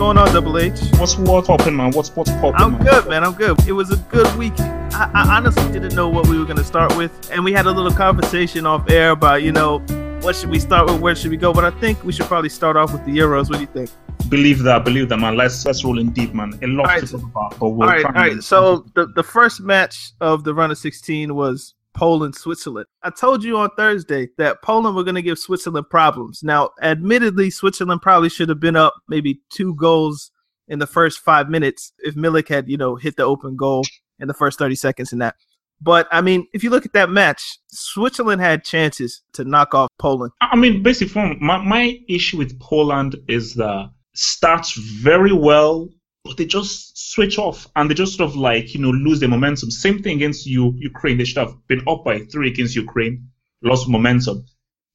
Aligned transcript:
Going 0.00 0.16
on, 0.16 0.32
Double 0.32 0.56
H? 0.56 0.80
What's 0.96 1.18
what's 1.18 1.46
popping, 1.46 1.76
man? 1.76 1.90
What's 1.90 2.16
what's 2.16 2.30
popping? 2.30 2.54
I'm 2.54 2.72
man? 2.72 2.84
good, 2.84 3.06
man. 3.06 3.22
I'm 3.22 3.34
good. 3.34 3.62
It 3.68 3.72
was 3.72 3.90
a 3.90 3.98
good 4.08 4.34
week. 4.36 4.58
I, 4.58 5.10
I 5.12 5.36
honestly 5.36 5.70
didn't 5.70 5.94
know 5.94 6.08
what 6.08 6.26
we 6.26 6.38
were 6.38 6.46
going 6.46 6.56
to 6.56 6.64
start 6.64 6.96
with, 6.96 7.12
and 7.30 7.44
we 7.44 7.52
had 7.52 7.66
a 7.66 7.70
little 7.70 7.92
conversation 7.92 8.64
off 8.64 8.88
air 8.90 9.10
about, 9.10 9.42
you 9.42 9.52
know, 9.52 9.80
what 10.22 10.36
should 10.36 10.48
we 10.48 10.58
start 10.58 10.86
with, 10.86 11.02
where 11.02 11.14
should 11.14 11.30
we 11.30 11.36
go. 11.36 11.52
But 11.52 11.66
I 11.66 11.70
think 11.80 12.02
we 12.02 12.14
should 12.14 12.24
probably 12.24 12.48
start 12.48 12.78
off 12.78 12.94
with 12.94 13.04
the 13.04 13.10
Euros. 13.10 13.50
What 13.50 13.56
do 13.56 13.60
you 13.60 13.66
think? 13.66 13.90
Believe 14.30 14.62
that, 14.62 14.86
believe 14.86 15.10
that, 15.10 15.18
man. 15.18 15.36
Let's 15.36 15.66
let's 15.66 15.84
roll 15.84 15.98
in 15.98 16.12
deep, 16.12 16.32
man. 16.32 16.58
A 16.62 16.66
lot 16.66 16.86
All 16.86 16.94
right, 16.94 17.00
to 17.00 17.06
so- 17.06 17.18
talk 17.18 17.26
about, 17.30 17.58
but 17.58 17.68
we'll 17.68 17.86
right, 17.86 18.00
try 18.00 18.10
all 18.10 18.28
right. 18.28 18.42
So 18.42 18.86
the 18.94 19.04
the 19.04 19.22
first 19.22 19.60
match 19.60 20.12
of 20.22 20.44
the 20.44 20.54
run 20.54 20.70
of 20.70 20.78
16 20.78 21.34
was 21.34 21.74
Poland 22.00 22.34
Switzerland. 22.34 22.86
I 23.02 23.10
told 23.10 23.44
you 23.44 23.58
on 23.58 23.68
Thursday 23.76 24.30
that 24.38 24.62
Poland 24.62 24.96
were 24.96 25.04
going 25.04 25.16
to 25.16 25.22
give 25.22 25.38
Switzerland 25.38 25.90
problems. 25.90 26.42
Now, 26.42 26.70
admittedly, 26.80 27.50
Switzerland 27.50 28.00
probably 28.00 28.30
should 28.30 28.48
have 28.48 28.58
been 28.58 28.74
up 28.74 28.94
maybe 29.06 29.42
two 29.50 29.74
goals 29.74 30.30
in 30.66 30.78
the 30.78 30.86
first 30.86 31.18
five 31.18 31.50
minutes 31.50 31.92
if 31.98 32.14
Milik 32.14 32.48
had 32.48 32.70
you 32.70 32.78
know 32.78 32.96
hit 32.96 33.16
the 33.16 33.24
open 33.24 33.54
goal 33.54 33.84
in 34.18 34.28
the 34.28 34.34
first 34.34 34.58
30 34.58 34.76
seconds 34.76 35.12
in 35.12 35.18
that. 35.18 35.34
But 35.82 36.08
I 36.10 36.22
mean, 36.22 36.46
if 36.54 36.64
you 36.64 36.70
look 36.70 36.86
at 36.86 36.94
that 36.94 37.10
match, 37.10 37.58
Switzerland 37.68 38.40
had 38.40 38.64
chances 38.64 39.20
to 39.34 39.44
knock 39.44 39.74
off 39.74 39.90
Poland. 39.98 40.32
I 40.40 40.56
mean, 40.56 40.82
basically, 40.82 41.36
my 41.38 41.58
my 41.58 41.98
issue 42.08 42.38
with 42.38 42.58
Poland 42.60 43.14
is 43.28 43.54
that 43.56 43.90
starts 44.14 44.72
very 44.72 45.34
well, 45.34 45.90
but 46.24 46.36
they 46.36 46.44
just 46.44 47.12
switch 47.12 47.38
off 47.38 47.68
and 47.76 47.90
they 47.90 47.94
just 47.94 48.16
sort 48.16 48.30
of 48.30 48.36
like 48.36 48.74
you 48.74 48.80
know 48.80 48.90
lose 48.90 49.20
their 49.20 49.28
momentum. 49.28 49.70
Same 49.70 50.02
thing 50.02 50.16
against 50.16 50.46
you, 50.46 50.74
Ukraine. 50.76 51.18
They 51.18 51.24
should 51.24 51.38
have 51.38 51.66
been 51.66 51.82
up 51.88 52.04
by 52.04 52.20
three 52.20 52.48
against 52.48 52.76
Ukraine, 52.76 53.28
lost 53.62 53.88
momentum. 53.88 54.44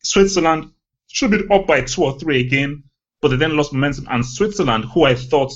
Switzerland 0.03 0.71
should 1.07 1.31
been 1.31 1.51
up 1.51 1.65
by 1.65 1.81
two 1.81 2.03
or 2.03 2.19
three 2.19 2.41
again, 2.41 2.83
but 3.21 3.29
they 3.29 3.37
then 3.37 3.57
lost 3.57 3.73
momentum. 3.73 4.07
And 4.09 4.25
Switzerland, 4.25 4.85
who 4.85 5.05
I 5.05 5.15
thought 5.15 5.51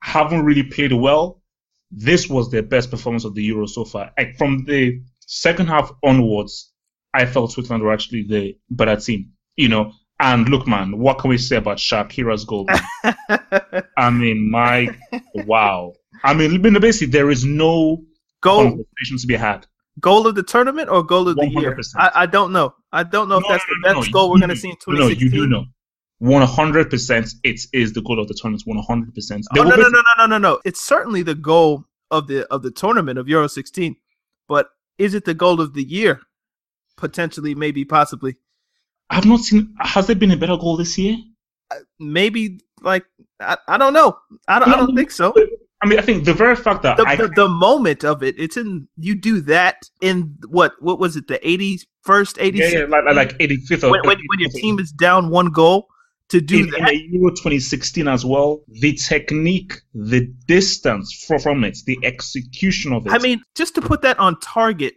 haven't 0.00 0.44
really 0.44 0.62
played 0.62 0.92
well, 0.92 1.42
this 1.90 2.28
was 2.28 2.50
their 2.50 2.62
best 2.62 2.90
performance 2.90 3.24
of 3.24 3.34
the 3.34 3.42
Euro 3.44 3.66
so 3.66 3.84
far. 3.84 4.12
Like 4.16 4.36
from 4.36 4.64
the 4.64 5.00
second 5.20 5.68
half 5.68 5.90
onwards, 6.02 6.72
I 7.12 7.26
felt 7.26 7.52
Switzerland 7.52 7.82
were 7.82 7.92
actually 7.92 8.24
the 8.24 8.58
better 8.70 8.96
team. 8.96 9.32
You 9.56 9.68
know, 9.68 9.92
and 10.20 10.48
look, 10.48 10.66
man, 10.66 10.98
what 10.98 11.18
can 11.18 11.30
we 11.30 11.38
say 11.38 11.56
about 11.56 11.78
Shaqiri's 11.78 12.44
goal? 12.44 12.66
I 13.96 14.10
mean, 14.10 14.50
my 14.50 14.88
wow. 15.34 15.92
I 16.22 16.34
mean, 16.34 16.62
basically, 16.80 17.08
there 17.12 17.30
is 17.30 17.44
no 17.44 18.02
goal 18.40 18.62
conversation 18.62 19.18
to 19.18 19.26
be 19.26 19.34
had. 19.36 19.66
goal 20.00 20.26
of 20.26 20.34
the 20.34 20.42
tournament 20.42 20.88
or 20.88 21.02
goal 21.02 21.28
of 21.28 21.36
the 21.36 21.48
year? 21.48 21.74
100%. 21.74 21.92
I, 21.96 22.10
I 22.14 22.26
don't 22.26 22.52
know. 22.52 22.74
I 22.92 23.02
don't 23.02 23.28
know 23.28 23.38
if 23.38 23.44
that's 23.48 23.64
no, 23.68 23.74
the 23.92 23.94
best 24.00 24.08
no, 24.08 24.12
goal 24.12 24.30
we're 24.30 24.38
going 24.38 24.50
to 24.50 24.56
see 24.56 24.68
in 24.68 24.76
No, 24.86 25.08
2016. 25.10 25.24
you 25.24 25.30
do 25.30 25.46
know. 25.48 25.64
100% 26.22 27.34
it 27.42 27.60
is 27.72 27.92
the 27.92 28.00
goal 28.02 28.20
of 28.20 28.28
the 28.28 28.34
tournament. 28.34 28.62
100%. 28.66 29.42
They 29.54 29.60
Oh, 29.60 29.64
no, 29.64 29.76
no, 29.76 29.88
no, 29.88 29.88
no, 29.88 30.02
no, 30.18 30.26
no, 30.26 30.38
no. 30.38 30.60
It's 30.64 30.80
certainly 30.80 31.22
the 31.22 31.34
goal 31.34 31.84
of 32.10 32.28
the 32.28 32.46
of 32.52 32.62
the 32.62 32.70
tournament 32.70 33.18
of 33.18 33.28
Euro 33.28 33.48
16, 33.48 33.96
but 34.48 34.68
is 34.98 35.14
it 35.14 35.24
the 35.24 35.34
goal 35.34 35.60
of 35.60 35.74
the 35.74 35.82
year? 35.82 36.20
Potentially, 36.96 37.54
maybe, 37.56 37.84
possibly, 37.84 38.36
I've 39.14 39.24
not 39.26 39.40
seen. 39.40 39.74
Has 39.80 40.06
there 40.06 40.16
been 40.16 40.30
a 40.32 40.36
better 40.36 40.56
goal 40.56 40.76
this 40.76 40.98
year? 40.98 41.16
Uh, 41.70 41.76
maybe. 41.98 42.60
Like 42.82 43.04
I, 43.40 43.56
I 43.68 43.78
don't 43.78 43.92
know. 43.92 44.18
I 44.48 44.58
don't, 44.58 44.68
I 44.68 44.76
don't 44.76 44.94
think 44.96 45.10
so. 45.10 45.32
I 45.82 45.86
mean, 45.86 45.98
I 45.98 46.02
think 46.02 46.24
the 46.24 46.32
very 46.32 46.56
fact 46.56 46.82
that 46.82 46.96
The, 46.96 47.04
I 47.06 47.16
the, 47.16 47.48
moment 47.48 48.04
of 48.04 48.22
it, 48.22 48.36
it's 48.38 48.56
in 48.56 48.88
you 48.96 49.14
do 49.14 49.40
that 49.42 49.76
in 50.00 50.36
what 50.48 50.72
what 50.80 50.98
was 50.98 51.16
it 51.16 51.28
the 51.28 51.38
81st, 51.38 51.84
86th 52.06 52.54
yeah, 52.54 52.68
yeah, 52.68 52.84
like, 52.86 53.04
like- 53.04 53.16
like 53.16 53.38
85th 53.38 53.90
when, 53.90 54.00
when, 54.04 54.18
when 54.28 54.40
your 54.40 54.50
team 54.50 54.78
is 54.78 54.90
down 54.92 55.28
one 55.30 55.50
goal 55.50 55.88
to 56.30 56.40
do 56.40 56.60
in, 56.60 56.64
in 56.64 56.70
that. 56.70 56.90
the 56.90 57.08
Euro 57.12 57.30
2016 57.30 58.08
as 58.08 58.24
well, 58.24 58.62
the 58.68 58.94
technique, 58.94 59.74
the 59.92 60.26
distance 60.46 61.12
from 61.42 61.64
it, 61.64 61.78
the 61.86 61.98
execution 62.02 62.92
of 62.92 63.06
it. 63.06 63.12
I 63.12 63.18
mean, 63.18 63.42
just 63.54 63.74
to 63.74 63.82
put 63.82 64.02
that 64.02 64.18
on 64.18 64.40
target, 64.40 64.94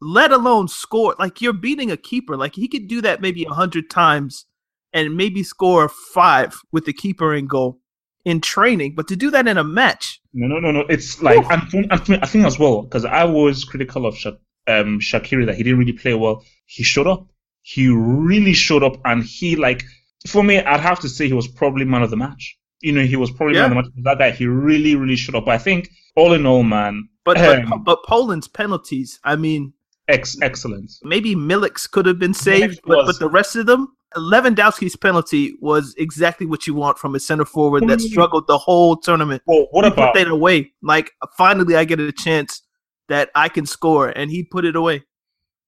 let 0.00 0.32
alone 0.32 0.68
score. 0.68 1.14
Like 1.18 1.40
you're 1.40 1.52
beating 1.52 1.90
a 1.90 1.96
keeper. 1.96 2.36
Like 2.36 2.54
he 2.54 2.68
could 2.68 2.88
do 2.88 3.00
that 3.02 3.20
maybe 3.20 3.44
a 3.44 3.50
hundred 3.50 3.90
times 3.90 4.46
and 4.92 5.16
maybe 5.16 5.42
score 5.42 5.88
five 5.88 6.58
with 6.72 6.84
the 6.84 6.92
keeper 6.92 7.34
in 7.34 7.46
goal 7.46 7.80
in 8.24 8.40
training. 8.40 8.94
But 8.94 9.08
to 9.08 9.16
do 9.16 9.30
that 9.30 9.46
in 9.48 9.56
a 9.58 9.64
match, 9.64 10.20
no, 10.32 10.46
no, 10.46 10.58
no, 10.58 10.70
no. 10.70 10.80
It's 10.88 11.22
like, 11.22 11.44
and, 11.50 11.62
for- 11.70 11.84
and 11.90 12.04
for 12.04 12.12
me, 12.12 12.18
I 12.22 12.26
think 12.26 12.44
as 12.44 12.58
well, 12.58 12.82
because 12.82 13.04
I 13.04 13.24
was 13.24 13.64
critical 13.64 14.04
of 14.06 14.16
Sha- 14.16 14.32
um, 14.66 15.00
Shaqiri 15.00 15.46
that 15.46 15.54
he 15.56 15.62
didn't 15.62 15.78
really 15.78 15.92
play 15.92 16.14
well. 16.14 16.44
He 16.66 16.82
showed 16.82 17.06
up. 17.06 17.26
He 17.62 17.88
really 17.88 18.52
showed 18.52 18.82
up, 18.84 19.00
and 19.04 19.24
he 19.24 19.56
like, 19.56 19.82
for 20.28 20.42
me, 20.44 20.58
I'd 20.58 20.80
have 20.80 21.00
to 21.00 21.08
say 21.08 21.26
he 21.26 21.32
was 21.32 21.48
probably 21.48 21.84
man 21.84 22.02
of 22.02 22.10
the 22.10 22.16
match. 22.16 22.56
You 22.80 22.92
know, 22.92 23.02
he 23.04 23.16
was 23.16 23.30
probably 23.30 23.54
man 23.54 23.64
of 23.64 23.70
the 23.70 23.74
match. 23.76 24.04
That 24.04 24.18
guy, 24.18 24.30
he 24.30 24.46
really, 24.46 24.94
really 24.94 25.16
showed 25.16 25.34
up. 25.34 25.46
But 25.46 25.54
I 25.54 25.58
think, 25.58 25.88
all 26.16 26.32
in 26.32 26.46
all, 26.46 26.62
man, 26.62 27.08
but 27.24 27.38
um, 27.38 27.68
but, 27.68 27.78
but 27.84 28.04
Poland's 28.04 28.46
penalties. 28.48 29.18
I 29.24 29.36
mean, 29.36 29.72
ex- 30.08 30.36
excellent. 30.42 30.90
maybe 31.02 31.34
Milik's 31.34 31.86
could 31.86 32.06
have 32.06 32.18
been 32.18 32.34
saved, 32.34 32.80
but, 32.84 33.06
but 33.06 33.18
the 33.18 33.28
rest 33.28 33.56
of 33.56 33.66
them. 33.66 33.88
Lewandowski's 34.16 34.96
penalty 34.96 35.54
was 35.60 35.94
exactly 35.98 36.46
what 36.46 36.66
you 36.66 36.74
want 36.74 36.96
from 36.96 37.14
a 37.14 37.20
center 37.20 37.44
forward 37.44 37.86
that 37.88 37.98
Mm. 37.98 38.08
struggled 38.08 38.46
the 38.46 38.56
whole 38.56 38.96
tournament. 38.96 39.42
Well, 39.46 39.66
what 39.72 39.84
he 39.84 39.90
about 39.90 40.14
put 40.14 40.24
that 40.24 40.30
away? 40.30 40.72
Like 40.80 41.10
finally, 41.36 41.76
I 41.76 41.84
get 41.84 42.00
a 42.00 42.12
chance 42.12 42.62
that 43.08 43.30
I 43.34 43.48
can 43.48 43.66
score, 43.66 44.08
and 44.08 44.30
he 44.30 44.42
put 44.44 44.64
it 44.64 44.74
away. 44.76 45.02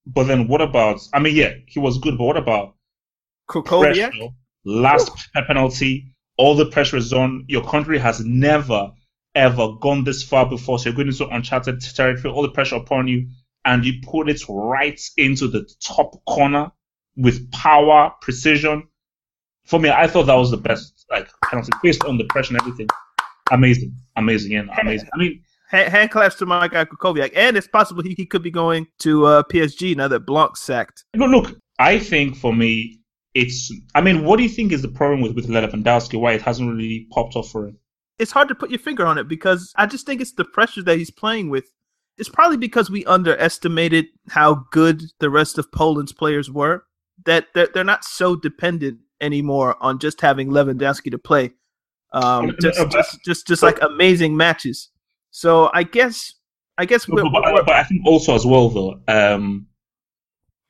But 0.07 0.23
then 0.23 0.47
what 0.47 0.61
about? 0.61 0.99
I 1.13 1.19
mean, 1.19 1.35
yeah, 1.35 1.53
he 1.67 1.79
was 1.79 1.97
good, 1.99 2.17
but 2.17 2.23
what 2.23 2.37
about 2.37 2.75
Krychowiak? 3.49 4.33
Last 4.65 5.11
pe- 5.33 5.45
penalty, 5.45 6.13
all 6.37 6.55
the 6.55 6.65
pressure 6.65 6.97
is 6.97 7.13
on. 7.13 7.45
Your 7.47 7.63
country 7.63 7.97
has 7.99 8.23
never 8.25 8.91
ever 9.35 9.73
gone 9.79 10.03
this 10.03 10.23
far 10.23 10.49
before, 10.49 10.79
so 10.79 10.89
you're 10.89 10.95
going 10.95 11.07
into 11.07 11.27
uncharted 11.27 11.79
territory. 11.81 12.33
All 12.33 12.41
the 12.41 12.49
pressure 12.49 12.75
upon 12.77 13.07
you, 13.07 13.27
and 13.65 13.85
you 13.85 13.93
put 14.03 14.29
it 14.29 14.41
right 14.47 14.99
into 15.17 15.47
the 15.47 15.69
top 15.81 16.23
corner 16.25 16.71
with 17.15 17.51
power, 17.51 18.11
precision. 18.21 18.87
For 19.65 19.79
me, 19.79 19.89
I 19.89 20.07
thought 20.07 20.23
that 20.23 20.35
was 20.35 20.51
the 20.51 20.57
best, 20.57 21.05
like 21.11 21.29
penalty 21.45 21.71
based 21.83 22.03
on 22.05 22.17
the 22.17 22.23
pressure 22.25 22.53
and 22.53 22.61
everything. 22.61 22.87
Amazing, 23.51 23.95
amazing, 24.15 24.51
yeah, 24.51 24.63
amazing. 24.79 25.09
I 25.13 25.17
mean, 25.17 25.43
hand, 25.69 26.11
claps 26.11 26.35
to 26.35 26.45
Mike 26.45 26.71
Krychowiak, 26.71 27.31
and 27.35 27.57
it's 27.57 27.67
possible 27.67 28.03
he, 28.03 28.13
he 28.15 28.25
could 28.25 28.43
be 28.43 28.51
going 28.51 28.87
to 28.99 29.25
uh, 29.25 29.43
PSG 29.43 29.95
now 29.95 30.07
that 30.07 30.21
Blanc 30.21 30.57
sacked. 30.57 31.03
Look, 31.15 31.31
look, 31.31 31.59
I 31.77 31.99
think 31.99 32.35
for 32.35 32.53
me, 32.53 32.99
it's. 33.33 33.71
I 33.95 34.01
mean, 34.01 34.23
what 34.23 34.37
do 34.37 34.43
you 34.43 34.49
think 34.49 34.71
is 34.71 34.81
the 34.81 34.87
problem 34.87 35.21
with 35.21 35.33
with 35.35 35.47
Lewandowski? 35.47 36.19
Why 36.19 36.33
it 36.33 36.41
hasn't 36.41 36.69
really 36.69 37.07
popped 37.11 37.35
off 37.35 37.49
for 37.49 37.67
him? 37.67 37.77
It's 38.17 38.31
hard 38.31 38.49
to 38.49 38.55
put 38.55 38.69
your 38.69 38.79
finger 38.79 39.05
on 39.05 39.17
it 39.17 39.27
because 39.27 39.73
I 39.77 39.85
just 39.85 40.05
think 40.05 40.19
it's 40.19 40.33
the 40.33 40.45
pressure 40.45 40.83
that 40.83 40.97
he's 40.97 41.11
playing 41.11 41.49
with. 41.49 41.65
It's 42.19 42.29
probably 42.29 42.57
because 42.57 42.89
we 42.89 43.05
underestimated 43.05 44.07
how 44.29 44.65
good 44.71 45.03
the 45.19 45.29
rest 45.29 45.57
of 45.57 45.71
Poland's 45.71 46.13
players 46.13 46.51
were. 46.51 46.83
That 47.25 47.47
they're, 47.53 47.67
they're 47.73 47.83
not 47.83 48.05
so 48.05 48.35
dependent 48.35 48.99
anymore 49.21 49.75
on 49.81 49.99
just 49.99 50.21
having 50.21 50.49
Lewandowski 50.49 51.11
to 51.11 51.17
play. 51.17 51.51
Um, 52.11 52.55
just, 52.61 52.79
just, 52.91 53.19
just, 53.25 53.47
just 53.47 53.63
like 53.63 53.81
amazing 53.81 54.35
matches. 54.35 54.89
So 55.31 55.69
I 55.73 55.83
guess, 55.83 56.33
I 56.77 56.85
guess, 56.85 57.05
but, 57.05 57.23
but, 57.31 57.65
but 57.65 57.69
I 57.69 57.83
think 57.83 58.05
also 58.05 58.35
as 58.35 58.45
well 58.45 58.69
though, 58.69 59.01
um, 59.07 59.67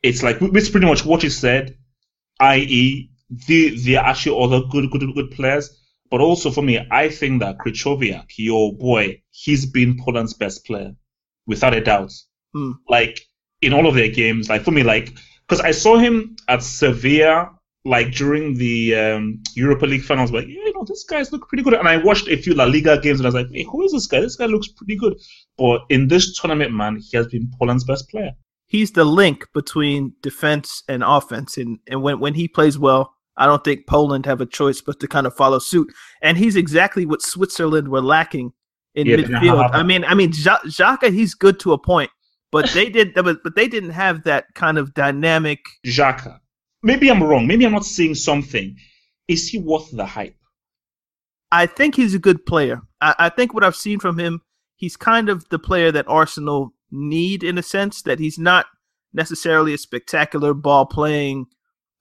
it's 0.04 0.24
like 0.24 0.38
it's 0.42 0.69
pretty 0.69 0.88
much 0.88 1.06
what 1.06 1.24
you 1.24 1.30
said, 1.30 1.78
i.e., 2.40 3.10
the 3.48 3.80
the 3.84 3.98
actually 3.98 4.44
other 4.44 4.66
good 4.69 4.92
good 4.92 5.04
good 5.13 5.31
players. 5.31 5.75
But 6.12 6.22
also 6.22 6.50
for 6.50 6.63
me, 6.63 6.86
I 6.90 7.10
think 7.10 7.42
that 7.42 7.60
Krychowiak, 7.60 8.31
your 8.38 8.74
boy, 8.74 9.22
he's 9.30 9.66
been 9.68 9.98
Poland's 10.04 10.34
best 10.34 10.66
player, 10.66 10.96
without 11.50 11.74
a 11.74 11.81
doubt. 11.81 12.13
Hmm. 12.54 12.72
Like 12.88 13.19
in 13.62 13.74
all 13.74 13.88
of 13.88 13.96
their 13.96 14.07
games, 14.10 14.48
like 14.48 14.63
for 14.63 14.72
me, 14.72 14.84
like 14.84 15.13
because 15.48 15.60
I 15.60 15.72
saw 15.72 15.98
him 15.98 16.38
at 16.48 16.63
Sevilla 16.63 17.50
like 17.86 18.12
during 18.12 18.56
the 18.56 18.96
um, 18.96 19.42
Europa 19.56 19.86
League 19.86 20.04
finals, 20.04 20.31
like, 20.31 20.46
yeah, 20.48 20.62
you 20.66 20.74
know, 20.74 20.84
this 20.86 21.06
guy's 21.06 21.31
look 21.31 21.48
pretty 21.48 21.63
good. 21.63 21.74
And 21.74 21.88
I 21.88 21.98
watched 21.98 22.28
a 22.28 22.38
few 22.38 22.54
La 22.54 22.66
Liga 22.66 23.00
games 23.00 23.19
and 23.19 23.25
I 23.25 23.30
was 23.30 23.36
like, 23.36 23.48
hey, 23.51 23.63
who 23.63 23.84
is 23.84 23.92
this 23.94 24.06
guy? 24.06 24.19
This 24.19 24.36
guy 24.36 24.46
looks 24.46 24.68
pretty 24.68 24.96
good. 24.96 25.19
But 25.57 25.81
in 25.90 26.07
this 26.07 26.38
tournament, 26.38 26.74
man, 26.74 27.00
he 27.01 27.18
has 27.18 27.28
been 27.28 27.51
Poland's 27.57 27.84
best 27.86 28.10
player. 28.10 28.31
He's 28.68 28.92
the 28.92 29.06
link 29.06 29.48
between 29.54 30.13
defense 30.22 30.84
and 30.88 31.04
offense. 31.04 31.57
And, 31.57 31.80
and 31.88 32.04
when, 32.04 32.19
when 32.19 32.36
he 32.36 32.48
plays 32.48 32.78
well, 32.78 33.16
I 33.38 33.46
don't 33.46 33.63
think 33.63 33.88
Poland 33.88 34.25
have 34.25 34.42
a 34.42 34.46
choice 34.46 34.81
but 34.81 35.00
to 35.00 35.07
kind 35.07 35.25
of 35.25 35.36
follow 35.36 35.60
suit. 35.60 35.92
And 36.22 36.38
he's 36.38 36.56
exactly 36.57 37.06
what 37.06 37.22
Switzerland 37.22 37.88
were 37.88 38.01
lacking 38.01 38.51
in 39.00 39.07
yeah, 39.07 39.18
midfield. 39.18 39.69
I 39.74 39.84
mean, 39.84 40.04
I 40.06 40.13
mean, 40.13 40.31
Xhaka, 40.31 41.12
he's 41.13 41.34
good 41.34 41.60
to 41.62 41.74
a 41.74 41.78
point, 41.78 42.12
but 42.51 42.69
they 42.72 42.90
did, 42.90 43.13
but, 43.13 43.44
but 43.44 43.56
they 43.56 43.68
didn't 43.68 43.92
have 43.92 44.24
that 44.24 44.54
kind 44.56 44.78
of 44.78 44.94
dynamic. 44.94 45.60
Xhaka 45.86 46.40
maybe 46.81 47.10
I'm 47.10 47.24
wrong. 47.24 47.48
Maybe 47.48 47.66
I'm 47.66 47.72
not 47.72 47.86
seeing 47.86 48.16
something. 48.16 48.78
Is 49.28 49.50
he 49.50 49.60
worth 49.60 49.90
the 49.92 50.06
hype? 50.06 50.36
I 51.51 51.66
think 51.66 51.96
he's 51.96 52.13
a 52.13 52.19
good 52.19 52.46
player. 52.46 52.81
I, 53.01 53.16
I, 53.18 53.30
think 53.30 53.54
what 53.54 53.63
I've 53.63 53.75
seen 53.75 54.00
from 54.00 54.19
him, 54.19 54.42
he's 54.75 54.96
kind 54.96 55.30
of 55.30 55.48
the 55.50 55.60
player 55.60 55.92
that 55.92 56.07
Arsenal 56.07 56.74
need 56.92 57.44
in 57.44 57.57
a 57.57 57.63
sense 57.63 58.04
that 58.04 58.19
he's 58.19 58.38
not 58.38 58.68
necessarily 59.13 59.74
a 59.74 59.78
spectacular 59.78 60.54
ball 60.54 60.86
playing, 60.86 61.48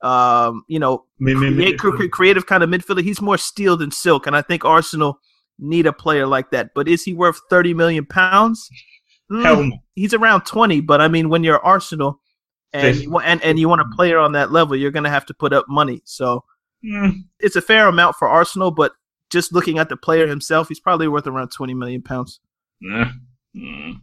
um, 0.02 0.64
you 0.68 0.78
know, 0.78 1.04
create, 1.20 1.78
creative 2.12 2.46
kind 2.46 2.62
of 2.62 2.68
midfielder. 2.68 3.02
He's 3.02 3.22
more 3.22 3.38
steel 3.38 3.76
than 3.76 3.90
silk, 3.90 4.26
and 4.26 4.36
I 4.36 4.42
think 4.42 4.64
Arsenal 4.64 5.18
need 5.58 5.86
a 5.86 5.92
player 5.92 6.26
like 6.26 6.50
that. 6.50 6.70
But 6.74 6.88
is 6.88 7.04
he 7.04 7.14
worth 7.14 7.40
thirty 7.50 7.74
million 7.74 8.06
pounds? 8.06 8.68
Mm, 9.30 9.72
he's 9.94 10.14
around 10.14 10.46
twenty, 10.46 10.80
but 10.80 11.00
I 11.00 11.08
mean, 11.08 11.28
when 11.28 11.44
you're 11.44 11.64
Arsenal, 11.64 12.20
and 12.72 12.96
you, 12.96 13.18
and 13.18 13.42
and 13.42 13.58
you 13.58 13.68
want 13.68 13.82
a 13.82 13.96
player 13.96 14.18
on 14.18 14.32
that 14.32 14.52
level, 14.52 14.76
you're 14.76 14.90
going 14.90 15.04
to 15.04 15.10
have 15.10 15.26
to 15.26 15.34
put 15.34 15.52
up 15.52 15.66
money. 15.68 16.00
So 16.04 16.44
mm. 16.84 17.12
it's 17.38 17.56
a 17.56 17.60
fair 17.60 17.88
amount 17.88 18.16
for 18.16 18.28
Arsenal, 18.28 18.70
but 18.70 18.92
just 19.30 19.52
looking 19.52 19.78
at 19.78 19.90
the 19.90 19.96
player 19.96 20.26
himself, 20.26 20.68
he's 20.68 20.80
probably 20.80 21.08
worth 21.08 21.26
around 21.26 21.50
twenty 21.50 21.74
million 21.74 22.02
pounds. 22.02 22.40
Nah. 22.80 23.10
Mm. 23.54 24.00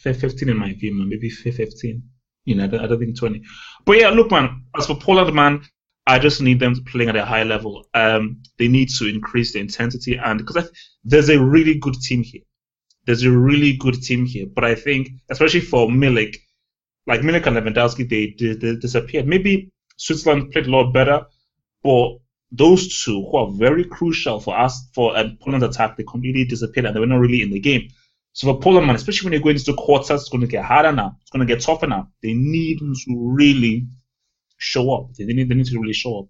Fifteen 0.00 0.48
in 0.48 0.58
my 0.58 0.72
view, 0.72 0.94
man. 0.94 1.08
Maybe 1.08 1.30
fifteen. 1.30 2.02
You 2.44 2.56
know, 2.56 2.64
I 2.64 2.66
don't, 2.66 2.80
I 2.80 2.86
don't 2.86 2.98
think 2.98 3.18
twenty. 3.18 3.42
But 3.84 3.98
yeah, 3.98 4.10
look, 4.10 4.30
man. 4.30 4.64
As 4.76 4.86
for 4.86 4.98
Poland, 4.98 5.34
man, 5.34 5.62
I 6.06 6.18
just 6.18 6.42
need 6.42 6.60
them 6.60 6.74
playing 6.84 7.08
at 7.08 7.16
a 7.16 7.24
high 7.24 7.44
level. 7.44 7.86
Um, 7.94 8.42
they 8.58 8.68
need 8.68 8.90
to 8.98 9.08
increase 9.08 9.52
the 9.52 9.60
intensity, 9.60 10.16
and 10.16 10.38
because 10.38 10.70
there's 11.02 11.30
a 11.30 11.42
really 11.42 11.78
good 11.78 11.94
team 11.94 12.22
here. 12.22 12.42
There's 13.06 13.22
a 13.22 13.30
really 13.30 13.76
good 13.76 14.02
team 14.02 14.24
here, 14.24 14.46
but 14.46 14.64
I 14.64 14.74
think, 14.74 15.08
especially 15.30 15.60
for 15.60 15.88
Milik, 15.88 16.36
like 17.06 17.20
Milik 17.20 17.46
and 17.46 17.56
Lewandowski, 17.56 18.08
they, 18.08 18.34
they, 18.38 18.54
they 18.54 18.76
disappeared. 18.76 19.26
Maybe 19.26 19.70
Switzerland 19.98 20.52
played 20.52 20.66
a 20.66 20.70
lot 20.70 20.92
better, 20.92 21.26
but 21.82 22.16
those 22.50 23.04
two 23.04 23.26
who 23.30 23.36
are 23.36 23.50
very 23.50 23.84
crucial 23.84 24.40
for 24.40 24.58
us 24.58 24.88
for 24.94 25.16
uh, 25.16 25.28
Poland's 25.40 25.64
attack, 25.64 25.96
they 25.96 26.04
completely 26.04 26.44
disappeared 26.44 26.86
and 26.86 26.96
they 26.96 27.00
were 27.00 27.06
not 27.06 27.20
really 27.20 27.42
in 27.42 27.50
the 27.50 27.60
game. 27.60 27.88
So 28.32 28.52
for 28.52 28.60
Poland, 28.60 28.86
man, 28.86 28.96
especially 28.96 29.26
when 29.26 29.32
you're 29.32 29.42
going 29.42 29.56
into 29.56 29.74
quarters, 29.74 30.22
it's 30.22 30.28
going 30.28 30.40
to 30.40 30.46
get 30.46 30.64
harder 30.64 30.92
now. 30.92 31.16
It's 31.20 31.30
going 31.30 31.46
to 31.46 31.52
get 31.52 31.62
tougher 31.62 31.86
now. 31.86 32.08
They 32.22 32.32
need 32.32 32.78
to 32.78 32.94
really 33.08 33.86
show 34.64 34.92
up. 34.92 35.14
They 35.18 35.24
need, 35.24 35.48
they 35.48 35.54
need 35.54 35.66
to 35.66 35.78
really 35.78 35.92
show 35.92 36.20
up. 36.20 36.26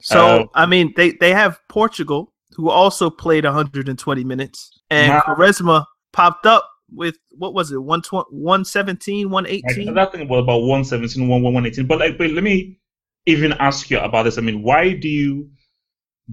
So 0.00 0.20
uh, 0.20 0.46
I 0.54 0.66
mean, 0.66 0.92
they 0.96 1.12
they 1.12 1.32
have 1.32 1.58
Portugal 1.68 2.32
who 2.56 2.68
also 2.68 3.08
played 3.08 3.44
120 3.44 4.24
minutes, 4.24 4.80
and 4.90 5.08
now, 5.08 5.20
Quaresma 5.20 5.84
popped 6.12 6.46
up 6.46 6.68
with 6.94 7.16
what 7.30 7.54
was 7.54 7.72
it 7.72 7.78
117 7.78 9.30
118 9.30 9.98
i 9.98 10.04
think 10.04 10.28
was 10.28 10.42
about 10.42 10.58
117 10.58 11.26
118 11.26 11.86
but 11.86 11.98
like 11.98 12.18
but 12.18 12.30
let 12.32 12.44
me 12.44 12.78
even 13.24 13.52
ask 13.54 13.88
you 13.88 13.98
about 13.98 14.24
this. 14.24 14.36
I 14.36 14.42
mean 14.42 14.62
why 14.62 14.92
do 14.92 15.08
you 15.08 15.48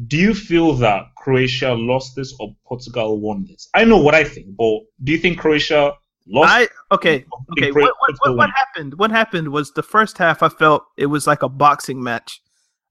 do 0.08 0.18
you 0.18 0.34
feel 0.34 0.74
that 0.74 1.06
croatia 1.16 1.74
lost 1.74 2.16
this 2.18 2.36
or 2.42 2.54
portugal 2.68 3.22
won 3.22 3.46
this? 3.48 3.70
I 3.74 3.86
know 3.86 3.98
what 3.98 4.16
i 4.16 4.26
think 4.26 4.48
but 4.58 4.80
do 5.04 5.14
you 5.14 5.18
think 5.18 5.40
croatia 5.40 5.94
lost 6.30 6.50
I, 6.52 6.68
okay 6.94 7.26
okay 7.52 7.72
what, 7.72 7.94
what, 8.00 8.16
what, 8.20 8.38
what 8.38 8.50
happened 8.52 8.98
what 9.00 9.12
happened 9.12 9.50
was 9.50 9.72
the 9.72 9.84
first 9.84 10.18
half 10.18 10.44
i 10.44 10.50
felt 10.50 10.84
it 10.98 11.08
was 11.08 11.26
like 11.28 11.44
a 11.44 11.50
boxing 11.50 12.02
match 12.04 12.42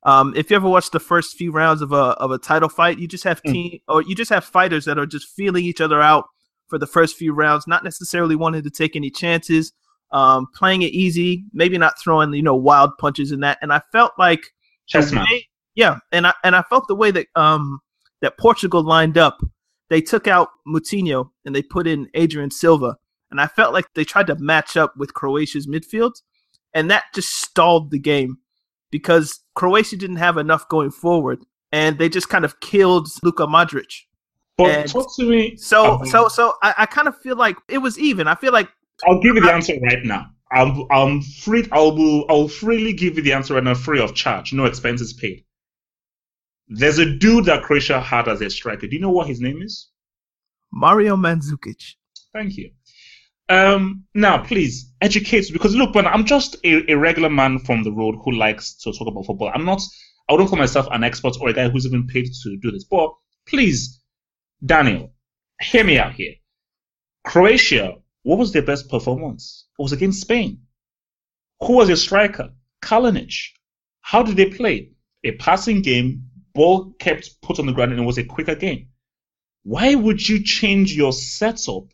um, 0.04 0.32
if 0.36 0.50
you 0.50 0.56
ever 0.56 0.68
watch 0.68 0.90
the 0.90 1.00
first 1.00 1.36
few 1.36 1.50
rounds 1.50 1.82
of 1.82 1.92
a 1.92 1.96
of 1.96 2.30
a 2.30 2.38
title 2.38 2.68
fight, 2.68 2.98
you 2.98 3.08
just 3.08 3.24
have 3.24 3.40
hmm. 3.44 3.52
team 3.52 3.72
mm. 3.72 3.80
or 3.88 4.02
you 4.02 4.14
just 4.14 4.30
have 4.30 4.44
fighters 4.44 4.84
that 4.84 4.98
are 4.98 5.06
just 5.06 5.28
feeling 5.28 5.64
each 5.64 5.80
other 5.80 6.00
out 6.00 6.26
for 6.68 6.78
the 6.78 6.86
first 6.86 7.16
few 7.16 7.32
rounds, 7.32 7.66
not 7.66 7.82
necessarily 7.82 8.36
wanting 8.36 8.62
to 8.62 8.70
take 8.70 8.94
any 8.94 9.10
chances, 9.10 9.72
um, 10.12 10.46
playing 10.54 10.82
it 10.82 10.92
easy, 10.92 11.44
maybe 11.52 11.78
not 11.78 11.98
throwing 11.98 12.32
you 12.32 12.42
know 12.42 12.54
wild 12.54 12.96
punches 12.98 13.32
in 13.32 13.40
that. 13.40 13.58
And 13.60 13.72
I 13.72 13.82
felt 13.92 14.12
like 14.18 14.40
way, 15.30 15.48
yeah, 15.74 15.98
and 16.12 16.26
I 16.26 16.34
and 16.44 16.54
I 16.54 16.62
felt 16.62 16.86
the 16.88 16.94
way 16.94 17.10
that 17.10 17.26
um 17.34 17.80
that 18.20 18.38
Portugal 18.38 18.82
lined 18.82 19.18
up, 19.18 19.38
they 19.90 20.00
took 20.00 20.28
out 20.28 20.48
Moutinho 20.66 21.30
and 21.44 21.54
they 21.54 21.62
put 21.62 21.86
in 21.86 22.08
Adrien 22.16 22.50
Silva, 22.50 22.96
and 23.30 23.40
I 23.40 23.46
felt 23.46 23.72
like 23.72 23.86
they 23.94 24.04
tried 24.04 24.26
to 24.28 24.36
match 24.36 24.76
up 24.76 24.96
with 24.96 25.14
Croatia's 25.14 25.66
midfield, 25.66 26.22
and 26.74 26.90
that 26.90 27.04
just 27.14 27.30
stalled 27.30 27.90
the 27.90 27.98
game 27.98 28.38
because 28.90 29.40
Croatia 29.54 29.96
didn't 29.96 30.16
have 30.16 30.36
enough 30.36 30.68
going 30.68 30.90
forward, 30.90 31.44
and 31.72 31.98
they 31.98 32.08
just 32.08 32.28
kind 32.28 32.44
of 32.44 32.60
killed 32.60 33.08
Luka 33.22 33.46
Modric. 33.46 33.92
But 34.56 34.70
and 34.70 34.90
talk 34.90 35.14
to 35.16 35.28
me. 35.28 35.56
So, 35.56 36.00
oh, 36.00 36.04
so, 36.04 36.28
so 36.28 36.54
I, 36.62 36.74
I 36.78 36.86
kind 36.86 37.06
of 37.06 37.16
feel 37.20 37.36
like 37.36 37.56
it 37.68 37.78
was 37.78 37.98
even. 37.98 38.26
I 38.26 38.34
feel 38.34 38.52
like 38.52 38.68
I'll 39.06 39.20
give 39.20 39.36
you 39.36 39.42
the 39.42 39.52
answer 39.52 39.74
right 39.82 40.04
now. 40.04 40.26
I'm, 40.50 40.84
I'm 40.90 41.22
free. 41.22 41.68
I'll, 41.72 42.24
I'll 42.28 42.48
freely 42.48 42.92
give 42.92 43.16
you 43.16 43.22
the 43.22 43.32
answer 43.32 43.54
right 43.54 43.62
now, 43.62 43.74
free 43.74 44.00
of 44.00 44.14
charge, 44.14 44.52
no 44.52 44.64
expenses 44.64 45.12
paid. 45.12 45.44
There's 46.68 46.98
a 46.98 47.06
dude 47.06 47.46
that 47.46 47.62
Croatia 47.62 48.00
had 48.00 48.28
as 48.28 48.40
a 48.40 48.50
striker. 48.50 48.86
Do 48.86 48.96
you 48.96 49.00
know 49.00 49.10
what 49.10 49.26
his 49.26 49.40
name 49.40 49.62
is? 49.62 49.88
Mario 50.72 51.16
Mandzukic. 51.16 51.94
Thank 52.32 52.56
you. 52.56 52.70
Um, 53.48 54.04
now, 54.14 54.44
please 54.44 54.92
educate 55.00 55.46
because 55.52 55.74
look, 55.74 55.94
man, 55.94 56.06
I'm 56.06 56.24
just 56.24 56.56
a, 56.64 56.92
a 56.92 56.96
regular 56.96 57.30
man 57.30 57.58
from 57.58 57.82
the 57.82 57.92
road 57.92 58.16
who 58.22 58.32
likes 58.32 58.74
to 58.82 58.92
talk 58.92 59.08
about 59.08 59.26
football. 59.26 59.50
I'm 59.54 59.64
not. 59.64 59.80
I 60.28 60.32
wouldn't 60.32 60.50
call 60.50 60.58
myself 60.58 60.86
an 60.90 61.04
expert 61.04 61.36
or 61.40 61.48
a 61.48 61.54
guy 61.54 61.68
who's 61.70 61.86
even 61.86 62.06
paid 62.06 62.28
to 62.42 62.56
do 62.58 62.70
this. 62.70 62.84
But 62.84 63.14
please 63.46 63.98
Daniel, 64.64 65.12
hear 65.60 65.84
me 65.84 65.98
out 65.98 66.14
here. 66.14 66.34
Croatia, 67.24 67.98
what 68.22 68.38
was 68.38 68.52
their 68.52 68.62
best 68.62 68.90
performance? 68.90 69.66
It 69.78 69.82
was 69.82 69.92
against 69.92 70.20
Spain. 70.20 70.62
Who 71.60 71.74
was 71.74 71.88
your 71.88 71.96
striker? 71.96 72.50
Kalinic. 72.82 73.34
How 74.00 74.22
did 74.22 74.36
they 74.36 74.50
play? 74.50 74.92
A 75.24 75.32
passing 75.32 75.82
game, 75.82 76.24
ball 76.54 76.92
kept 76.98 77.40
put 77.42 77.58
on 77.58 77.66
the 77.66 77.72
ground, 77.72 77.92
and 77.92 78.00
it 78.00 78.04
was 78.04 78.18
a 78.18 78.24
quicker 78.24 78.54
game. 78.54 78.88
Why 79.62 79.94
would 79.94 80.26
you 80.28 80.42
change 80.42 80.92
your 80.92 81.12
setup 81.12 81.84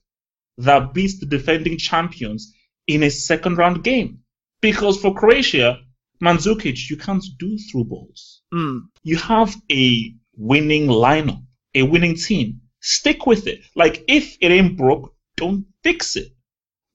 that 0.58 0.94
beats 0.94 1.18
the 1.18 1.26
defending 1.26 1.78
champions 1.78 2.54
in 2.86 3.02
a 3.02 3.10
second 3.10 3.58
round 3.58 3.84
game? 3.84 4.20
Because 4.60 5.00
for 5.00 5.14
Croatia, 5.14 5.80
Mandzukic, 6.22 6.88
you 6.88 6.96
can't 6.96 7.24
do 7.38 7.58
through 7.58 7.84
balls. 7.84 8.42
Mm. 8.52 8.82
You 9.02 9.16
have 9.18 9.54
a 9.70 10.14
winning 10.36 10.86
lineup 10.86 11.44
a 11.74 11.82
winning 11.82 12.16
team, 12.16 12.60
stick 12.80 13.26
with 13.26 13.46
it. 13.46 13.60
Like 13.74 14.04
if 14.08 14.36
it 14.40 14.50
ain't 14.50 14.76
broke, 14.76 15.14
don't 15.36 15.66
fix 15.82 16.16
it. 16.16 16.28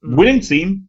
Mm-hmm. 0.03 0.15
Winning 0.15 0.39
team, 0.39 0.87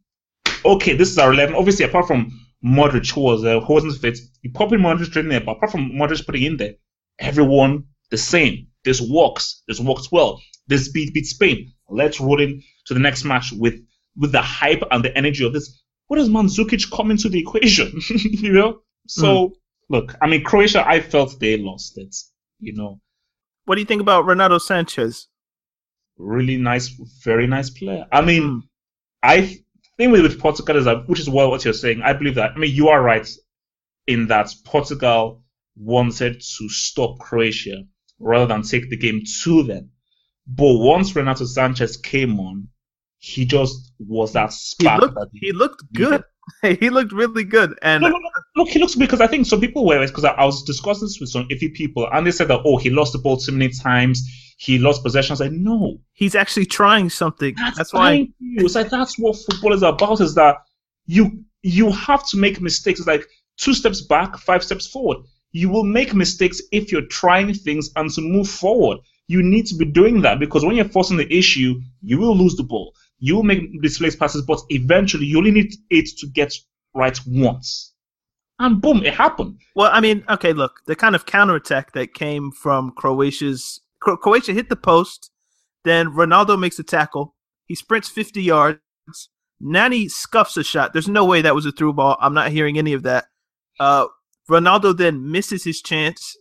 okay, 0.64 0.94
this 0.94 1.10
is 1.10 1.18
our 1.18 1.32
eleven. 1.32 1.56
Obviously, 1.56 1.84
apart 1.84 2.06
from 2.06 2.40
Modric 2.64 3.16
was 3.16 3.44
uh, 3.44 3.60
who 3.60 3.72
wasn't 3.72 3.96
fit. 4.00 4.18
You 4.42 4.50
probably 4.52 4.78
Modric 4.78 5.16
in 5.16 5.28
there, 5.28 5.40
but 5.40 5.56
apart 5.56 5.72
from 5.72 5.92
Modric 5.92 6.24
putting 6.24 6.44
in 6.44 6.56
there, 6.56 6.74
everyone 7.18 7.84
the 8.10 8.18
same. 8.18 8.68
This 8.84 9.00
works. 9.00 9.62
This 9.66 9.80
works 9.80 10.10
well. 10.10 10.40
This 10.66 10.88
beat 10.88 11.12
beats 11.12 11.30
Spain. 11.30 11.72
Let's 11.90 12.20
roll 12.20 12.40
in 12.40 12.62
to 12.86 12.94
the 12.94 13.00
next 13.00 13.24
match 13.24 13.52
with 13.52 13.80
with 14.16 14.32
the 14.32 14.42
hype 14.42 14.82
and 14.90 15.04
the 15.04 15.16
energy 15.16 15.44
of 15.44 15.52
this. 15.52 15.82
What 16.06 16.16
does 16.16 16.28
Mandzukic 16.28 16.90
come 16.90 17.10
into 17.10 17.28
the 17.28 17.40
equation? 17.40 18.00
you 18.08 18.52
know. 18.52 18.80
So 19.06 19.48
mm. 19.48 19.52
look, 19.88 20.14
I 20.20 20.26
mean, 20.26 20.44
Croatia. 20.44 20.86
I 20.86 21.00
felt 21.00 21.38
they 21.40 21.56
lost 21.56 21.98
it. 21.98 22.14
You 22.58 22.74
know. 22.74 23.00
What 23.64 23.76
do 23.76 23.80
you 23.80 23.86
think 23.86 24.00
about 24.00 24.26
Renato 24.26 24.58
Sanches? 24.58 25.26
Really 26.18 26.56
nice, 26.56 26.88
very 27.22 27.46
nice 27.46 27.70
player. 27.70 28.06
I 28.12 28.20
mean, 28.20 28.42
mm. 28.42 28.62
I 29.22 29.60
think 29.96 30.12
with, 30.12 30.22
with 30.22 30.40
Portugal 30.40 30.76
is 30.76 30.84
that, 30.86 31.08
which 31.08 31.20
is 31.20 31.30
what, 31.30 31.50
what 31.50 31.64
you're 31.64 31.74
saying. 31.74 32.02
I 32.02 32.12
believe 32.12 32.34
that. 32.34 32.52
I 32.54 32.58
mean, 32.58 32.74
you 32.74 32.88
are 32.88 33.02
right 33.02 33.28
in 34.06 34.26
that 34.26 34.52
Portugal 34.64 35.42
wanted 35.76 36.40
to 36.40 36.68
stop 36.68 37.18
Croatia 37.18 37.84
rather 38.18 38.46
than 38.46 38.62
take 38.62 38.90
the 38.90 38.96
game 38.96 39.22
to 39.42 39.62
them. 39.62 39.90
But 40.52 40.74
once 40.78 41.14
Renato 41.14 41.44
Sanches 41.44 42.02
came 42.02 42.40
on, 42.40 42.68
he 43.18 43.44
just 43.44 43.92
was 43.98 44.32
that 44.32 44.52
spark. 44.52 45.00
He 45.00 45.06
looked, 45.06 45.14
that 45.14 45.28
he, 45.32 45.46
he 45.46 45.52
looked 45.52 45.92
good. 45.92 46.24
he 46.80 46.90
looked 46.90 47.12
really 47.12 47.44
good. 47.44 47.78
And 47.82 48.02
no, 48.02 48.08
no, 48.08 48.16
no. 48.16 48.28
look, 48.56 48.68
he 48.68 48.78
looks 48.78 48.94
because 48.94 49.20
I 49.20 49.26
think 49.26 49.46
some 49.46 49.60
people 49.60 49.86
were 49.86 50.04
because 50.04 50.24
I, 50.24 50.30
I, 50.30 50.44
was 50.44 50.62
discussing 50.64 51.06
this 51.06 51.20
with 51.20 51.28
some 51.28 51.46
iffy 51.48 51.72
people, 51.72 52.08
and 52.12 52.26
they 52.26 52.32
said 52.32 52.48
that 52.48 52.62
oh, 52.64 52.78
he 52.78 52.90
lost 52.90 53.12
the 53.12 53.18
ball 53.18 53.36
too 53.36 53.52
many 53.52 53.70
times. 53.70 54.22
He 54.56 54.78
lost 54.78 55.02
possession. 55.02 55.34
I 55.34 55.36
said 55.36 55.52
no, 55.52 56.00
he's 56.14 56.34
actually 56.34 56.66
trying 56.66 57.10
something. 57.10 57.54
That's, 57.56 57.76
that's 57.76 57.92
why. 57.92 58.28
It's 58.40 58.74
like 58.74 58.90
that's 58.90 59.18
what 59.18 59.36
football 59.36 59.72
is 59.72 59.82
about. 59.82 60.20
Is 60.20 60.34
that 60.34 60.56
you 61.06 61.44
you 61.62 61.92
have 61.92 62.28
to 62.30 62.36
make 62.38 62.60
mistakes. 62.60 63.00
It's 63.00 63.06
like 63.06 63.26
two 63.56 63.74
steps 63.74 64.00
back, 64.00 64.36
five 64.38 64.64
steps 64.64 64.86
forward. 64.86 65.18
You 65.52 65.68
will 65.68 65.84
make 65.84 66.14
mistakes 66.14 66.60
if 66.72 66.90
you're 66.90 67.06
trying 67.06 67.52
things 67.54 67.90
and 67.96 68.10
to 68.10 68.20
move 68.20 68.48
forward. 68.48 68.98
You 69.30 69.42
need 69.42 69.66
to 69.66 69.76
be 69.76 69.84
doing 69.84 70.22
that 70.22 70.40
because 70.40 70.64
when 70.64 70.76
you're 70.76 70.94
forcing 70.96 71.16
the 71.16 71.32
issue, 71.32 71.80
you 72.02 72.18
will 72.18 72.36
lose 72.36 72.56
the 72.56 72.62
ball 72.64 72.94
you 73.20 73.36
will 73.36 73.42
make 73.42 73.80
displaced 73.82 74.18
passes, 74.18 74.42
but 74.42 74.60
eventually 74.70 75.26
you 75.26 75.38
only 75.38 75.50
need 75.50 75.74
it 75.90 76.08
to 76.18 76.26
get 76.26 76.52
right 76.94 77.18
once. 77.26 77.94
And 78.58 78.80
boom, 78.80 79.04
it 79.04 79.14
happened. 79.14 79.58
Well, 79.76 79.90
I 79.92 80.00
mean, 80.00 80.24
okay, 80.28 80.52
look, 80.52 80.80
the 80.86 80.96
kind 80.96 81.14
of 81.14 81.26
counterattack 81.26 81.92
that 81.92 82.14
came 82.14 82.50
from 82.50 82.90
Croatia's 82.92 83.80
Cro- 84.00 84.16
Croatia 84.16 84.52
hit 84.52 84.68
the 84.68 84.76
post, 84.76 85.30
then 85.84 86.08
Ronaldo 86.08 86.58
makes 86.58 86.78
a 86.78 86.82
tackle. 86.82 87.34
He 87.66 87.74
sprints 87.74 88.08
50 88.08 88.42
yards. 88.42 88.80
Nani 89.60 90.08
scuffs 90.08 90.56
a 90.56 90.64
shot. 90.64 90.92
There's 90.92 91.08
no 91.08 91.24
way 91.24 91.42
that 91.42 91.54
was 91.54 91.66
a 91.66 91.72
through 91.72 91.92
ball. 91.92 92.16
I'm 92.20 92.34
not 92.34 92.50
hearing 92.50 92.78
any 92.78 92.94
of 92.94 93.02
that. 93.02 93.26
Uh, 93.78 94.06
Ronaldo 94.48 94.96
then 94.96 95.30
misses 95.30 95.64
his 95.64 95.82
chance, 95.82 96.36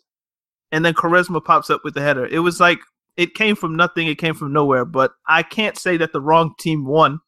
and 0.72 0.86
then 0.86 0.94
Quaresma 0.94 1.44
pops 1.44 1.70
up 1.70 1.82
with 1.84 1.94
the 1.94 2.02
header. 2.02 2.26
It 2.26 2.40
was 2.40 2.60
like 2.60 2.80
it 3.18 3.34
came 3.34 3.56
from 3.56 3.76
nothing. 3.76 4.08
It 4.08 4.18
came 4.18 4.34
from 4.34 4.54
nowhere. 4.54 4.86
But 4.86 5.12
I 5.28 5.44
can't 5.44 5.78
say 5.78 5.98
that 5.98 6.14
the 6.14 6.22
wrong 6.22 6.54
team 6.60 6.86
won. 6.86 7.20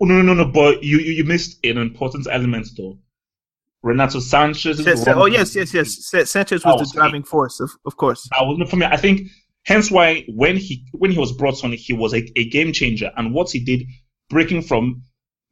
Oh, 0.00 0.04
no, 0.04 0.20
no, 0.20 0.34
no, 0.34 0.44
no. 0.44 0.50
But 0.50 0.82
you, 0.82 0.98
you, 0.98 1.12
you 1.12 1.24
missed 1.24 1.58
an 1.64 1.78
important 1.78 2.26
element, 2.30 2.68
though. 2.76 2.98
Renato 3.82 4.18
Sanches. 4.18 5.06
oh, 5.08 5.26
yes, 5.26 5.54
yes, 5.56 5.72
yes. 5.72 6.10
Sanches 6.12 6.64
was, 6.64 6.80
was 6.80 6.92
the 6.92 6.98
driving 6.98 7.22
force, 7.22 7.60
of, 7.60 7.70
of 7.86 7.96
course. 7.96 8.28
I 8.38 8.42
was 8.42 8.68
for 8.68 8.76
me. 8.76 8.86
I 8.86 8.96
think 8.96 9.28
hence 9.64 9.90
why 9.90 10.24
when 10.28 10.56
he 10.56 10.84
when 10.92 11.12
he 11.12 11.18
was 11.18 11.32
brought 11.32 11.64
on, 11.64 11.72
he 11.72 11.92
was 11.92 12.12
a, 12.12 12.28
a 12.36 12.48
game 12.48 12.72
changer. 12.72 13.12
And 13.16 13.32
what 13.32 13.50
he 13.50 13.60
did, 13.60 13.84
breaking 14.28 14.62
from 14.62 15.04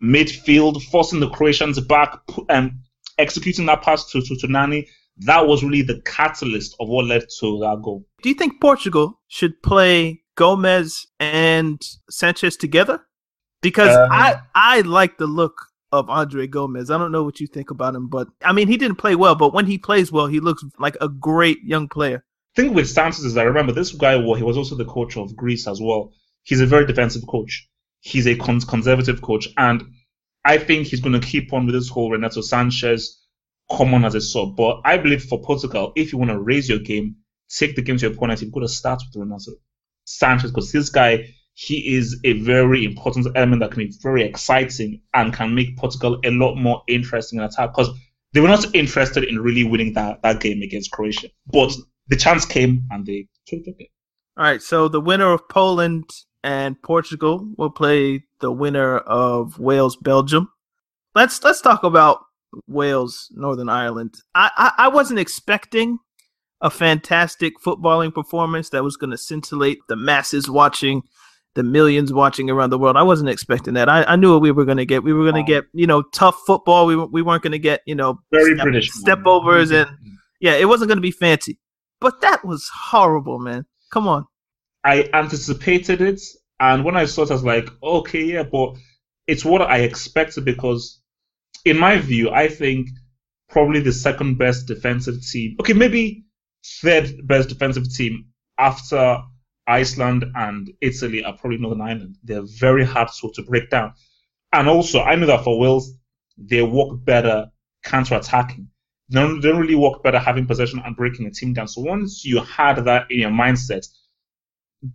midfield, 0.02 0.82
forcing 0.82 1.20
the 1.20 1.30
Croatians 1.30 1.80
back, 1.80 2.18
and 2.48 2.72
executing 3.16 3.66
that 3.66 3.82
pass 3.82 4.10
to, 4.10 4.20
to, 4.20 4.36
to 4.36 4.48
Nani, 4.48 4.88
that 5.18 5.46
was 5.46 5.62
really 5.62 5.82
the 5.82 6.00
catalyst 6.02 6.76
of 6.80 6.88
what 6.88 7.06
led 7.06 7.24
to 7.40 7.58
that 7.60 7.80
goal. 7.82 8.04
Do 8.22 8.28
you 8.28 8.34
think 8.34 8.60
Portugal 8.60 9.20
should 9.28 9.62
play 9.62 10.22
Gomes 10.36 11.06
and 11.18 11.80
Sanches 12.10 12.58
together? 12.58 13.00
Because 13.62 13.96
um, 13.96 14.08
I 14.12 14.40
I 14.54 14.80
like 14.82 15.18
the 15.18 15.26
look 15.26 15.54
of 15.92 16.10
Andre 16.10 16.46
Gomes. 16.46 16.90
I 16.90 16.98
don't 16.98 17.12
know 17.12 17.22
what 17.22 17.40
you 17.40 17.46
think 17.46 17.70
about 17.70 17.94
him, 17.94 18.08
but 18.08 18.28
I 18.42 18.52
mean 18.52 18.68
he 18.68 18.76
didn't 18.76 18.98
play 18.98 19.14
well, 19.14 19.34
but 19.34 19.54
when 19.54 19.66
he 19.66 19.78
plays 19.78 20.12
well, 20.12 20.26
he 20.26 20.40
looks 20.40 20.62
like 20.78 20.96
a 21.00 21.08
great 21.08 21.62
young 21.62 21.88
player. 21.88 22.24
thing 22.54 22.74
with 22.74 22.88
Sanchez 22.88 23.24
is 23.24 23.36
I 23.36 23.44
remember 23.44 23.72
this 23.72 23.92
guy 23.92 24.16
well, 24.16 24.34
he 24.34 24.42
was 24.42 24.56
also 24.56 24.76
the 24.76 24.84
coach 24.84 25.16
of 25.16 25.34
Greece 25.34 25.66
as 25.66 25.80
well. 25.80 26.12
He's 26.42 26.60
a 26.60 26.66
very 26.66 26.86
defensive 26.86 27.26
coach. 27.26 27.68
He's 28.00 28.26
a 28.26 28.36
conservative 28.36 29.22
coach 29.22 29.48
and 29.56 29.82
I 30.44 30.58
think 30.58 30.86
he's 30.86 31.00
going 31.00 31.20
to 31.20 31.26
keep 31.26 31.52
on 31.52 31.66
with 31.66 31.74
this 31.74 31.88
whole 31.88 32.12
Renato 32.12 32.40
Sanches 32.40 33.16
common 33.70 34.04
as 34.04 34.14
a 34.14 34.20
sub. 34.20 34.56
But 34.56 34.80
I 34.84 34.98
believe 34.98 35.24
for 35.24 35.40
Portugal, 35.40 35.92
if 35.96 36.12
you 36.12 36.18
want 36.18 36.30
to 36.30 36.38
raise 36.38 36.68
your 36.68 36.78
game, 36.78 37.16
take 37.48 37.76
the 37.76 37.82
game 37.82 37.96
to 37.98 38.06
your 38.06 38.14
opponent, 38.14 38.42
you've 38.42 38.52
got 38.52 38.60
to 38.60 38.68
start 38.68 39.02
with 39.06 39.20
Renato 39.20 39.52
Sanches 40.06 40.48
because 40.48 40.72
this 40.72 40.88
guy, 40.88 41.34
he 41.54 41.96
is 41.96 42.20
a 42.24 42.34
very 42.34 42.84
important 42.84 43.26
element 43.34 43.60
that 43.60 43.70
can 43.70 43.86
be 43.86 43.92
very 44.02 44.24
exciting 44.24 45.00
and 45.14 45.32
can 45.32 45.54
make 45.54 45.76
Portugal 45.76 46.20
a 46.24 46.30
lot 46.30 46.56
more 46.56 46.82
interesting 46.86 47.38
in 47.38 47.44
attack 47.44 47.70
because 47.74 47.90
they 48.32 48.40
were 48.40 48.48
not 48.48 48.74
interested 48.74 49.24
in 49.24 49.40
really 49.40 49.64
winning 49.64 49.94
that, 49.94 50.22
that 50.22 50.40
game 50.40 50.60
against 50.62 50.90
Croatia. 50.90 51.28
But 51.46 51.72
the 52.08 52.16
chance 52.16 52.44
came 52.44 52.86
and 52.90 53.06
they 53.06 53.28
took 53.46 53.62
it. 53.66 53.88
All 54.36 54.44
right, 54.44 54.60
so 54.60 54.88
the 54.88 55.00
winner 55.00 55.32
of 55.32 55.48
Poland 55.48 56.10
and 56.44 56.80
Portugal 56.82 57.48
will 57.56 57.70
play 57.70 58.24
the 58.40 58.52
winner 58.52 58.98
of 58.98 59.58
Wales 59.58 59.96
Belgium. 59.96 60.50
Let's 61.14 61.42
let's 61.42 61.62
talk 61.62 61.82
about 61.82 62.25
Wales, 62.66 63.30
Northern 63.34 63.68
Ireland. 63.68 64.14
I, 64.34 64.50
I, 64.56 64.84
I 64.84 64.88
wasn't 64.88 65.18
expecting 65.18 65.98
a 66.60 66.70
fantastic 66.70 67.54
footballing 67.64 68.14
performance 68.14 68.70
that 68.70 68.82
was 68.82 68.96
going 68.96 69.10
to 69.10 69.18
scintillate 69.18 69.78
the 69.88 69.96
masses 69.96 70.48
watching, 70.48 71.02
the 71.54 71.62
millions 71.62 72.12
watching 72.12 72.48
around 72.50 72.70
the 72.70 72.78
world. 72.78 72.96
I 72.96 73.02
wasn't 73.02 73.28
expecting 73.28 73.74
that. 73.74 73.88
I, 73.88 74.04
I 74.04 74.16
knew 74.16 74.32
what 74.32 74.42
we 74.42 74.52
were 74.52 74.64
going 74.64 74.78
to 74.78 74.86
get. 74.86 75.02
We 75.02 75.12
were 75.12 75.30
going 75.30 75.44
to 75.44 75.50
get, 75.50 75.64
you 75.72 75.86
know, 75.86 76.02
tough 76.02 76.40
football. 76.46 76.86
We, 76.86 76.96
we 76.96 77.22
weren't 77.22 77.42
going 77.42 77.52
to 77.52 77.58
get, 77.58 77.82
you 77.86 77.94
know, 77.94 78.20
very 78.32 78.54
step, 78.54 78.64
British 78.64 78.90
step 78.90 79.26
overs 79.26 79.70
and 79.70 79.86
mm-hmm. 79.88 80.14
yeah, 80.40 80.54
it 80.54 80.66
wasn't 80.66 80.88
going 80.88 80.98
to 80.98 81.02
be 81.02 81.10
fancy. 81.10 81.58
But 82.00 82.20
that 82.20 82.44
was 82.44 82.70
horrible, 82.74 83.38
man. 83.38 83.66
Come 83.90 84.08
on. 84.08 84.26
I 84.84 85.08
anticipated 85.14 86.00
it, 86.00 86.20
and 86.60 86.84
when 86.84 86.96
I 86.96 87.06
saw 87.06 87.22
it, 87.22 87.30
I 87.30 87.34
was 87.34 87.42
like, 87.42 87.68
okay, 87.82 88.22
yeah, 88.22 88.44
but 88.44 88.76
it's 89.26 89.44
what 89.44 89.62
I 89.62 89.78
expected 89.78 90.44
because 90.44 91.00
in 91.66 91.76
my 91.76 91.98
view, 91.98 92.30
I 92.30 92.48
think 92.48 92.88
probably 93.50 93.80
the 93.80 93.92
second 93.92 94.38
best 94.38 94.66
defensive 94.66 95.20
team. 95.20 95.56
Okay, 95.60 95.72
maybe 95.72 96.24
third 96.80 97.26
best 97.26 97.48
defensive 97.48 97.92
team 97.92 98.26
after 98.56 99.18
Iceland 99.66 100.24
and 100.36 100.72
Italy 100.80 101.24
are 101.24 101.36
probably 101.36 101.58
Northern 101.58 101.80
Ireland. 101.80 102.16
They're 102.22 102.46
very 102.60 102.84
hard 102.84 103.08
to, 103.20 103.32
to 103.34 103.42
break 103.42 103.68
down. 103.68 103.94
And 104.52 104.68
also, 104.68 105.00
I 105.02 105.16
know 105.16 105.26
that 105.26 105.42
for 105.42 105.58
Wales, 105.58 105.92
they 106.38 106.62
work 106.62 107.04
better 107.04 107.50
counter-attacking. 107.82 108.68
They 109.08 109.20
don't 109.20 109.58
really 109.58 109.74
work 109.74 110.04
better 110.04 110.20
having 110.20 110.46
possession 110.46 110.80
and 110.84 110.96
breaking 110.96 111.26
a 111.26 111.32
team 111.32 111.52
down. 111.52 111.66
So 111.66 111.80
once 111.80 112.24
you 112.24 112.40
had 112.42 112.84
that 112.84 113.10
in 113.10 113.20
your 113.20 113.30
mindset, 113.30 113.86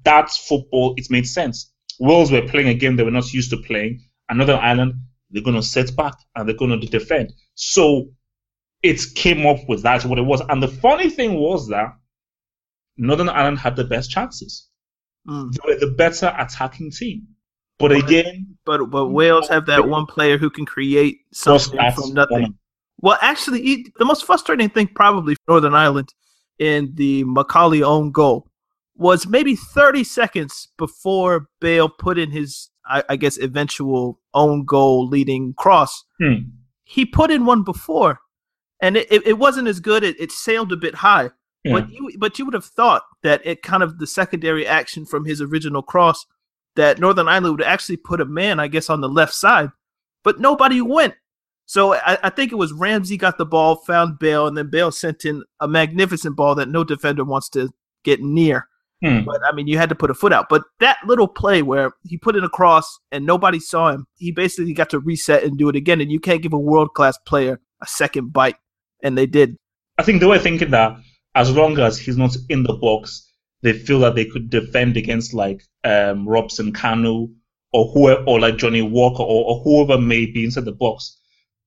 that's 0.03 0.37
football. 0.37 0.93
It 0.95 1.11
made 1.11 1.27
sense. 1.27 1.73
Wales 1.99 2.31
were 2.31 2.47
playing 2.47 2.69
a 2.69 2.73
game 2.73 2.95
they 2.95 3.03
were 3.03 3.11
not 3.11 3.33
used 3.33 3.49
to 3.49 3.57
playing. 3.57 4.01
And 4.29 4.37
Northern 4.37 4.59
Ireland, 4.59 4.93
they're 5.31 5.43
going 5.43 5.55
to 5.55 5.63
set 5.63 5.95
back 5.95 6.15
and 6.35 6.47
they're 6.47 6.55
going 6.55 6.79
to 6.79 6.87
defend. 6.87 7.33
So 7.55 8.09
it 8.83 8.99
came 9.15 9.45
up 9.45 9.59
with 9.67 9.83
that, 9.83 10.05
what 10.05 10.19
it 10.19 10.23
was. 10.23 10.41
And 10.49 10.61
the 10.61 10.67
funny 10.67 11.09
thing 11.09 11.35
was 11.35 11.67
that 11.69 11.93
Northern 12.97 13.29
Ireland 13.29 13.59
had 13.59 13.75
the 13.75 13.83
best 13.83 14.11
chances. 14.11 14.67
Mm. 15.27 15.51
They 15.51 15.73
were 15.73 15.79
the 15.79 15.93
better 15.95 16.33
attacking 16.37 16.91
team. 16.91 17.27
But, 17.79 17.93
again, 17.93 18.57
but 18.63 18.91
but 18.91 19.07
Wales 19.07 19.47
have 19.47 19.65
that 19.65 19.87
one 19.87 20.05
player 20.05 20.37
who 20.37 20.51
can 20.51 20.67
create 20.67 21.17
something 21.33 21.79
from 21.95 22.13
nothing. 22.13 22.55
Well, 22.99 23.17
actually, 23.21 23.91
the 23.97 24.05
most 24.05 24.23
frustrating 24.23 24.69
thing 24.69 24.87
probably 24.93 25.33
for 25.33 25.41
Northern 25.53 25.73
Ireland 25.73 26.09
in 26.59 26.91
the 26.93 27.23
McAuley 27.23 27.81
own 27.81 28.11
goal 28.11 28.51
was 28.95 29.25
maybe 29.25 29.55
30 29.55 30.03
seconds 30.03 30.67
before 30.77 31.47
Bale 31.59 31.89
put 31.89 32.19
in 32.19 32.29
his 32.29 32.69
I, 32.85 33.03
I 33.09 33.15
guess, 33.15 33.37
eventual 33.37 34.19
own 34.33 34.65
goal 34.65 35.07
leading 35.07 35.53
cross. 35.53 36.03
Hmm. 36.19 36.49
He 36.83 37.05
put 37.05 37.31
in 37.31 37.45
one 37.45 37.63
before, 37.63 38.19
and 38.81 38.97
it, 38.97 39.07
it, 39.11 39.25
it 39.25 39.37
wasn't 39.37 39.67
as 39.67 39.79
good. 39.79 40.03
It, 40.03 40.19
it 40.19 40.31
sailed 40.31 40.71
a 40.71 40.77
bit 40.77 40.95
high. 40.95 41.31
Yeah. 41.63 41.73
But 41.73 41.89
you 41.91 42.11
but 42.17 42.39
you 42.39 42.45
would 42.45 42.55
have 42.55 42.65
thought 42.65 43.03
that 43.21 43.45
it 43.45 43.61
kind 43.61 43.83
of 43.83 43.99
the 43.99 44.07
secondary 44.07 44.65
action 44.65 45.05
from 45.05 45.25
his 45.25 45.41
original 45.41 45.83
cross 45.83 46.25
that 46.75 46.99
Northern 46.99 47.27
Ireland 47.27 47.57
would 47.57 47.65
actually 47.65 47.97
put 47.97 48.21
a 48.21 48.25
man, 48.25 48.59
I 48.59 48.67
guess, 48.67 48.89
on 48.89 49.01
the 49.01 49.09
left 49.09 49.33
side, 49.33 49.69
but 50.23 50.39
nobody 50.39 50.81
went. 50.81 51.15
So 51.65 51.93
I, 51.93 52.17
I, 52.23 52.29
think 52.29 52.51
it 52.51 52.55
was 52.55 52.73
Ramsey 52.73 53.17
got 53.17 53.37
the 53.37 53.45
ball, 53.45 53.77
found 53.77 54.19
Bale, 54.19 54.47
and 54.47 54.57
then 54.57 54.69
Bale 54.69 54.91
sent 54.91 55.23
in 55.23 55.43
a 55.59 55.67
magnificent 55.67 56.35
ball 56.35 56.55
that 56.55 56.69
no 56.69 56.83
defender 56.83 57.23
wants 57.23 57.49
to 57.49 57.69
get 58.03 58.21
near. 58.21 58.67
Hmm. 59.03 59.23
But 59.23 59.41
I 59.43 59.51
mean, 59.53 59.67
you 59.67 59.77
had 59.77 59.89
to 59.89 59.95
put 59.95 60.11
a 60.11 60.13
foot 60.13 60.31
out. 60.31 60.47
But 60.49 60.63
that 60.79 60.97
little 61.05 61.27
play 61.27 61.61
where 61.63 61.93
he 62.03 62.17
put 62.17 62.35
it 62.35 62.43
across 62.43 62.99
and 63.11 63.25
nobody 63.25 63.59
saw 63.59 63.89
him, 63.91 64.05
he 64.15 64.31
basically 64.31 64.73
got 64.73 64.89
to 64.91 64.99
reset 64.99 65.43
and 65.43 65.57
do 65.57 65.69
it 65.69 65.75
again. 65.75 66.01
And 66.01 66.11
you 66.11 66.19
can't 66.19 66.41
give 66.41 66.53
a 66.53 66.59
world 66.59 66.93
class 66.93 67.17
player 67.25 67.59
a 67.81 67.87
second 67.87 68.31
bite, 68.31 68.57
and 69.03 69.17
they 69.17 69.25
did. 69.25 69.57
I 69.97 70.03
think 70.03 70.19
they 70.19 70.27
were 70.27 70.39
thinking 70.39 70.71
that 70.71 70.97
as 71.35 71.51
long 71.51 71.79
as 71.79 71.97
he's 71.97 72.17
not 72.17 72.35
in 72.49 72.63
the 72.63 72.73
box, 72.73 73.27
they 73.63 73.73
feel 73.73 73.99
that 73.99 74.15
they 74.15 74.25
could 74.25 74.49
defend 74.49 74.97
against 74.97 75.33
like 75.33 75.63
um, 75.83 76.27
Robson 76.27 76.73
Kanu 76.73 77.33
or 77.73 77.91
whoever, 77.93 78.23
or 78.25 78.39
like 78.39 78.57
Johnny 78.57 78.81
Walker 78.81 79.23
or, 79.23 79.45
or 79.45 79.63
whoever 79.63 79.99
may 79.99 80.25
be 80.25 80.43
inside 80.43 80.65
the 80.65 80.71
box. 80.71 81.17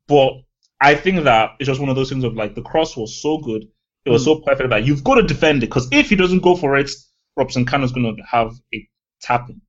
But 0.06 0.34
I 0.80 0.94
think 0.94 1.24
that 1.24 1.50
it's 1.58 1.66
just 1.66 1.80
one 1.80 1.88
of 1.88 1.96
those 1.96 2.10
things 2.10 2.24
of 2.24 2.34
like 2.34 2.54
the 2.54 2.62
cross 2.62 2.96
was 2.96 3.20
so 3.20 3.38
good, 3.38 3.66
it 4.04 4.10
was 4.10 4.22
mm. 4.22 4.26
so 4.26 4.40
perfect 4.40 4.70
that 4.70 4.84
you've 4.84 5.04
got 5.04 5.14
to 5.16 5.22
defend 5.22 5.62
it 5.62 5.66
because 5.66 5.88
if 5.90 6.10
he 6.10 6.16
doesn't 6.16 6.42
go 6.42 6.56
for 6.56 6.76
it, 6.76 6.90
Robson 7.36 7.64
Kanu 7.64 7.84
is 7.84 7.92
going 7.92 8.16
to 8.16 8.22
have 8.22 8.52
a 8.74 8.88
tapping. 9.20 9.60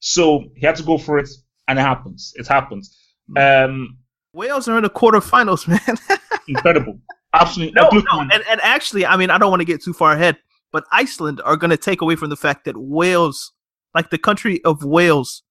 So 0.00 0.44
he 0.56 0.66
had 0.66 0.76
to 0.76 0.82
go 0.82 0.98
for 0.98 1.18
it, 1.18 1.28
and 1.68 1.78
it 1.78 1.82
happens. 1.82 2.32
It 2.36 2.46
happens. 2.46 2.96
Um, 3.36 3.98
Wales 4.32 4.68
are 4.68 4.76
in 4.76 4.82
the 4.82 4.90
quarterfinals, 4.90 5.68
man. 6.08 6.18
incredible. 6.48 6.98
Absolutely. 7.32 7.74
No, 7.74 7.88
no. 7.90 8.20
And, 8.20 8.42
and 8.48 8.60
actually, 8.62 9.06
I 9.06 9.16
mean, 9.16 9.30
I 9.30 9.38
don't 9.38 9.50
want 9.50 9.60
to 9.60 9.66
get 9.66 9.82
too 9.82 9.92
far 9.92 10.12
ahead, 10.12 10.36
but 10.72 10.84
Iceland 10.90 11.40
are 11.44 11.56
going 11.56 11.70
to 11.70 11.76
take 11.76 12.00
away 12.00 12.16
from 12.16 12.30
the 12.30 12.36
fact 12.36 12.64
that 12.64 12.76
Wales, 12.76 13.52
like 13.94 14.10
the 14.10 14.18
country 14.18 14.62
of 14.64 14.84
Wales, 14.84 15.42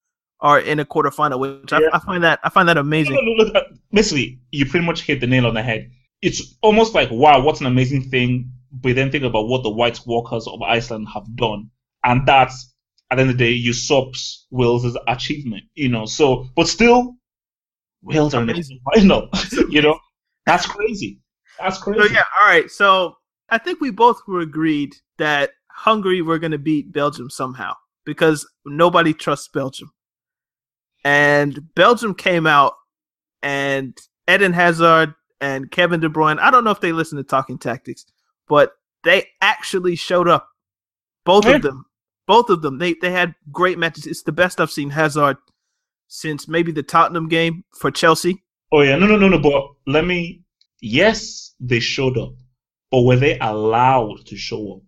are 0.42 0.60
in 0.60 0.80
a 0.80 0.86
quarterfinal, 0.86 1.40
which 1.40 1.72
yeah. 1.72 1.80
I, 1.92 1.98
I, 1.98 2.00
find 2.00 2.24
that 2.24 2.40
I 2.44 2.50
find 2.50 2.70
that 2.70 2.78
amazing. 2.78 3.16
No, 3.16 3.22
no, 3.22 3.44
look, 3.44 3.66
basically, 3.92 4.40
you 4.52 4.66
pretty 4.66 4.86
much 4.86 5.02
hit 5.02 5.20
the 5.20 5.28
nail 5.28 5.46
on 5.46 5.54
the 5.54 5.62
head. 5.62 5.92
It's 6.22 6.56
almost 6.62 6.94
like 6.94 7.10
wow, 7.12 7.42
what 7.42 7.60
an 7.60 7.68
amazing 7.68 8.10
thing. 8.10 8.52
But 8.72 8.96
then 8.96 9.12
think 9.12 9.24
about 9.24 9.48
what 9.48 9.64
the 9.64 9.70
White 9.70 10.00
workers 10.06 10.48
of 10.48 10.62
Iceland 10.62 11.08
have 11.14 11.36
done, 11.36 11.70
and 12.04 12.28
that's 12.28 12.74
at 13.12 13.16
the 13.16 13.22
end 13.22 13.32
of 13.32 13.38
the 13.38 13.46
day 13.46 13.52
usurps 13.52 14.46
Wales' 14.52 14.98
achievement. 15.08 15.64
You 15.74 15.90
know, 15.90 16.06
so 16.06 16.48
but 16.56 16.68
still, 16.68 17.16
Wales 18.02 18.34
are 18.34 18.42
in 18.42 18.48
the 18.48 18.80
final. 18.94 19.30
you 19.70 19.82
know, 19.82 20.00
that's 20.46 20.66
crazy. 20.66 21.20
That's 21.60 21.78
crazy. 21.78 22.08
So 22.08 22.14
yeah, 22.14 22.24
all 22.40 22.48
right. 22.48 22.70
So 22.70 23.16
I 23.50 23.58
think 23.58 23.82
we 23.82 23.92
both 23.92 24.22
were 24.28 24.42
agreed 24.42 24.96
that 25.18 25.52
Hungary 25.72 26.22
were 26.22 26.40
going 26.40 26.52
to 26.52 26.58
beat 26.58 26.92
Belgium 26.92 27.30
somehow 27.30 27.74
because 28.06 28.48
nobody 28.66 29.14
trusts 29.14 29.48
Belgium. 29.48 29.92
And 31.04 31.74
Belgium 31.76 32.14
came 32.14 32.46
out 32.46 32.74
and 33.42 33.98
Eden 34.30 34.54
Hazard 34.54 35.14
and 35.40 35.72
Kevin 35.72 36.00
De 36.00 36.10
Bruyne. 36.10 36.40
I 36.40 36.52
don't 36.52 36.64
know 36.64 36.72
if 36.72 36.82
they 36.82 36.92
listen 36.92 37.18
to 37.18 37.24
Talking 37.24 37.58
Tactics, 37.58 38.06
but 38.50 38.74
they 39.03 39.27
actually 39.41 39.96
showed 39.96 40.27
up. 40.27 40.50
Both 41.24 41.46
yeah. 41.46 41.56
of 41.56 41.62
them. 41.62 41.86
Both 42.27 42.50
of 42.50 42.62
them. 42.62 42.77
They 42.77 42.96
they 42.96 43.12
had 43.12 43.36
great 43.51 43.79
matches. 43.79 44.06
It's 44.06 44.24
the 44.24 44.34
best 44.34 44.60
I've 44.60 44.72
seen 44.72 44.89
Hazard 44.89 45.38
since 46.08 46.48
maybe 46.48 46.72
the 46.72 46.84
Tottenham 46.84 47.29
game 47.29 47.63
for 47.74 47.91
Chelsea. 47.91 48.44
Oh 48.72 48.82
yeah, 48.82 48.98
no 48.98 49.08
no 49.08 49.15
no 49.15 49.29
no, 49.29 49.39
but 49.39 49.70
let 49.88 50.06
me 50.06 50.41
yes, 50.82 51.56
they 51.60 51.79
showed 51.79 52.18
up, 52.18 52.34
but 52.91 53.03
were 53.03 53.15
they 53.15 53.39
allowed 53.39 54.25
to 54.25 54.36
show 54.36 54.74
up? 54.74 54.82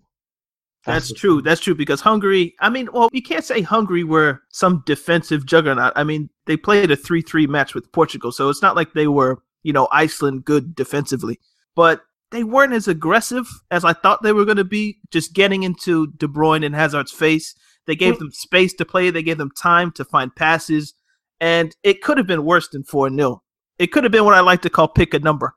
That's, 0.86 1.10
That's 1.10 1.20
true. 1.20 1.42
That's 1.44 1.62
true 1.62 1.76
because 1.76 2.02
Hungary, 2.02 2.56
I 2.60 2.70
mean, 2.70 2.90
well, 2.92 3.10
you 3.12 3.22
can't 3.22 3.46
say 3.46 3.62
Hungary 3.62 4.04
were 4.04 4.42
some 4.50 4.82
defensive 4.88 5.46
juggernaut. 5.46 5.94
I 5.96 6.04
mean, 6.04 6.30
they 6.48 6.58
played 6.58 6.90
a 6.90 6.96
3 6.96 7.22
3 7.22 7.46
match 7.46 7.76
with 7.76 7.92
Portugal, 7.92 8.32
so 8.32 8.50
it's 8.50 8.64
not 8.64 8.76
like 8.76 8.94
they 8.94 9.08
were, 9.08 9.44
you 9.62 9.74
know, 9.74 9.88
Iceland 9.92 10.44
good 10.44 10.76
defensively. 10.76 11.40
But 11.76 12.02
they 12.32 12.44
weren't 12.44 12.74
as 12.74 12.88
aggressive 12.88 13.48
as 13.70 13.86
I 13.86 13.94
thought 13.94 14.24
they 14.24 14.34
were 14.34 14.46
going 14.46 14.58
to 14.58 14.64
be, 14.64 15.00
just 15.12 15.34
getting 15.34 15.64
into 15.64 16.08
De 16.08 16.28
Bruyne 16.28 16.66
and 16.66 16.76
Hazard's 16.76 17.12
face. 17.12 17.56
They 17.88 17.96
gave 17.96 18.20
them 18.20 18.32
space 18.32 18.74
to 18.76 18.86
play, 18.86 19.10
they 19.10 19.24
gave 19.24 19.38
them 19.38 19.52
time 19.58 19.92
to 19.94 20.06
find 20.06 20.36
passes, 20.36 20.94
and 21.40 21.76
it 21.84 22.02
could 22.02 22.18
have 22.18 22.28
been 22.28 22.46
worse 22.46 22.70
than 22.70 22.84
4 22.84 23.10
0. 23.10 23.42
It 23.80 23.88
could 23.88 24.04
have 24.04 24.12
been 24.12 24.26
what 24.26 24.36
I 24.36 24.42
like 24.42 24.62
to 24.62 24.70
call 24.70 24.88
pick 24.88 25.14
a 25.14 25.20
number 25.20 25.56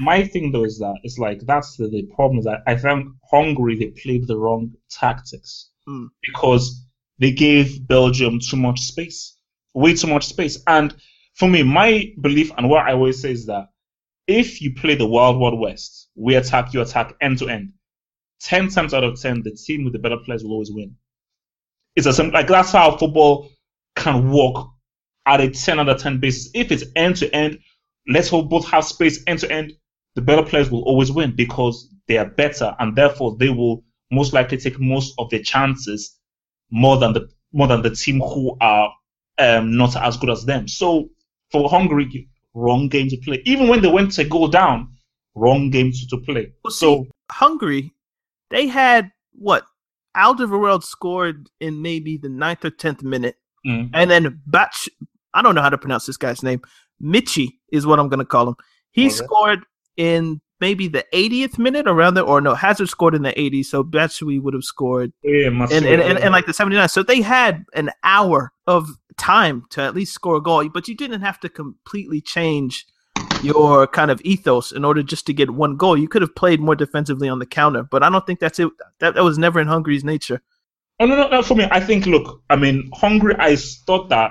my 0.00 0.24
thing 0.24 0.52
though 0.52 0.64
is 0.64 0.78
that 0.78 0.94
it's 1.02 1.18
like 1.18 1.40
that's 1.46 1.76
the, 1.76 1.88
the 1.88 2.02
problem 2.14 2.38
is 2.38 2.44
that 2.44 2.62
I 2.66 2.76
think 2.76 3.08
Hungary 3.30 3.76
they 3.76 3.86
played 4.02 4.26
the 4.26 4.36
wrong 4.36 4.72
tactics 4.90 5.70
mm. 5.88 6.08
because 6.22 6.84
they 7.18 7.32
gave 7.32 7.86
Belgium 7.86 8.38
too 8.40 8.56
much 8.56 8.80
space, 8.80 9.36
way 9.74 9.94
too 9.94 10.08
much 10.08 10.26
space. 10.26 10.62
And 10.66 10.94
for 11.34 11.48
me, 11.48 11.62
my 11.62 12.12
belief 12.20 12.50
and 12.56 12.68
what 12.68 12.86
I 12.86 12.92
always 12.92 13.20
say 13.20 13.32
is 13.32 13.46
that 13.46 13.68
if 14.26 14.60
you 14.60 14.74
play 14.74 14.94
the 14.94 15.06
Wild 15.06 15.38
Wild 15.38 15.58
West, 15.58 16.08
we 16.14 16.34
attack, 16.34 16.74
you 16.74 16.80
attack 16.80 17.14
end 17.20 17.38
to 17.38 17.48
end. 17.48 17.72
Ten 18.40 18.68
times 18.68 18.92
out 18.92 19.04
of 19.04 19.20
ten, 19.20 19.42
the 19.42 19.52
team 19.52 19.84
with 19.84 19.92
the 19.92 19.98
better 19.98 20.18
players 20.18 20.42
will 20.44 20.52
always 20.52 20.70
win. 20.70 20.96
It's 21.94 22.06
a 22.06 22.12
simple, 22.12 22.34
like 22.34 22.48
that's 22.48 22.72
how 22.72 22.96
football 22.96 23.50
can 23.94 24.30
work 24.30 24.66
at 25.26 25.40
a 25.40 25.50
ten 25.50 25.80
out 25.80 25.88
of 25.88 26.00
ten 26.00 26.18
basis. 26.18 26.50
If 26.54 26.70
it's 26.70 26.84
end 26.94 27.16
to 27.16 27.34
end, 27.34 27.58
let's 28.08 28.28
hope 28.28 28.50
both 28.50 28.68
have 28.68 28.84
space 28.84 29.22
end 29.26 29.40
to 29.40 29.50
end 29.50 29.72
the 30.16 30.22
better 30.22 30.42
players 30.42 30.70
will 30.70 30.82
always 30.82 31.12
win 31.12 31.36
because 31.36 31.94
they 32.08 32.16
are 32.16 32.24
better 32.24 32.74
and 32.80 32.96
therefore 32.96 33.36
they 33.38 33.50
will 33.50 33.84
most 34.10 34.32
likely 34.32 34.56
take 34.56 34.80
most 34.80 35.14
of 35.18 35.30
the 35.30 35.40
chances 35.40 36.18
more 36.70 36.96
than 36.96 37.12
the 37.12 37.28
more 37.52 37.68
than 37.68 37.82
the 37.82 37.90
team 37.90 38.20
who 38.20 38.56
are 38.60 38.92
um, 39.38 39.76
not 39.76 39.94
as 39.94 40.16
good 40.16 40.30
as 40.30 40.44
them. 40.44 40.66
So 40.66 41.10
for 41.52 41.68
Hungary, 41.68 42.28
wrong 42.56 42.88
game 42.88 43.08
to 43.08 43.16
play. 43.18 43.42
Even 43.44 43.68
when 43.68 43.82
they 43.82 43.88
went 43.88 44.12
to 44.12 44.24
go 44.24 44.48
down, 44.48 44.88
wrong 45.34 45.70
game 45.70 45.92
to, 45.92 46.08
to 46.08 46.16
play. 46.18 46.52
Well, 46.64 46.72
so 46.72 47.04
see, 47.04 47.10
Hungary, 47.30 47.92
they 48.50 48.66
had 48.66 49.12
what 49.32 49.64
Alderweireld 50.16 50.82
scored 50.82 51.48
in 51.60 51.82
maybe 51.82 52.16
the 52.16 52.30
ninth 52.30 52.64
or 52.64 52.70
tenth 52.70 53.02
minute, 53.02 53.36
mm. 53.64 53.90
and 53.92 54.10
then 54.10 54.40
Batch. 54.46 54.88
I 55.34 55.42
don't 55.42 55.54
know 55.54 55.62
how 55.62 55.68
to 55.68 55.78
pronounce 55.78 56.06
this 56.06 56.16
guy's 56.16 56.42
name. 56.42 56.62
Michy 57.02 57.58
is 57.70 57.86
what 57.86 57.98
I'm 57.98 58.08
going 58.08 58.20
to 58.20 58.24
call 58.24 58.48
him. 58.48 58.56
He 58.90 59.10
scored 59.10 59.66
in 59.98 60.40
maybe 60.60 60.88
the 60.88 61.04
80th 61.12 61.58
minute 61.58 61.86
around 61.86 62.14
there, 62.14 62.24
or 62.24 62.40
no, 62.40 62.54
Hazard 62.54 62.88
scored 62.88 63.14
in 63.14 63.20
the 63.20 63.32
80s, 63.32 63.66
so 63.66 63.84
Batshuayi 63.84 64.40
would 64.40 64.54
have 64.54 64.64
scored 64.64 65.12
yeah, 65.22 65.48
in, 65.48 65.84
in, 65.84 66.00
in, 66.00 66.16
in, 66.16 66.32
like 66.32 66.46
the 66.46 66.54
79. 66.54 66.88
So 66.88 67.02
they 67.02 67.20
had 67.20 67.66
an 67.74 67.90
hour 68.02 68.52
of 68.66 68.88
time 69.18 69.64
to 69.70 69.82
at 69.82 69.94
least 69.94 70.12
score 70.12 70.36
a 70.36 70.42
goal, 70.42 70.68
but 70.68 70.88
you 70.88 70.94
didn't 70.94 71.22
have 71.22 71.40
to 71.40 71.48
completely 71.48 72.20
change 72.20 72.86
your 73.42 73.86
kind 73.86 74.10
of 74.10 74.20
ethos 74.22 74.72
in 74.72 74.84
order 74.84 75.02
just 75.02 75.26
to 75.26 75.32
get 75.32 75.50
one 75.50 75.76
goal. 75.76 75.96
You 75.96 76.08
could 76.08 76.22
have 76.22 76.34
played 76.34 76.60
more 76.60 76.76
defensively 76.76 77.28
on 77.28 77.38
the 77.38 77.46
counter, 77.46 77.82
but 77.82 78.02
I 78.02 78.10
don't 78.10 78.26
think 78.26 78.40
that's 78.40 78.58
it. 78.58 78.68
That, 79.00 79.14
that 79.14 79.24
was 79.24 79.38
never 79.38 79.60
in 79.60 79.68
Hungary's 79.68 80.04
nature. 80.04 80.42
Oh, 80.98 81.06
no, 81.06 81.16
no, 81.16 81.28
no, 81.28 81.42
for 81.42 81.54
me, 81.54 81.68
I 81.70 81.80
think, 81.80 82.06
look, 82.06 82.40
I 82.48 82.56
mean, 82.56 82.90
Hungary, 82.94 83.34
I 83.38 83.56
thought 83.56 84.08
that 84.08 84.30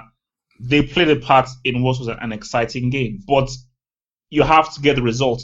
they 0.59 0.81
played 0.81 1.09
a 1.09 1.17
part 1.17 1.49
in 1.63 1.83
what 1.83 1.99
was 1.99 2.07
an 2.07 2.31
exciting 2.31 2.89
game, 2.89 3.19
but 3.27 3.49
you 4.29 4.43
have 4.43 4.73
to 4.73 4.81
get 4.81 4.95
the 4.95 5.01
result. 5.01 5.43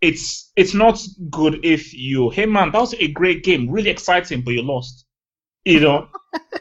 it's 0.00 0.50
it's 0.56 0.72
not 0.72 0.98
good 1.28 1.62
if 1.62 1.92
you 1.92 2.30
hey 2.30 2.46
man 2.46 2.72
that 2.72 2.80
was 2.80 2.94
a 2.94 3.08
great 3.08 3.44
game, 3.44 3.68
really 3.70 3.90
exciting, 3.90 4.42
but 4.42 4.52
you 4.52 4.62
lost. 4.62 5.04
You 5.64 5.80
know, 5.80 6.08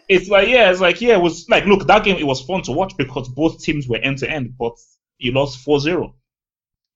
it's 0.09 0.29
like 0.29 0.49
yeah, 0.49 0.71
it's 0.71 0.81
like 0.81 1.01
yeah, 1.01 1.15
it 1.15 1.21
was 1.21 1.47
like 1.49 1.65
look 1.65 1.87
that 1.87 2.03
game 2.03 2.17
it 2.17 2.27
was 2.27 2.41
fun 2.41 2.61
to 2.63 2.71
watch 2.71 2.93
because 2.97 3.29
both 3.29 3.61
teams 3.61 3.87
were 3.87 3.97
end 3.97 4.19
to 4.19 4.29
end, 4.29 4.55
but 4.57 4.73
you 5.17 5.31
lost 5.31 5.65
4-0. 5.65 6.13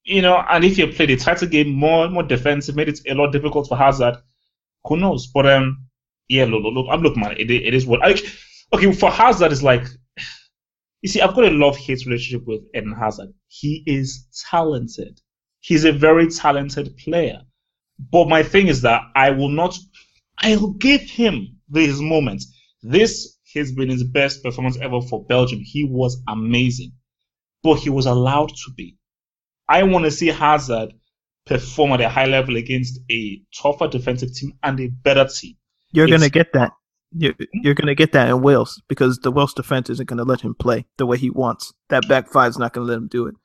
You 0.05 0.21
know, 0.21 0.43
and 0.49 0.65
if 0.65 0.77
you 0.77 0.87
played 0.87 1.11
a 1.11 1.15
tighter 1.15 1.45
game, 1.45 1.69
more 1.69 2.09
more 2.09 2.23
defensive, 2.23 2.75
made 2.75 2.89
it 2.89 2.99
a 3.09 3.13
lot 3.13 3.31
difficult 3.31 3.67
for 3.67 3.77
Hazard. 3.77 4.17
Who 4.85 4.97
knows? 4.97 5.27
But 5.27 5.49
um, 5.49 5.85
yeah, 6.27 6.45
look, 6.45 6.63
look, 6.63 6.87
I'm 6.89 7.01
look, 7.01 7.15
man, 7.15 7.37
it, 7.37 7.49
it 7.49 7.73
is 7.73 7.85
what 7.85 8.05
I 8.05 8.15
okay 8.73 8.91
for 8.91 9.09
Hazard 9.09 9.53
is 9.53 9.63
like 9.63 9.85
you 11.03 11.09
see, 11.09 11.19
I've 11.21 11.35
got 11.35 11.43
a 11.43 11.49
love 11.49 11.77
hate 11.77 12.05
relationship 12.05 12.47
with 12.47 12.61
Eden 12.73 12.93
Hazard. 12.93 13.33
He 13.49 13.83
is 13.85 14.25
talented. 14.49 15.19
He's 15.59 15.83
a 15.83 15.91
very 15.91 16.29
talented 16.29 16.95
player. 16.97 17.41
But 17.99 18.29
my 18.29 18.41
thing 18.41 18.67
is 18.67 18.81
that 18.81 19.01
I 19.13 19.31
will 19.31 19.49
not, 19.49 19.77
I'll 20.37 20.71
give 20.71 21.01
him 21.01 21.59
these 21.73 22.01
moments. 22.01 22.47
This 22.81 23.37
has 23.55 23.71
been 23.71 23.89
his 23.89 24.03
best 24.03 24.43
performance 24.43 24.77
ever 24.81 25.01
for 25.01 25.25
Belgium. 25.25 25.59
He 25.63 25.83
was 25.83 26.21
amazing. 26.27 26.93
But 27.61 27.79
he 27.79 27.89
was 27.89 28.05
allowed 28.05 28.49
to 28.49 28.71
be. 28.75 28.97
I 29.69 29.83
want 29.83 30.05
to 30.05 30.11
see 30.11 30.27
Hazard 30.27 30.93
perform 31.45 31.91
at 31.93 32.01
a 32.01 32.09
high 32.09 32.25
level 32.25 32.57
against 32.57 32.99
a 33.11 33.41
tougher 33.55 33.87
defensive 33.87 34.33
team 34.33 34.53
and 34.63 34.79
a 34.79 34.87
better 34.87 35.25
team. 35.25 35.55
You're 35.91 36.07
going 36.07 36.21
to 36.21 36.29
get 36.29 36.53
that. 36.53 36.71
You're, 37.15 37.35
you're 37.53 37.75
going 37.75 37.87
to 37.87 37.95
get 37.95 38.11
that 38.13 38.29
in 38.29 38.41
Wales 38.41 38.81
because 38.87 39.19
the 39.19 39.31
Welsh 39.31 39.53
defense 39.53 39.89
isn't 39.89 40.09
going 40.09 40.17
to 40.17 40.23
let 40.23 40.41
him 40.41 40.55
play 40.55 40.85
the 40.97 41.05
way 41.05 41.17
he 41.17 41.29
wants. 41.29 41.71
That 41.89 42.07
back 42.07 42.27
five 42.27 42.49
is 42.49 42.57
not 42.57 42.73
going 42.73 42.87
to 42.87 42.91
let 42.91 42.97
him 42.97 43.07
do 43.07 43.27
it. 43.27 43.35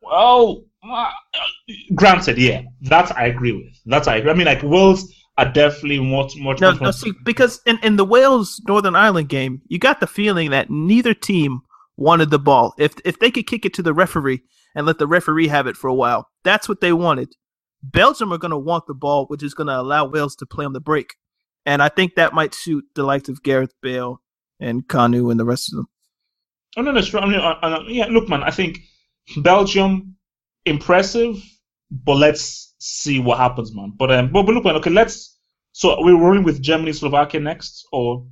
Well, 0.00 0.64
uh, 0.82 1.10
granted, 1.94 2.38
yeah, 2.38 2.62
that 2.82 3.16
I 3.16 3.26
agree 3.26 3.52
with. 3.52 3.76
That 3.86 4.08
I 4.08 4.16
agree. 4.16 4.30
I 4.30 4.34
mean, 4.34 4.46
like 4.46 4.62
Wales 4.62 5.12
are 5.38 5.50
definitely 5.50 6.00
much 6.00 6.36
much. 6.36 6.60
No, 6.60 6.72
no, 6.72 6.90
see, 6.90 7.12
because 7.24 7.60
in 7.66 7.78
in 7.82 7.96
the 7.96 8.04
Wales 8.04 8.60
Northern 8.66 8.96
Ireland 8.96 9.28
game, 9.28 9.62
you 9.68 9.78
got 9.78 10.00
the 10.00 10.06
feeling 10.06 10.50
that 10.50 10.70
neither 10.70 11.14
team 11.14 11.60
wanted 11.96 12.30
the 12.30 12.38
ball. 12.38 12.74
If 12.78 12.94
if 13.04 13.18
they 13.18 13.30
could 13.30 13.46
kick 13.46 13.64
it 13.64 13.74
to 13.74 13.82
the 13.82 13.94
referee 13.94 14.42
and 14.74 14.86
let 14.86 14.98
the 14.98 15.06
referee 15.06 15.48
have 15.48 15.66
it 15.66 15.76
for 15.76 15.88
a 15.88 15.94
while, 15.94 16.28
that's 16.44 16.68
what 16.68 16.80
they 16.80 16.92
wanted. 16.92 17.34
Belgium 17.82 18.32
are 18.32 18.38
going 18.38 18.50
to 18.50 18.58
want 18.58 18.86
the 18.86 18.94
ball, 18.94 19.26
which 19.26 19.42
is 19.42 19.54
going 19.54 19.68
to 19.68 19.80
allow 19.80 20.06
Wales 20.06 20.36
to 20.36 20.46
play 20.46 20.66
on 20.66 20.74
the 20.74 20.80
break 20.80 21.14
and 21.66 21.82
I 21.82 21.88
think 21.88 22.14
that 22.14 22.32
might 22.32 22.54
suit 22.54 22.84
the 22.94 23.02
likes 23.02 23.28
of 23.28 23.42
Gareth 23.42 23.74
Bale 23.82 24.20
and 24.58 24.86
Kanu 24.86 25.30
and 25.30 25.38
the 25.38 25.44
rest 25.44 25.72
of 25.72 25.76
them. 25.76 25.88
Oh 26.76 26.82
no, 26.82 27.00
true. 27.02 27.20
I 27.20 27.26
mean, 27.26 27.40
uh, 27.40 27.58
uh, 27.62 27.84
yeah, 27.88 28.06
look, 28.06 28.28
man, 28.28 28.42
I 28.42 28.50
think 28.50 28.80
Belgium 29.38 30.16
impressive, 30.64 31.42
but 31.90 32.14
let's 32.14 32.69
see 32.80 33.20
what 33.20 33.38
happens, 33.38 33.74
man. 33.74 33.92
But 33.96 34.10
um, 34.10 34.32
but, 34.32 34.42
but 34.44 34.54
look, 34.54 34.64
man. 34.64 34.76
Okay, 34.76 34.90
let's. 34.90 35.38
So 35.72 35.96
we're 36.00 36.18
rolling 36.18 36.42
with 36.42 36.60
Germany, 36.60 36.92
Slovakia 36.92 37.38
next, 37.40 37.86
or 37.92 38.26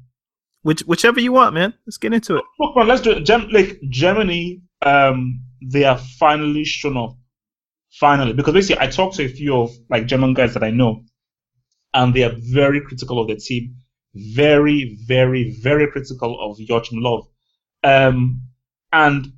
Which 0.62 0.80
whichever 0.82 1.20
you 1.20 1.32
want, 1.32 1.54
man. 1.54 1.74
Let's 1.86 1.98
get 1.98 2.12
into 2.12 2.36
it. 2.36 2.44
look, 2.58 2.76
man. 2.76 2.88
Let's 2.88 3.02
do 3.02 3.12
it. 3.12 3.24
Gem- 3.24 3.48
like 3.50 3.78
Germany, 3.88 4.62
um, 4.82 5.40
they 5.62 5.84
are 5.84 5.98
finally 6.18 6.64
shown 6.64 6.96
up. 6.96 7.14
Finally, 8.00 8.32
because 8.32 8.54
basically, 8.54 8.84
I 8.84 8.90
talked 8.90 9.16
to 9.16 9.24
a 9.24 9.28
few 9.28 9.56
of 9.56 9.70
like 9.88 10.06
German 10.06 10.34
guys 10.34 10.52
that 10.54 10.62
I 10.62 10.70
know, 10.70 11.04
and 11.94 12.12
they 12.12 12.24
are 12.24 12.34
very 12.52 12.80
critical 12.80 13.20
of 13.20 13.28
the 13.28 13.36
team. 13.36 13.76
Very, 14.14 14.98
very, 15.06 15.56
very 15.62 15.86
critical 15.90 16.38
of 16.40 16.58
Joachim 16.58 17.00
Löw. 17.00 17.26
Um, 17.84 18.42
and 18.92 19.32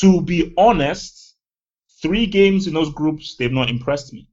to 0.00 0.22
be 0.22 0.54
honest, 0.56 1.36
three 2.00 2.26
games 2.26 2.66
in 2.66 2.74
those 2.74 2.92
groups, 2.92 3.36
they've 3.36 3.52
not 3.52 3.68
impressed 3.68 4.12
me. 4.12 4.28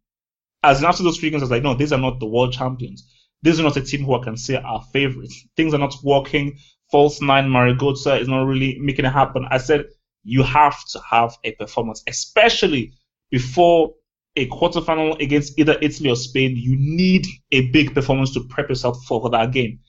As 0.63 0.84
after 0.84 1.04
those 1.04 1.17
three 1.17 1.30
games, 1.30 1.41
I 1.41 1.45
was 1.45 1.52
like, 1.52 1.63
no, 1.63 1.74
these 1.74 1.93
are 1.93 2.00
not 2.00 2.19
the 2.19 2.26
world 2.28 2.54
champions. 2.54 3.04
These 3.41 3.60
are 3.60 3.63
not 3.63 3.78
a 3.78 3.82
team 3.82 4.04
who 4.04 4.15
I 4.19 4.24
can 4.24 4.36
say 4.36 4.56
are 4.56 4.84
favorites. 4.91 5.48
Things 5.56 5.74
are 5.74 5.78
not 5.78 5.95
working. 6.04 6.58
False 6.91 7.22
nine 7.22 7.50
Mario 7.50 7.76
Götze 7.76 8.19
is 8.19 8.28
not 8.28 8.43
really 8.43 8.78
making 8.80 9.06
it 9.06 9.13
happen. 9.13 9.45
I 9.50 9.58
said, 9.60 9.86
you 10.24 10.43
have 10.43 10.78
to 10.89 11.00
have 11.10 11.38
a 11.45 11.52
performance, 11.54 12.04
especially 12.08 12.93
before 13.32 13.93
a 14.36 14.48
quarterfinal 14.50 15.19
against 15.22 15.58
either 15.58 15.78
Italy 15.82 16.10
or 16.10 16.15
Spain. 16.15 16.56
You 16.58 16.76
need 16.78 17.26
a 17.52 17.69
big 17.69 17.93
performance 17.93 18.34
to 18.34 18.41
prep 18.50 18.67
yourself 18.69 18.98
for 19.08 19.30
that 19.30 19.52
game. 19.52 19.80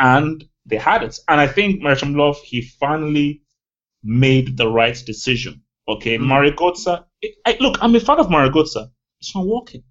And 0.00 0.44
they 0.66 0.76
had 0.76 1.02
it. 1.04 1.18
And 1.28 1.40
I 1.40 1.46
think 1.46 1.80
Marshall 1.80 2.10
Love, 2.10 2.38
he 2.42 2.62
finally 2.62 3.42
made 4.02 4.56
the 4.56 4.68
right 4.68 5.00
decision. 5.06 5.62
Okay, 5.86 6.18
Mhm. 6.18 6.26
Mario 6.26 6.52
Götze. 6.52 7.04
I, 7.46 7.56
look, 7.60 7.78
I'm 7.80 7.94
a 7.94 8.00
fan 8.00 8.18
of 8.18 8.30
Mario 8.30 8.50
Götze. 8.50 8.90
It's 9.20 9.34
not 9.34 9.46
working. 9.46 9.82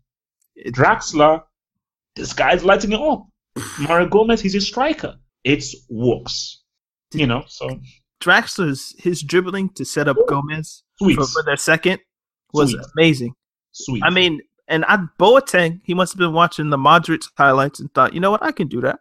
Draxler, 0.67 1.43
this 2.15 2.33
guy's 2.33 2.63
lighting 2.63 2.91
it 2.93 2.99
up. 2.99 3.27
Mario 3.79 4.07
Gomez, 4.07 4.41
he's 4.41 4.55
a 4.55 4.61
striker. 4.61 5.15
It 5.43 5.63
works. 5.89 6.63
You 7.13 7.25
know, 7.27 7.43
so 7.47 7.79
Draxler's 8.21 8.95
his 8.99 9.21
dribbling 9.23 9.69
to 9.75 9.85
set 9.85 10.07
up 10.07 10.17
Gomez 10.27 10.83
sweet. 10.97 11.15
for, 11.15 11.25
for 11.25 11.43
their 11.43 11.55
second 11.57 11.99
was 12.53 12.71
Sweet. 12.71 12.85
amazing. 12.97 13.33
Sweet. 13.71 14.03
I 14.03 14.09
mean, 14.09 14.41
and 14.67 14.83
I 14.85 14.97
Boateng, 15.19 15.79
he 15.83 15.93
must 15.93 16.13
have 16.13 16.19
been 16.19 16.33
watching 16.33 16.69
the 16.69 16.77
Modric 16.77 17.23
highlights 17.37 17.79
and 17.79 17.93
thought, 17.93 18.13
you 18.13 18.19
know 18.19 18.31
what, 18.31 18.43
I 18.43 18.51
can 18.51 18.67
do 18.67 18.81
that. 18.81 18.99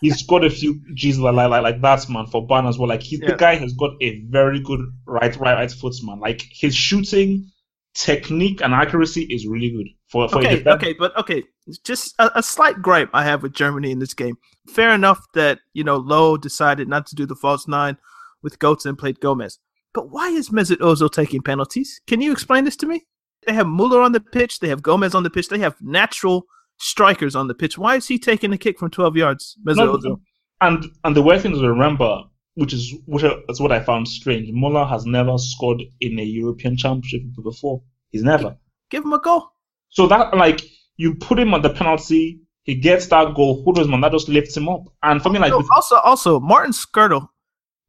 he's 0.00 0.22
got 0.22 0.44
a 0.44 0.50
few 0.50 0.80
G's 0.94 1.18
like 1.18 1.34
like, 1.34 1.62
like 1.62 1.80
that 1.82 2.08
man 2.08 2.26
for 2.26 2.46
Ban 2.46 2.66
as 2.66 2.78
well. 2.78 2.88
Like 2.88 3.02
he, 3.02 3.16
Yeah. 3.20 3.30
the 3.32 3.36
guy 3.36 3.56
has 3.56 3.72
got 3.72 3.90
a 4.00 4.20
very 4.28 4.60
good 4.60 4.80
right 5.06 5.34
right 5.36 5.54
right 5.54 5.70
foot 5.72 5.94
man. 6.02 6.20
Like 6.20 6.42
his 6.50 6.74
shooting 6.76 7.50
technique 7.94 8.60
and 8.62 8.72
accuracy 8.72 9.22
is 9.22 9.46
really 9.46 9.70
good 9.70 9.88
for 10.08 10.28
for 10.28 10.40
a 10.40 10.46
Okay, 10.46 10.70
okay, 10.70 10.92
but 10.92 11.16
okay, 11.16 11.42
just 11.84 12.14
a, 12.18 12.38
a 12.38 12.42
slight 12.42 12.80
gripe 12.80 13.10
I 13.12 13.24
have 13.24 13.42
with 13.42 13.52
Germany 13.52 13.90
in 13.90 13.98
this 13.98 14.14
game. 14.14 14.36
Fair 14.68 14.94
enough 14.94 15.26
that 15.34 15.60
you 15.72 15.84
know 15.84 16.00
Löw 16.00 16.40
decided 16.40 16.88
not 16.88 17.06
to 17.06 17.14
do 17.14 17.26
the 17.26 17.34
false 17.34 17.66
nine 17.66 17.96
with 18.42 18.58
Götze 18.58 18.86
and 18.86 18.98
played 18.98 19.20
Gomez, 19.20 19.58
but 19.92 20.10
why 20.10 20.28
is 20.28 20.50
Mesut 20.50 20.78
Ozil 20.78 21.10
taking 21.10 21.42
penalties? 21.42 22.00
Can 22.06 22.20
you 22.20 22.32
explain 22.32 22.64
this 22.64 22.76
to 22.76 22.86
me? 22.86 23.04
They 23.46 23.52
have 23.54 23.66
Muller 23.66 24.00
on 24.00 24.12
the 24.12 24.20
pitch, 24.20 24.60
they 24.60 24.68
have 24.68 24.82
Gomez 24.82 25.14
on 25.14 25.22
the 25.22 25.30
pitch, 25.30 25.48
they 25.48 25.58
have 25.58 25.76
natural 25.80 26.44
strikers 26.78 27.34
on 27.34 27.48
the 27.48 27.54
pitch. 27.54 27.78
Why 27.78 27.96
is 27.96 28.06
he 28.06 28.18
taking 28.18 28.52
a 28.52 28.58
kick 28.58 28.78
from 28.78 28.90
12 28.90 29.16
yards, 29.16 29.56
Mesut 29.66 29.76
No, 29.76 29.96
Ozil? 29.96 30.20
And 30.60 30.84
and 31.04 31.16
the 31.16 31.22
weird 31.22 31.40
thing 31.40 31.54
to 31.54 31.68
remember, 31.68 32.22
which 32.54 32.72
is 32.72 32.94
which 33.06 33.24
is 33.48 33.60
what 33.60 33.72
I 33.72 33.80
found 33.80 34.08
strange, 34.08 34.50
Muller 34.52 34.84
has 34.84 35.06
never 35.06 35.38
scored 35.38 35.82
in 36.00 36.18
a 36.18 36.22
European 36.24 36.76
Championship 36.76 37.22
before. 37.42 37.82
He's 38.10 38.22
never. 38.22 38.56
Give 38.90 39.04
him 39.04 39.12
a 39.12 39.20
goal. 39.20 39.48
So 39.88 40.06
that 40.08 40.36
like 40.36 40.60
you 40.96 41.14
put 41.14 41.38
him 41.38 41.54
on 41.54 41.62
the 41.62 41.70
penalty, 41.70 42.40
he 42.64 42.74
gets 42.74 43.06
that 43.08 43.34
goal. 43.34 43.62
Who 43.64 43.86
man? 43.88 44.00
That 44.00 44.12
just 44.12 44.28
lifts 44.28 44.56
him 44.56 44.68
up. 44.68 44.82
And 45.02 45.22
for 45.22 45.30
me, 45.30 45.38
like 45.38 45.50
No, 45.50 45.64
also, 45.74 45.96
also, 45.96 46.40
Martin 46.40 46.72
Škrtel 46.72 47.28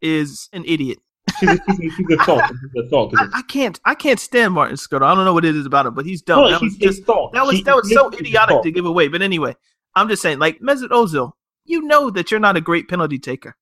is 0.01 0.49
an 0.53 0.63
idiot. 0.65 0.99
he's, 1.39 1.49
a, 1.49 1.59
he's, 1.67 1.79
a, 1.79 1.95
he's 1.97 2.19
a 2.19 2.23
thought. 2.23 2.49
He's 2.49 2.85
a 2.85 2.89
thought. 2.89 3.13
I, 3.17 3.27
I 3.33 3.41
can't, 3.43 3.79
I 3.85 3.95
can't 3.95 4.19
stand 4.19 4.53
Martin 4.53 4.77
Škrtel. 4.77 5.03
I 5.03 5.13
don't 5.13 5.25
know 5.25 5.33
what 5.33 5.45
it 5.45 5.55
is 5.55 5.65
about 5.65 5.85
him, 5.85 5.93
but 5.93 6.05
he's 6.05 6.21
dumb. 6.21 6.41
No, 6.41 6.49
that 6.49 6.61
was 6.61 6.75
just. 6.77 7.05
That 7.05 7.31
was 7.45 7.57
He- 7.57 7.63
that 7.63 7.75
was 7.75 7.91
so 7.91 8.09
idiotic 8.11 8.63
to 8.63 8.71
give 8.71 8.85
away. 8.85 9.07
But 9.07 9.21
anyway, 9.21 9.55
I'm 9.95 10.07
just 10.07 10.21
saying, 10.21 10.39
like 10.39 10.59
Mesut 10.59 10.89
Ozil, 10.89 11.33
you 11.65 11.81
know 11.81 12.09
that 12.11 12.31
you're 12.31 12.39
not 12.39 12.57
a 12.57 12.61
great 12.61 12.87
penalty 12.87 13.19
taker. 13.19 13.55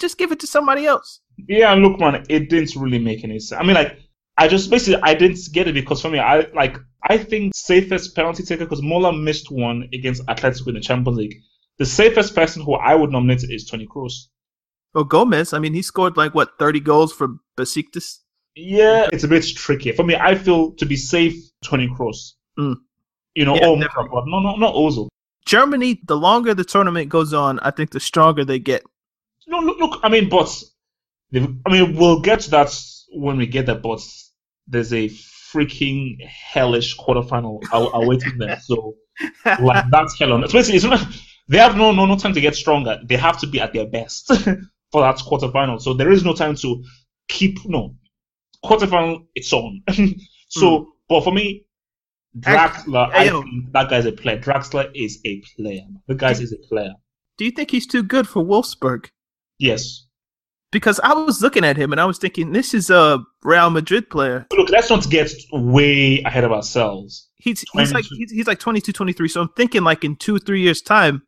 Just 0.00 0.18
give 0.18 0.32
it 0.32 0.40
to 0.40 0.46
somebody 0.46 0.86
else. 0.86 1.20
Yeah, 1.48 1.72
look, 1.74 2.00
man, 2.00 2.24
it 2.28 2.50
didn't 2.50 2.74
really 2.76 2.98
make 2.98 3.22
any 3.24 3.38
sense. 3.38 3.60
I 3.60 3.64
mean, 3.64 3.74
like, 3.74 3.98
I 4.38 4.48
just 4.48 4.70
basically 4.70 5.00
I 5.02 5.14
didn't 5.14 5.38
get 5.52 5.68
it 5.68 5.74
because 5.74 6.00
for 6.00 6.08
me, 6.08 6.18
I 6.18 6.46
like 6.54 6.76
I 7.08 7.18
think 7.18 7.52
safest 7.54 8.16
penalty 8.16 8.42
taker 8.42 8.64
because 8.64 8.82
Muller 8.82 9.12
missed 9.12 9.50
one 9.50 9.88
against 9.92 10.24
Atletico 10.26 10.68
in 10.68 10.74
the 10.74 10.80
Champions 10.80 11.18
League. 11.18 11.34
The 11.78 11.86
safest 11.86 12.34
person 12.34 12.62
who 12.62 12.74
I 12.74 12.94
would 12.94 13.10
nominate 13.10 13.44
is 13.48 13.66
Toni 13.66 13.86
Kroos. 13.86 14.28
Well, 14.94 15.04
Gomez, 15.04 15.52
I 15.52 15.58
mean, 15.58 15.72
he 15.74 15.82
scored 15.82 16.16
like 16.16 16.34
what 16.34 16.58
30 16.58 16.80
goals 16.80 17.12
for 17.12 17.36
Besiktas. 17.58 18.18
Yeah, 18.56 19.08
it's 19.12 19.24
a 19.24 19.28
bit 19.28 19.44
tricky 19.44 19.92
for 19.92 20.02
me. 20.02 20.16
I 20.16 20.34
feel 20.34 20.72
to 20.72 20.86
be 20.86 20.96
safe, 20.96 21.34
Toni 21.62 21.88
Kroos. 21.88 22.32
Mm. 22.58 22.76
You 23.34 23.44
know, 23.44 23.54
Yeah, 23.54 23.66
oh, 23.66 23.80
definitely. 23.80 24.10
but 24.12 24.24
no, 24.26 24.40
no, 24.40 24.56
not 24.56 24.74
Ozil. 24.74 25.08
Germany, 25.46 26.00
the 26.06 26.16
longer 26.16 26.54
the 26.54 26.64
tournament 26.64 27.08
goes 27.08 27.32
on, 27.32 27.58
I 27.60 27.70
think 27.70 27.90
the 27.90 28.00
stronger 28.00 28.44
they 28.44 28.58
get. 28.58 28.82
No, 29.50 29.58
look, 29.58 29.78
look. 29.80 30.00
I 30.04 30.08
mean, 30.08 30.28
but 30.28 30.62
I 31.34 31.70
mean, 31.70 31.96
we'll 31.96 32.20
get 32.20 32.40
to 32.40 32.50
that 32.50 32.72
when 33.12 33.36
we 33.36 33.46
get 33.46 33.66
there. 33.66 33.74
But 33.74 34.00
there's 34.68 34.92
a 34.92 35.08
freaking 35.08 36.24
hellish 36.24 36.96
quarterfinal 36.96 37.60
aw- 37.72 38.00
awaiting 38.00 38.38
them. 38.38 38.58
So, 38.62 38.94
like, 39.44 39.90
that's 39.90 40.16
hell 40.18 40.32
on. 40.32 40.44
It's 40.44 40.52
basically, 40.52 40.76
it's 40.76 40.84
not, 40.84 41.04
they 41.48 41.58
have 41.58 41.76
no, 41.76 41.90
no, 41.90 42.06
no 42.06 42.16
time 42.16 42.32
to 42.34 42.40
get 42.40 42.54
stronger. 42.54 43.00
They 43.04 43.16
have 43.16 43.38
to 43.40 43.48
be 43.48 43.60
at 43.60 43.72
their 43.72 43.86
best 43.86 44.28
for 44.92 45.02
that 45.02 45.16
quarterfinal. 45.16 45.80
So 45.80 45.94
there 45.94 46.12
is 46.12 46.24
no 46.24 46.32
time 46.32 46.54
to 46.56 46.84
keep 47.28 47.58
no 47.66 47.96
quarterfinal. 48.64 49.26
It's 49.34 49.52
on. 49.52 49.82
so, 50.48 50.78
hmm. 50.78 50.84
but 51.08 51.24
for 51.24 51.32
me, 51.32 51.66
Draxler, 52.38 53.10
I 53.12 53.26
Ayo. 53.26 53.42
think 53.42 53.72
that 53.72 53.90
guy's 53.90 54.06
a 54.06 54.12
player. 54.12 54.38
Draxler 54.38 54.88
is 54.94 55.18
a 55.24 55.42
player. 55.56 55.82
The 56.06 56.14
guy 56.14 56.30
is 56.30 56.52
a 56.52 56.68
player. 56.68 56.92
Do 57.36 57.44
you 57.44 57.50
think 57.50 57.72
he's 57.72 57.88
too 57.88 58.04
good 58.04 58.28
for 58.28 58.44
Wolfsburg? 58.44 59.06
Yes. 59.60 60.06
Because 60.72 61.00
I 61.00 61.12
was 61.12 61.42
looking 61.42 61.64
at 61.64 61.76
him 61.76 61.92
and 61.92 62.00
I 62.00 62.06
was 62.06 62.18
thinking, 62.18 62.52
this 62.52 62.74
is 62.74 62.90
a 62.90 63.18
Real 63.42 63.70
Madrid 63.70 64.08
player. 64.08 64.46
Look, 64.56 64.70
let's 64.70 64.88
not 64.88 65.08
get 65.10 65.30
way 65.52 66.22
ahead 66.22 66.44
of 66.44 66.52
ourselves. 66.52 67.28
He's 67.36 67.64
he's 67.72 67.92
like 67.92 68.04
22. 68.06 68.14
he's, 68.16 68.30
he's 68.30 68.46
like 68.46 68.58
22, 68.58 68.92
23. 68.92 69.28
So 69.28 69.40
I'm 69.42 69.48
thinking 69.56 69.82
like 69.82 70.04
in 70.04 70.16
two, 70.16 70.38
three 70.38 70.60
years 70.60 70.80
time, 70.80 71.22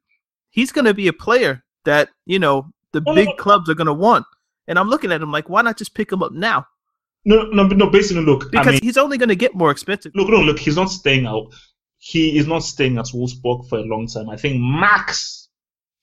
he's 0.50 0.72
gonna 0.72 0.94
be 0.94 1.08
a 1.08 1.12
player 1.12 1.64
that 1.84 2.10
you 2.24 2.38
know 2.38 2.70
the 2.92 3.00
big 3.00 3.28
no. 3.28 3.34
clubs 3.34 3.68
are 3.68 3.74
gonna 3.74 3.92
want. 3.92 4.24
And 4.68 4.78
I'm 4.78 4.88
looking 4.88 5.10
at 5.10 5.20
him 5.20 5.32
like, 5.32 5.48
why 5.48 5.62
not 5.62 5.76
just 5.76 5.94
pick 5.94 6.12
him 6.12 6.22
up 6.22 6.32
now? 6.32 6.66
No, 7.24 7.42
no, 7.42 7.66
no. 7.66 7.90
Basically, 7.90 8.24
look. 8.24 8.50
Because 8.50 8.66
I 8.66 8.70
mean, 8.72 8.80
he's 8.82 8.96
only 8.96 9.18
gonna 9.18 9.34
get 9.34 9.54
more 9.54 9.70
expensive. 9.70 10.12
look, 10.14 10.28
no. 10.28 10.40
Look, 10.40 10.58
he's 10.58 10.76
not 10.76 10.90
staying 10.90 11.26
out. 11.26 11.52
He 11.98 12.38
is 12.38 12.46
not 12.46 12.62
staying 12.62 12.98
at 12.98 13.06
Wolfsburg 13.06 13.68
for 13.68 13.78
a 13.78 13.82
long 13.82 14.06
time. 14.06 14.28
I 14.28 14.36
think 14.36 14.60
max 14.60 15.42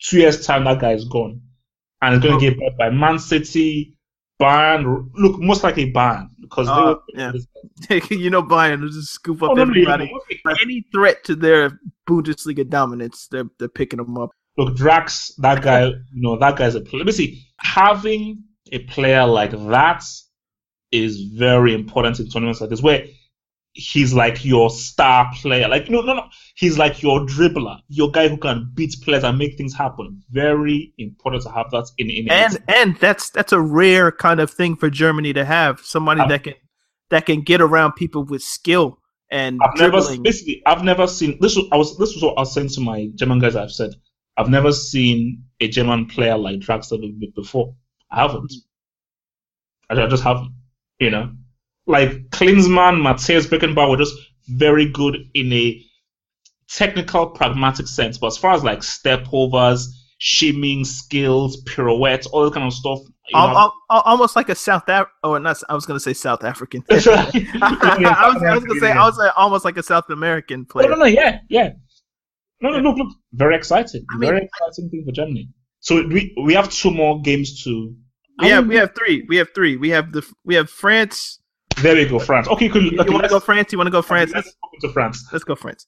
two 0.02 0.20
years 0.20 0.46
time 0.46 0.64
that 0.66 0.80
guy 0.80 0.94
is 0.94 1.06
gone, 1.06 1.42
and 2.02 2.16
it's 2.16 2.24
going 2.24 2.36
Oh. 2.36 2.40
to 2.40 2.50
get 2.50 2.60
bought 2.60 2.78
by 2.78 2.90
Man 2.90 3.20
City, 3.20 3.96
Bayern. 4.42 5.10
Look, 5.16 5.40
most 5.40 5.64
likely 5.64 5.92
Bayern 5.92 6.30
because 6.42 6.68
Uh, 6.70 6.96
they 7.16 7.22
yeah. 7.22 7.32
you 8.10 8.30
know, 8.30 8.42
Bayern 8.44 8.82
will 8.82 8.90
just 8.90 9.12
scoop 9.14 9.44
up 9.44 9.52
Oh, 9.52 9.62
everybody. 9.62 10.12
no. 10.46 10.54
Any 10.62 10.86
threat 10.94 11.24
to 11.26 11.36
their 11.36 11.80
Bundesliga 12.10 12.68
dominance, 12.68 13.28
they're 13.30 13.50
they're 13.60 13.68
picking 13.70 13.98
them 13.98 14.18
up. 14.18 14.32
Look, 14.58 14.76
Drax, 14.76 15.34
that 15.38 15.62
guy, 15.64 15.86
you 15.88 15.96
know, 16.14 16.38
that 16.38 16.58
guy's 16.58 16.76
a. 16.76 16.80
Let 16.92 17.06
me 17.06 17.12
see. 17.12 17.46
Having 17.60 18.44
a 18.72 18.80
player 18.80 19.26
like 19.26 19.52
that 19.52 20.04
is 20.92 21.22
very 21.36 21.74
important 21.74 22.20
in 22.20 22.30
tournaments 22.30 22.60
like 22.62 22.70
this, 22.70 22.82
where 22.82 23.06
he's 23.80 24.14
like 24.14 24.44
your 24.44 24.70
star 24.70 25.30
player. 25.42 25.68
Like, 25.68 25.90
no, 25.90 26.02
no, 26.02 26.14
no. 26.14 26.28
He's 26.56 26.78
like 26.78 27.02
your 27.02 27.22
dribbler, 27.22 27.80
your 27.88 28.12
guy 28.12 28.28
who 28.28 28.38
can 28.38 28.70
beat 28.74 28.96
players 29.04 29.24
and 29.24 29.38
make 29.38 29.58
things 29.58 29.74
happen. 29.74 30.22
Very 30.32 30.94
important 30.98 31.44
to 31.44 31.50
have 31.52 31.72
that 31.72 31.90
in 31.98 32.10
in. 32.10 32.30
and 32.30 32.58
and 32.68 32.96
that's 32.98 33.30
that's 33.30 33.54
a 33.54 33.60
rare 33.62 34.12
kind 34.12 34.40
of 34.40 34.52
thing 34.52 34.76
for 34.76 34.90
Germany 34.90 35.34
to 35.34 35.46
have 35.46 35.80
somebody 35.80 36.22
I've- 36.22 36.30
that 36.30 36.44
can 36.44 36.54
that 37.10 37.26
can 37.26 37.42
get 37.42 37.62
around 37.62 37.94
people 37.94 38.24
with 38.24 38.44
skill 38.44 39.00
and 39.32 39.60
I've 39.64 39.78
never 39.80 39.98
dribbling. 40.00 40.24
basically 40.24 40.62
I've 40.66 40.84
never 40.84 41.08
seen 41.08 41.38
this. 41.42 41.56
Was, 41.56 41.66
I 41.72 41.78
was 41.78 41.98
this 41.98 42.14
was 42.14 42.22
what 42.24 42.38
I 42.38 42.42
was 42.42 42.54
saying 42.54 42.70
to 42.70 42.82
my 42.82 43.08
German 43.16 43.40
guys. 43.40 43.56
I've 43.56 43.72
said 43.72 43.92
I've 44.38 44.50
never 44.50 44.72
seen 44.72 45.44
a 45.60 45.68
German 45.68 46.06
player 46.08 46.38
like 46.38 46.60
Draxler 46.60 47.00
be- 47.02 47.12
be- 47.20 47.34
before. 47.36 47.74
I 48.12 48.22
haven't. 48.24 48.52
Mm. 48.52 49.98
I, 49.98 50.04
I 50.04 50.08
just 50.08 50.24
haven't. 50.24 50.52
You 51.00 51.10
know, 51.12 51.32
like 51.90 52.12
Klinsmann, 52.30 53.02
Matthäus 53.02 53.48
Beckenbauer 53.48 53.90
were 53.90 53.98
just 53.98 54.14
very 54.48 54.90
good 54.90 55.18
in 55.34 55.52
a 55.52 55.82
technical, 56.72 57.28
pragmatic 57.28 57.88
sense. 57.88 58.18
But 58.18 58.28
as 58.28 58.38
far 58.38 58.54
as 58.54 58.64
like 58.64 58.84
step 58.84 59.26
overs, 59.34 59.88
shimming 60.20 60.86
skills, 60.86 61.62
pirouettes, 61.64 62.28
all 62.28 62.46
that 62.46 62.54
kind 62.54 62.68
of 62.68 62.74
stuff, 62.74 63.00
you 63.30 63.38
Al- 63.38 63.48
know, 63.50 63.58
al- 63.58 63.74
al- 63.92 64.02
almost 64.02 64.36
like 64.36 64.50
a 64.50 64.56
South 64.56 64.84
Af- 64.88 65.08
or 65.24 65.40
not. 65.40 65.58
I 65.70 65.74
was 65.74 65.86
going 65.86 65.96
to 65.96 66.04
say 66.04 66.14
South 66.14 66.44
African. 66.44 66.84
I 66.90 66.96
was, 66.96 68.44
I 68.44 68.54
was 68.56 68.64
going 68.64 68.76
to 68.76 68.80
say 68.80 68.92
I 68.92 69.06
was 69.06 69.20
almost 69.36 69.66
like 69.66 69.78
a 69.78 69.84
South 69.84 70.10
American 70.10 70.62
No, 70.62 70.66
player. 70.66 70.90
no, 70.90 70.96
no, 70.96 71.06
yeah, 71.06 71.40
yeah. 71.50 71.70
No, 72.62 72.72
no, 72.72 72.80
look, 72.80 72.98
look, 72.98 73.08
very 73.34 73.56
exciting. 73.56 74.06
I 74.14 74.18
mean- 74.18 74.30
very 74.30 74.44
exciting 74.46 74.90
thing 74.90 75.04
for 75.06 75.12
Germany. 75.12 75.50
So 75.82 76.06
we 76.08 76.36
we 76.44 76.54
have 76.56 76.70
two 76.70 76.92
more 76.92 77.22
games 77.22 77.64
to. 77.64 77.96
We 78.42 78.50
have 78.50 78.64
um, 78.64 78.68
we 78.68 78.76
have 78.76 78.94
three. 78.96 79.26
We 79.30 79.38
have 79.38 79.48
three. 79.56 79.78
We 79.78 79.90
have 79.92 80.12
the 80.12 80.24
we 80.44 80.56
have 80.56 80.70
France. 80.70 81.39
There 81.82 81.96
we 81.96 82.06
go, 82.06 82.20
France. 82.20 82.48
Okay, 82.48 82.70
cool. 82.70 82.84
You, 82.84 83.00
okay, 83.00 83.10
want 83.10 83.24
to 83.24 83.30
go 83.30 83.40
France? 83.40 83.72
You 83.72 83.78
want 83.78 83.88
to 83.88 83.92
go 83.92 84.02
France? 84.02 84.32
Let's 84.34 84.48
Let's, 84.48 84.58
go 84.62 84.70
into 84.74 84.94
France. 84.94 85.30
let's 85.32 85.44
go 85.44 85.56
France. 85.56 85.88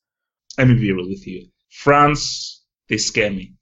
Let 0.58 0.68
me 0.68 0.76
be 0.76 0.92
real 0.92 1.08
with 1.08 1.26
you. 1.28 1.48
France, 1.70 2.64
they 2.88 2.98
scare 2.98 3.32
me. 3.32 3.54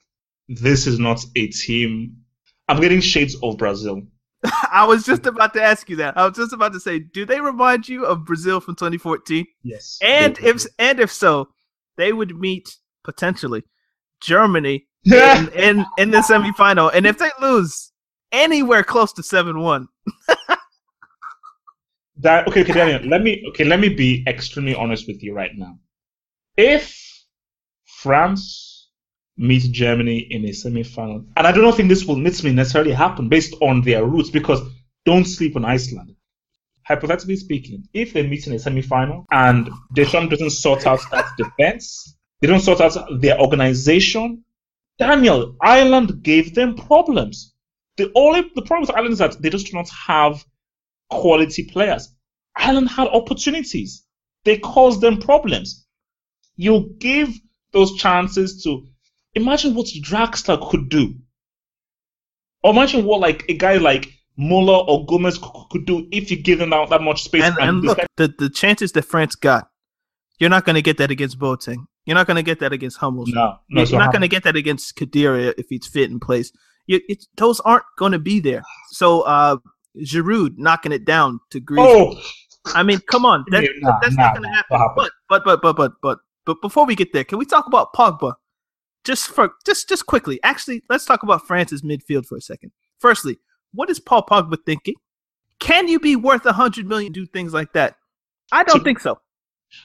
This 0.48 0.88
is 0.88 1.00
not 1.00 1.24
a 1.36 1.48
team. 1.48 2.18
I'm 2.68 2.82
getting 2.82 3.02
shades 3.02 3.36
of 3.42 3.58
Brazil. 3.58 4.02
I 4.72 4.86
was 4.86 5.06
just 5.06 5.26
about 5.26 5.54
to 5.54 5.62
ask 5.62 5.90
you 5.90 5.96
that. 5.98 6.18
I 6.18 6.26
was 6.26 6.38
just 6.38 6.54
about 6.54 6.74
to 6.74 6.80
say, 6.80 7.00
do 7.00 7.26
they 7.26 7.42
remind 7.42 7.90
you 7.90 8.06
of 8.06 8.26
Brazil 8.26 8.60
from 8.60 8.76
2014? 8.76 9.46
Yes. 9.64 9.98
And 10.02 10.38
if 10.40 10.66
and 10.78 11.00
if 11.00 11.12
so, 11.12 11.50
they 11.98 12.14
would 12.14 12.38
meet 12.38 12.78
potentially 13.04 13.64
Germany 14.22 14.88
in, 15.06 15.50
in 15.50 15.86
in 15.98 16.12
the 16.12 16.20
semifinal. 16.20 16.92
And 16.94 17.06
if 17.06 17.18
they 17.18 17.30
lose 17.42 17.92
anywhere 18.32 18.84
close 18.84 19.12
to 19.14 19.24
seven 19.24 19.60
one, 19.60 19.88
That 22.20 22.48
okay, 22.48 22.62
okay, 22.62 22.74
Daniel. 22.74 23.10
Let 23.10 23.22
me 23.22 23.44
okay. 23.50 23.64
Let 23.64 23.80
me 23.80 23.90
be 23.90 24.24
extremely 24.28 24.76
honest 24.76 25.08
with 25.08 25.24
you 25.24 25.34
right 25.34 25.52
now. 25.56 25.80
If 26.58 27.26
France 27.86 28.90
meet 29.38 29.72
Germany 29.72 30.28
in 30.30 30.44
a 30.46 30.52
semi-final, 30.52 31.26
and 31.38 31.48
I 31.48 31.54
don't 31.54 31.76
think 31.76 31.88
this 31.88 32.04
will 32.04 32.18
necessarily 32.18 32.92
happen 32.92 33.30
based 33.30 33.56
on 33.62 33.82
their 33.82 34.04
roots, 34.04 34.30
because 34.30 34.60
don't 35.06 35.24
sleep 35.26 35.56
on 35.56 35.64
Iceland. 35.64 36.14
Hypothetically 36.86 37.38
speaking, 37.38 37.88
if 37.94 38.12
they 38.12 38.28
meet 38.28 38.48
in 38.48 38.54
a 38.54 38.60
semi-final 38.60 39.26
and 39.32 39.70
Deschamps 39.94 40.32
doesn't 40.32 40.50
sort 40.50 40.86
out 40.86 41.00
that 41.12 41.26
defense, 41.38 42.18
they 42.42 42.48
don't 42.48 42.60
sort 42.60 42.82
out 42.82 42.98
their 43.22 43.40
organization. 43.40 44.44
Daniel, 44.98 45.56
Ireland 45.62 46.22
gave 46.22 46.54
them 46.54 46.76
problems. 46.76 47.54
The 47.96 48.12
only 48.16 48.42
the 48.56 48.64
problem 48.64 48.82
with 48.88 48.96
Ireland 48.96 49.14
is 49.14 49.20
that 49.20 49.42
they 49.42 49.50
just 49.50 49.68
do 49.68 49.78
not 49.78 49.90
have 49.90 50.44
quality 51.10 51.64
players. 51.66 52.14
Ireland 52.56 52.90
had 52.90 53.08
opportunities. 53.08 54.04
They 54.44 54.58
caused 54.58 55.02
them 55.02 55.20
problems. 55.20 55.86
You 56.56 56.96
give 57.00 57.30
those 57.72 57.96
chances 57.96 58.64
to 58.64 58.86
imagine 59.34 59.76
what 59.76 59.88
Draxler 59.88 60.70
could 60.70 60.90
do. 60.90 61.16
Or 62.64 62.72
imagine 62.72 63.06
what 63.06 63.22
like 63.22 63.46
a 63.48 63.54
guy 63.54 63.78
like 63.78 64.12
Muller 64.38 64.84
or 64.88 65.06
Gomez 65.06 65.40
could 65.70 65.86
do 65.86 66.08
if 66.12 66.32
you 66.32 66.42
give 66.42 66.60
them 66.60 66.72
that, 66.72 66.90
that 66.90 67.02
much 67.02 67.24
space. 67.24 67.44
and 67.44 67.58
and 67.60 67.82
look, 67.82 67.98
defend- 67.98 68.10
the 68.18 68.34
the 68.38 68.50
chances 68.50 68.92
that 68.94 69.04
France 69.04 69.36
got, 69.36 69.70
you're 70.40 70.50
not 70.50 70.66
going 70.66 70.76
to 70.76 70.82
get 70.82 70.98
that 70.98 71.12
against 71.12 71.40
Boateng. 71.40 71.86
You're 72.06 72.16
not 72.16 72.28
going 72.28 72.38
to 72.38 72.44
get 72.44 72.60
that 72.60 72.74
against 72.74 72.98
Hummels. 72.98 73.30
no, 73.30 73.58
no, 73.70 73.82
You're 73.82 73.86
so 73.86 73.98
not 73.98 74.12
going 74.12 74.22
to 74.22 74.28
get 74.28 74.44
that 74.44 74.56
against 74.56 74.96
Khedira 74.96 75.54
if 75.58 75.68
he's 75.70 75.86
fit 75.86 76.10
in 76.10 76.20
place. 76.20 76.52
You, 76.88 77.02
it's, 77.08 77.28
those 77.38 77.60
aren't 77.60 77.84
going 77.98 78.14
to 78.14 78.20
be 78.20 78.40
there. 78.40 78.64
So 78.92 79.22
uh, 79.22 79.58
Giroud 80.04 80.58
knocking 80.58 80.92
it 80.92 81.06
down 81.06 81.40
to 81.52 81.60
Greece. 81.60 81.80
Oh, 81.82 82.20
I 82.74 82.84
mean, 82.84 83.00
come 83.10 83.26
on, 83.26 83.46
that, 83.52 83.68
Nah, 83.80 84.00
that's 84.02 84.16
nah, 84.16 84.24
not 84.24 84.34
going 84.36 84.44
to 84.44 84.50
nah, 84.50 84.56
happen. 84.56 84.94
But, 84.96 85.12
but 85.30 85.44
but 85.46 85.62
but 85.62 85.76
but 85.76 85.92
but 86.02 86.20
but 86.46 86.62
before 86.62 86.86
we 86.86 86.96
get 86.96 87.14
there, 87.14 87.24
can 87.24 87.38
we 87.38 87.46
talk 87.46 87.68
about 87.68 87.94
Pogba? 87.94 88.34
Just 89.06 89.30
for 89.30 89.52
just 89.66 89.88
just 89.90 90.06
quickly. 90.06 90.40
Actually, 90.44 90.84
let's 90.90 91.06
talk 91.06 91.24
about 91.24 91.48
France's 91.48 91.82
midfield 91.82 92.26
for 92.26 92.38
a 92.38 92.42
second. 92.42 92.72
Firstly, 93.00 93.38
what 93.74 93.90
is 93.90 94.00
Paul 94.00 94.26
Pogba 94.26 94.58
thinking? 94.66 94.96
Can 95.60 95.88
you 95.88 96.00
be 96.00 96.16
worth 96.16 96.46
a 96.46 96.54
hundred 96.54 96.86
million? 96.88 97.12
Do 97.12 97.26
things 97.26 97.54
like 97.54 97.74
that? 97.74 97.96
I 98.52 98.64
don't 98.64 98.80
So- 98.80 98.84
think 98.84 99.00
so. 99.00 99.20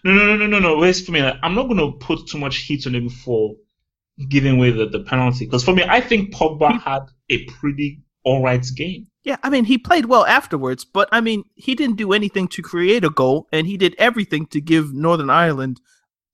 no, 0.04 0.12
no, 0.14 0.24
no, 0.26 0.36
no, 0.36 0.46
no, 0.46 0.58
no. 0.58 0.78
Wait 0.78 0.96
for 0.96 1.12
me. 1.12 1.20
I'm 1.20 1.54
not 1.54 1.64
going 1.68 1.76
to 1.78 1.92
put 1.98 2.26
too 2.26 2.38
much 2.38 2.56
heat 2.58 2.86
on 2.86 2.94
him 2.94 3.08
for 3.08 3.54
giving 4.28 4.56
away 4.56 4.70
the, 4.70 4.86
the 4.88 5.00
penalty. 5.00 5.44
Because 5.44 5.64
for 5.64 5.74
me, 5.74 5.82
I 5.84 6.00
think 6.00 6.32
Pogba 6.34 6.72
He- 6.72 6.78
had 6.78 7.02
a 7.30 7.44
pretty 7.46 8.02
alright 8.24 8.64
game. 8.76 9.06
Yeah, 9.24 9.36
I 9.42 9.48
mean, 9.48 9.64
he 9.64 9.78
played 9.78 10.04
well 10.06 10.26
afterwards, 10.26 10.84
but 10.84 11.08
I 11.10 11.20
mean, 11.22 11.44
he 11.54 11.74
didn't 11.74 11.96
do 11.96 12.12
anything 12.12 12.46
to 12.48 12.62
create 12.62 13.04
a 13.04 13.10
goal, 13.10 13.48
and 13.52 13.66
he 13.66 13.76
did 13.78 13.94
everything 13.98 14.46
to 14.48 14.60
give 14.60 14.92
Northern 14.92 15.30
Ireland 15.30 15.80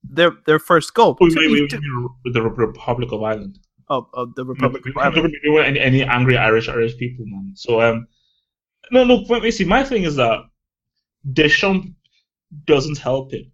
their 0.03 0.31
their 0.45 0.59
first 0.59 0.93
goal. 0.93 1.17
Wait, 1.21 1.33
wait, 1.35 1.51
wait, 1.51 1.71
wait, 1.71 2.33
the 2.33 2.41
Republic 2.41 3.11
of 3.13 3.23
Ireland. 3.23 3.59
of, 3.87 4.07
of 4.13 4.35
the 4.35 4.43
Republic 4.45 4.83
we 4.83 4.91
of 4.91 4.95
don't 4.95 5.03
Ireland. 5.05 5.33
really 5.43 5.55
know 5.55 5.61
any, 5.61 5.79
any 5.79 6.03
angry 6.03 6.37
Irish 6.37 6.67
Irish 6.69 6.97
people, 6.97 7.25
man. 7.27 7.53
So 7.55 7.81
um, 7.81 8.07
no, 8.91 9.03
look, 9.03 9.29
wait, 9.29 9.51
see, 9.53 9.63
my 9.65 9.83
thing 9.83 10.03
is 10.03 10.15
that 10.17 10.39
Deschamps 11.31 11.87
doesn't 12.65 12.97
help 12.97 13.33
it. 13.33 13.45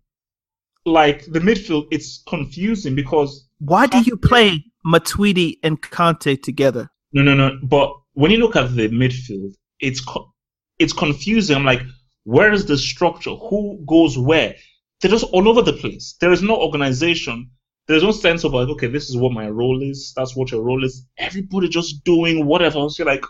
Like 0.86 1.26
the 1.26 1.40
midfield, 1.40 1.88
it's 1.92 2.24
confusing 2.28 2.96
because 2.96 3.48
Why 3.60 3.88
do 3.88 4.02
you 4.02 4.16
play 4.18 4.64
Matuidi 4.86 5.58
and 5.64 5.82
Kanté 5.82 6.42
together? 6.42 6.90
no, 7.12 7.22
no, 7.24 7.34
no. 7.36 7.60
But 7.64 7.94
when 8.18 8.32
you 8.32 8.40
look 8.40 8.56
at 8.56 8.76
the 8.76 8.90
midfield, 8.90 9.54
it's 9.80 10.02
co- 10.02 10.34
it's 10.80 10.92
confusing. 10.92 11.56
I'm 11.56 11.64
like, 11.64 11.84
where 12.24 12.52
is 12.52 12.66
the 12.66 12.76
structure? 12.76 13.36
Who 13.36 13.80
goes 13.88 14.18
where? 14.18 14.56
They're 15.00 15.12
just 15.12 15.26
all 15.26 15.48
over 15.48 15.62
the 15.62 15.74
place. 15.74 16.16
There 16.20 16.32
is 16.32 16.42
no 16.42 16.56
organization. 16.56 17.52
There's 17.88 18.02
no 18.02 18.10
sense 18.10 18.44
of 18.44 18.56
like, 18.56 18.70
okay, 18.70 18.88
this 18.88 19.08
is 19.08 19.18
what 19.18 19.34
my 19.34 19.48
role 19.50 19.84
is. 19.84 20.14
That's 20.16 20.36
what 20.36 20.50
your 20.50 20.64
role 20.64 20.84
is. 20.84 21.06
Everybody 21.20 21.70
just 21.70 22.04
doing 22.04 22.48
whatever. 22.48 22.90
So 22.90 23.04
like, 23.04 23.24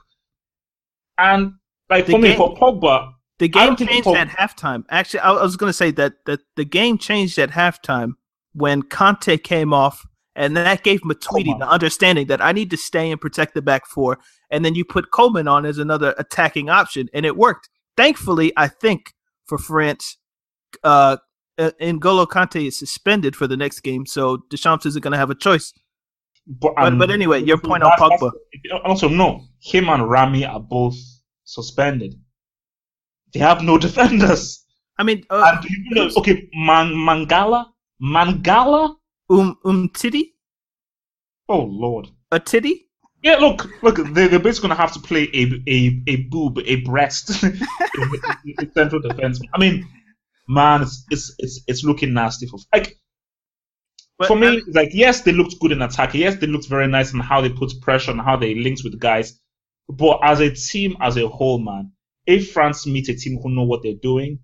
and 1.17 1.51
like 1.89 2.05
The 2.05 2.13
for 2.13 2.19
me, 2.19 2.35
for 2.37 2.55
Pogba, 2.55 3.11
The 3.39 3.49
game 3.49 3.75
changed 3.75 4.07
Pog- 4.07 4.15
at 4.15 4.29
halftime. 4.29 4.85
Actually, 4.89 5.19
I 5.19 5.31
was 5.33 5.57
going 5.57 5.69
to 5.69 5.73
say 5.73 5.91
that, 5.91 6.13
that 6.27 6.39
the 6.55 6.63
game 6.63 6.97
changed 6.97 7.37
at 7.37 7.51
halftime 7.51 8.13
when 8.53 8.83
Kanté 8.83 9.43
came 9.43 9.73
off, 9.73 10.05
and 10.33 10.55
that 10.55 10.83
gave 10.83 11.01
Matuidi 11.01 11.45
Coman. 11.47 11.59
the 11.59 11.69
understanding 11.69 12.27
that 12.27 12.41
I 12.41 12.53
need 12.53 12.71
to 12.71 12.77
stay 12.77 13.11
and 13.11 13.19
protect 13.19 13.53
the 13.53 13.61
back 13.61 13.85
four. 13.85 14.19
And 14.49 14.63
then 14.63 14.75
you 14.75 14.85
put 14.85 15.11
Coman 15.11 15.47
on 15.47 15.65
as 15.65 15.77
another 15.77 16.15
attacking 16.17 16.69
option, 16.69 17.09
and 17.13 17.25
it 17.25 17.35
worked. 17.35 17.69
Thankfully, 17.97 18.53
I 18.55 18.67
think 18.67 19.13
for 19.45 19.57
France, 19.57 20.17
uh, 20.83 21.17
N'Golo 21.59 22.27
Kanté 22.27 22.67
is 22.67 22.77
suspended 22.77 23.35
for 23.35 23.47
the 23.47 23.57
next 23.57 23.79
game, 23.81 24.05
so 24.05 24.37
Deschamps 24.49 24.85
isn't 24.85 25.01
going 25.01 25.11
to 25.13 25.17
have 25.17 25.29
a 25.31 25.35
choice. 25.35 25.73
but 26.45 26.73
But- 26.75 26.97
but 26.97 27.11
anyway, 27.11 27.43
your 27.43 27.57
point 27.57 27.83
on 27.83 27.91
Pogba. 27.97 28.31
Also, 28.85 29.09
no, 29.09 29.43
him 29.59 29.89
and 29.89 30.09
Rami 30.09 30.45
are 30.45 30.59
both 30.61 30.95
suspended. 31.43 32.15
They 33.33 33.39
have 33.41 33.61
no 33.63 33.77
defenders. 33.87 34.63
I 34.97 35.03
mean, 35.03 35.23
uh, 35.29 35.57
And 35.61 35.69
you 35.69 35.95
know, 35.95 36.09
okay, 36.17 36.49
Man, 36.53 36.93
Mangala, 36.93 37.65
Mangala. 38.01 38.95
um, 39.29 39.57
Umtiti, 39.65 40.31
Oh 41.49 41.63
Lord. 41.63 42.07
a 42.31 42.39
titty. 42.39 42.86
Yeah, 43.23 43.37
look, 43.37 43.67
look, 43.83 43.97
they, 44.13 44.27
they're 44.27 44.39
basically 44.39 44.69
gonna 44.69 44.81
have 44.81 44.93
to 44.93 44.99
play 44.99 45.29
a 45.33 45.63
a, 45.67 46.03
a 46.07 46.15
boob, 46.29 46.59
a 46.65 46.77
breast, 46.81 47.29
central 48.73 49.01
defense. 49.01 49.41
I 49.53 49.59
mean, 49.59 49.87
man, 50.47 50.83
it's 50.83 51.05
it's 51.11 51.35
it's, 51.39 51.61
it's 51.67 51.83
looking 51.83 52.13
nasty 52.13 52.47
for 52.47 52.59
like 52.73 52.97
But, 54.17 54.27
for 54.27 54.35
me. 54.35 54.47
I 54.47 54.51
mean, 54.51 54.61
like 54.73 54.89
yes, 54.93 55.21
they 55.21 55.31
looked 55.31 55.59
good 55.59 55.71
in 55.71 55.81
attack. 55.81 56.13
Yes, 56.13 56.37
they 56.37 56.47
looked 56.47 56.67
very 56.67 56.87
nice 56.87 57.13
in 57.13 57.19
how 57.19 57.41
they 57.41 57.49
put 57.49 57.73
pressure 57.81 58.11
and 58.11 58.21
how 58.21 58.37
they 58.37 58.55
linked 58.55 58.83
with 58.83 58.99
guys. 58.99 59.39
But 59.89 60.19
as 60.23 60.39
a 60.41 60.51
team, 60.53 60.97
as 61.01 61.17
a 61.17 61.27
whole, 61.27 61.59
man, 61.59 61.93
if 62.25 62.51
France 62.51 62.85
meets 62.87 63.09
a 63.09 63.15
team 63.15 63.39
who 63.41 63.49
know 63.49 63.63
what 63.63 63.83
they're 63.83 63.93
doing, 64.01 64.39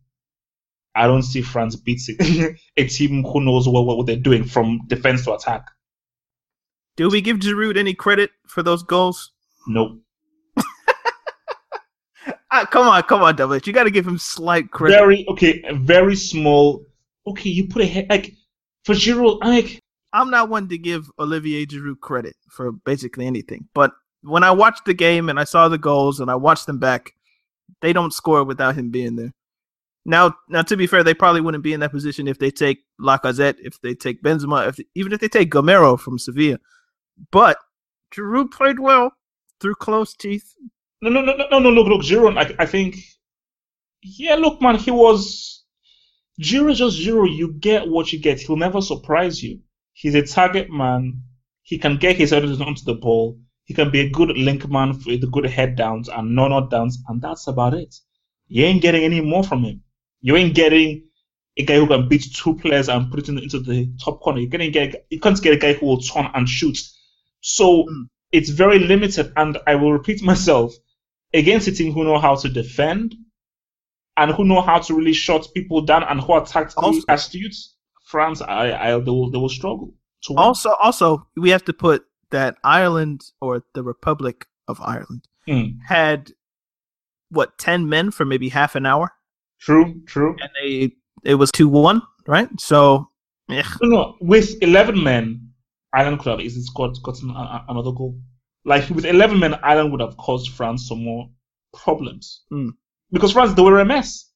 I 0.96 1.08
don't 1.08 1.24
see 1.24 1.42
France 1.42 1.76
beating 1.76 2.58
a 2.78 2.88
team 2.88 3.24
who 3.24 3.42
knows 3.42 3.68
what, 3.68 3.86
what 3.86 4.06
they're 4.08 4.16
doing 4.18 4.46
from 4.46 4.82
defense 4.88 5.26
to 5.26 5.34
attack. 5.34 5.66
Do 6.96 7.10
we 7.10 7.22
give 7.22 7.38
Giroud 7.38 7.78
any 7.78 7.94
credit 7.94 8.32
for 8.48 8.62
those 8.62 8.84
goals? 8.84 9.32
Nope. 9.68 10.00
Ah, 12.56 12.66
come 12.66 12.88
on, 12.88 13.02
come 13.04 13.24
on, 13.24 13.36
Double. 13.36 13.58
You 13.58 13.74
got 13.74 13.86
to 13.86 13.90
give 13.90 14.08
him 14.08 14.20
slight 14.20 14.70
credit. 14.70 14.94
very 14.94 15.26
okay, 15.28 15.64
very 15.74 16.16
small. 16.16 16.86
Okay, 17.26 17.50
you 17.50 17.68
put 17.68 17.82
a 17.82 17.86
head 17.88 18.06
like 18.12 18.36
for 18.86 18.94
Giroud, 18.94 19.40
like 19.44 19.80
I'm 20.14 20.30
not 20.30 20.50
one 20.50 20.70
to 20.70 20.78
give 20.78 21.10
Olivier 21.18 21.66
Giroud 21.66 22.00
credit 22.00 22.36
for 22.52 22.72
basically 22.72 23.26
anything, 23.26 23.68
but 23.74 23.92
when 24.22 24.44
I 24.44 24.52
watched 24.52 24.86
the 24.86 24.94
game 24.94 25.30
and 25.30 25.40
I 25.40 25.46
saw 25.46 25.68
the 25.68 25.80
goals 25.80 26.20
and 26.20 26.30
I 26.30 26.36
watched 26.36 26.68
them 26.68 26.78
back, 26.78 27.14
they 27.82 27.92
don't 27.92 28.14
score 28.14 28.44
without 28.44 28.76
him 28.76 28.92
being 28.92 29.16
there. 29.16 29.32
Now, 30.06 30.36
now 30.48 30.62
to 30.62 30.78
be 30.78 30.86
fair, 30.86 31.04
they 31.04 31.16
probably 31.16 31.42
wouldn't 31.42 31.64
be 31.64 31.74
in 31.74 31.80
that 31.80 31.92
position 31.92 32.28
if 32.28 32.38
they 32.38 32.52
take 32.52 32.80
Lacazette, 33.02 33.56
if 33.64 33.82
they 33.82 33.96
take 33.96 34.22
Benzema, 34.22 34.68
if 34.68 34.80
even 34.94 35.12
if 35.12 35.20
they 35.20 35.28
take 35.28 35.50
Gameiro 35.50 36.00
from 36.00 36.20
Sevilla. 36.20 36.60
But 37.32 37.58
Giroud 38.14 38.52
played 38.52 38.80
well 38.80 39.12
through 39.60 39.76
close 39.76 40.14
teeth. 40.14 40.54
no, 41.02 41.10
no, 41.10 41.22
no, 41.22 41.36
no, 41.50 41.60
no. 41.60 41.70
Look, 41.70 41.88
look, 41.88 42.02
Giroud. 42.02 42.38
I, 42.38 42.64
I 42.64 42.66
think, 42.66 42.98
yeah, 44.02 44.36
look, 44.36 44.62
man, 44.62 44.76
he 44.76 44.92
was 44.92 45.64
Giroud. 46.42 46.76
Just 46.76 47.00
Giroud. 47.00 47.36
You 47.36 47.54
get 47.54 47.88
what 47.88 48.12
you 48.14 48.20
get. 48.20 48.40
He'll 48.40 48.56
never 48.56 48.82
surprise 48.82 49.42
you. 49.42 49.60
He's 49.94 50.16
a 50.16 50.26
target 50.26 50.70
man. 50.70 51.22
He 51.62 51.78
can 51.78 51.98
get 51.98 52.18
his 52.18 52.32
head 52.32 52.44
onto 52.44 52.84
the 52.84 52.96
ball. 52.96 53.40
He 53.66 53.74
can 53.74 53.90
be 53.90 54.02
a 54.02 54.10
good 54.10 54.38
link 54.38 54.70
man 54.70 55.00
with 55.06 55.32
good 55.32 55.46
head 55.46 55.78
downs 55.78 56.10
and 56.10 56.36
no 56.36 56.48
not 56.48 56.70
downs, 56.70 57.02
and 57.08 57.22
that's 57.22 57.48
about 57.48 57.74
it. 57.74 57.96
You 58.48 58.66
ain't 58.66 58.82
getting 58.82 59.04
any 59.04 59.22
more 59.22 59.44
from 59.44 59.64
him. 59.64 59.82
You 60.22 60.36
ain't 60.36 60.54
getting 60.54 61.08
a 61.58 61.64
guy 61.64 61.76
who 61.76 61.88
can 61.88 62.10
beat 62.10 62.26
two 62.34 62.56
players 62.56 62.90
and 62.90 63.10
put 63.10 63.22
it 63.22 63.30
into 63.30 63.60
the 63.60 63.90
top 64.04 64.20
corner. 64.20 64.40
You're 64.40 64.50
getting 64.50 64.72
get 64.72 65.06
you 65.10 65.20
can't 65.20 65.42
get 65.42 65.54
a 65.54 65.58
guy 65.58 65.74
who 65.74 65.86
will 65.86 66.02
turn 66.02 66.30
and 66.34 66.48
shoot. 66.48 66.78
So 67.44 67.84
mm. 67.84 68.06
it's 68.32 68.50
very 68.50 68.80
limited, 68.80 69.34
and 69.36 69.58
I 69.68 69.76
will 69.76 69.92
repeat 69.92 70.24
myself 70.24 70.74
against 71.34 71.68
a 71.68 71.72
team 71.74 71.92
who 71.94 72.06
know 72.06 72.18
how 72.18 72.36
to 72.36 72.50
defend 72.50 73.14
and 74.16 74.32
who 74.32 74.46
know 74.46 74.62
how 74.62 74.80
to 74.80 74.96
really 74.96 75.14
shut 75.14 75.48
people 75.54 75.82
down 75.82 76.04
and 76.04 76.22
who 76.22 76.34
are 76.34 76.46
tactically 76.46 76.86
also, 76.86 77.02
astute. 77.10 77.56
France, 78.06 78.42
I, 78.42 78.72
I, 78.72 79.00
they 79.00 79.12
will, 79.12 79.30
they 79.30 79.38
will 79.38 79.50
struggle. 79.50 79.94
also, 80.38 80.72
also, 80.82 81.28
we 81.36 81.50
have 81.50 81.66
to 81.66 81.74
put 81.74 82.06
that 82.32 82.58
Ireland 82.64 83.24
or 83.42 83.64
the 83.74 83.84
Republic 83.84 84.46
of 84.68 84.80
Ireland 84.82 85.28
mm. 85.48 85.78
had 85.88 86.32
what 87.30 87.58
ten 87.58 87.90
men 87.90 88.12
for 88.12 88.26
maybe 88.26 88.50
half 88.50 88.76
an 88.76 88.86
hour. 88.86 89.12
True, 89.60 90.02
true. 90.06 90.36
And 90.40 90.50
they 90.62 90.92
it 91.24 91.36
was 91.36 91.52
two 91.52 91.68
one, 91.68 92.02
right? 92.28 92.50
So, 92.60 93.10
yeah. 93.50 93.68
no, 93.82 93.90
no, 93.90 94.18
with 94.22 94.62
eleven 94.62 95.04
men, 95.04 95.53
Ireland 95.94 96.20
could 96.20 96.32
have 96.32 96.42
easily 96.42 96.64
scored 96.64 96.98
gotten 97.04 97.32
another 97.36 97.92
goal. 97.92 98.20
Like 98.66 98.90
with 98.90 99.06
eleven 99.06 99.40
men, 99.40 99.56
Ireland 99.62 99.92
would 99.92 100.02
have 100.02 100.18
caused 100.18 100.52
France 100.52 100.88
some 100.88 101.04
more 101.04 101.30
problems 101.74 102.44
mm. 102.52 102.70
because 103.12 103.34
France 103.34 103.54
they 103.54 103.62
were 103.62 103.80
a 103.80 103.86
mess. 103.86 104.30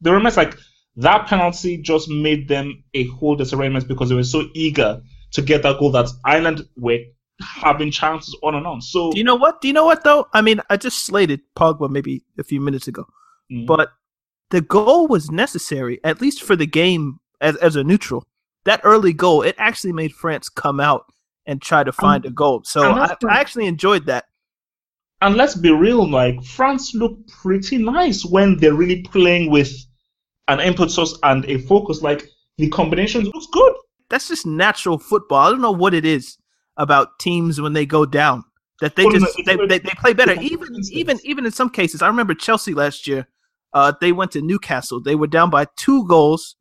They 0.00 0.10
were 0.10 0.16
a 0.16 0.22
mess. 0.22 0.36
Like 0.36 0.56
that 0.96 1.28
penalty 1.28 1.78
just 1.78 2.08
made 2.08 2.48
them 2.48 2.84
a 2.94 3.06
whole 3.06 3.36
disarrangement 3.36 3.86
because 3.86 4.08
they 4.08 4.14
were 4.14 4.24
so 4.24 4.48
eager 4.54 5.00
to 5.32 5.42
get 5.42 5.62
that 5.62 5.78
goal 5.78 5.92
that 5.92 6.08
Ireland 6.24 6.66
were 6.76 6.98
having 7.40 7.90
chances 7.90 8.36
on 8.42 8.54
and 8.54 8.66
on. 8.66 8.80
So 8.80 9.12
do 9.12 9.18
you 9.18 9.24
know 9.24 9.36
what? 9.36 9.60
Do 9.60 9.68
you 9.68 9.74
know 9.74 9.84
what 9.84 10.04
though? 10.04 10.26
I 10.32 10.42
mean, 10.42 10.60
I 10.68 10.76
just 10.76 11.06
slated 11.06 11.40
Pogba 11.56 11.88
maybe 11.88 12.24
a 12.38 12.42
few 12.42 12.60
minutes 12.60 12.88
ago, 12.88 13.06
mm-hmm. 13.50 13.66
but 13.66 13.90
the 14.50 14.60
goal 14.60 15.06
was 15.06 15.30
necessary 15.30 16.00
at 16.02 16.20
least 16.20 16.42
for 16.42 16.56
the 16.56 16.66
game 16.66 17.20
as 17.40 17.56
as 17.56 17.76
a 17.76 17.84
neutral. 17.84 18.24
That 18.68 18.82
early 18.84 19.14
goal, 19.14 19.40
it 19.40 19.54
actually 19.56 19.94
made 19.94 20.12
France 20.12 20.50
come 20.50 20.78
out 20.78 21.06
and 21.46 21.62
try 21.62 21.82
to 21.82 21.90
find 21.90 22.26
um, 22.26 22.32
a 22.32 22.34
goal. 22.34 22.64
So 22.64 22.82
I, 22.82 23.16
I 23.26 23.40
actually 23.40 23.64
enjoyed 23.64 24.04
that. 24.04 24.26
And 25.22 25.36
let's 25.36 25.54
be 25.54 25.70
real, 25.70 26.06
like 26.06 26.44
France 26.44 26.94
looked 26.94 27.32
pretty 27.32 27.78
nice 27.78 28.26
when 28.26 28.58
they're 28.58 28.74
really 28.74 29.00
playing 29.04 29.50
with 29.50 29.72
an 30.48 30.60
impetus 30.60 31.18
and 31.22 31.46
a 31.46 31.56
focus. 31.56 32.02
Like 32.02 32.28
the 32.58 32.68
combination 32.68 33.22
looks 33.24 33.46
good. 33.50 33.72
That's 34.10 34.28
just 34.28 34.44
natural 34.44 34.98
football. 34.98 35.46
I 35.46 35.50
don't 35.50 35.62
know 35.62 35.72
what 35.72 35.94
it 35.94 36.04
is 36.04 36.36
about 36.76 37.18
teams 37.18 37.62
when 37.62 37.72
they 37.72 37.86
go 37.86 38.04
down 38.04 38.44
that 38.82 38.96
they 38.96 39.08
just 39.08 39.34
they, 39.46 39.56
they, 39.56 39.78
they 39.78 39.92
play 39.96 40.12
better. 40.12 40.38
Even 40.42 40.68
even 40.92 41.18
even 41.24 41.46
in 41.46 41.52
some 41.52 41.70
cases, 41.70 42.02
I 42.02 42.06
remember 42.08 42.34
Chelsea 42.34 42.74
last 42.74 43.06
year. 43.06 43.28
Uh, 43.72 43.94
they 43.98 44.12
went 44.12 44.32
to 44.32 44.42
Newcastle. 44.42 45.00
They 45.00 45.14
were 45.14 45.26
down 45.26 45.48
by 45.48 45.68
two 45.76 46.06
goals, 46.06 46.56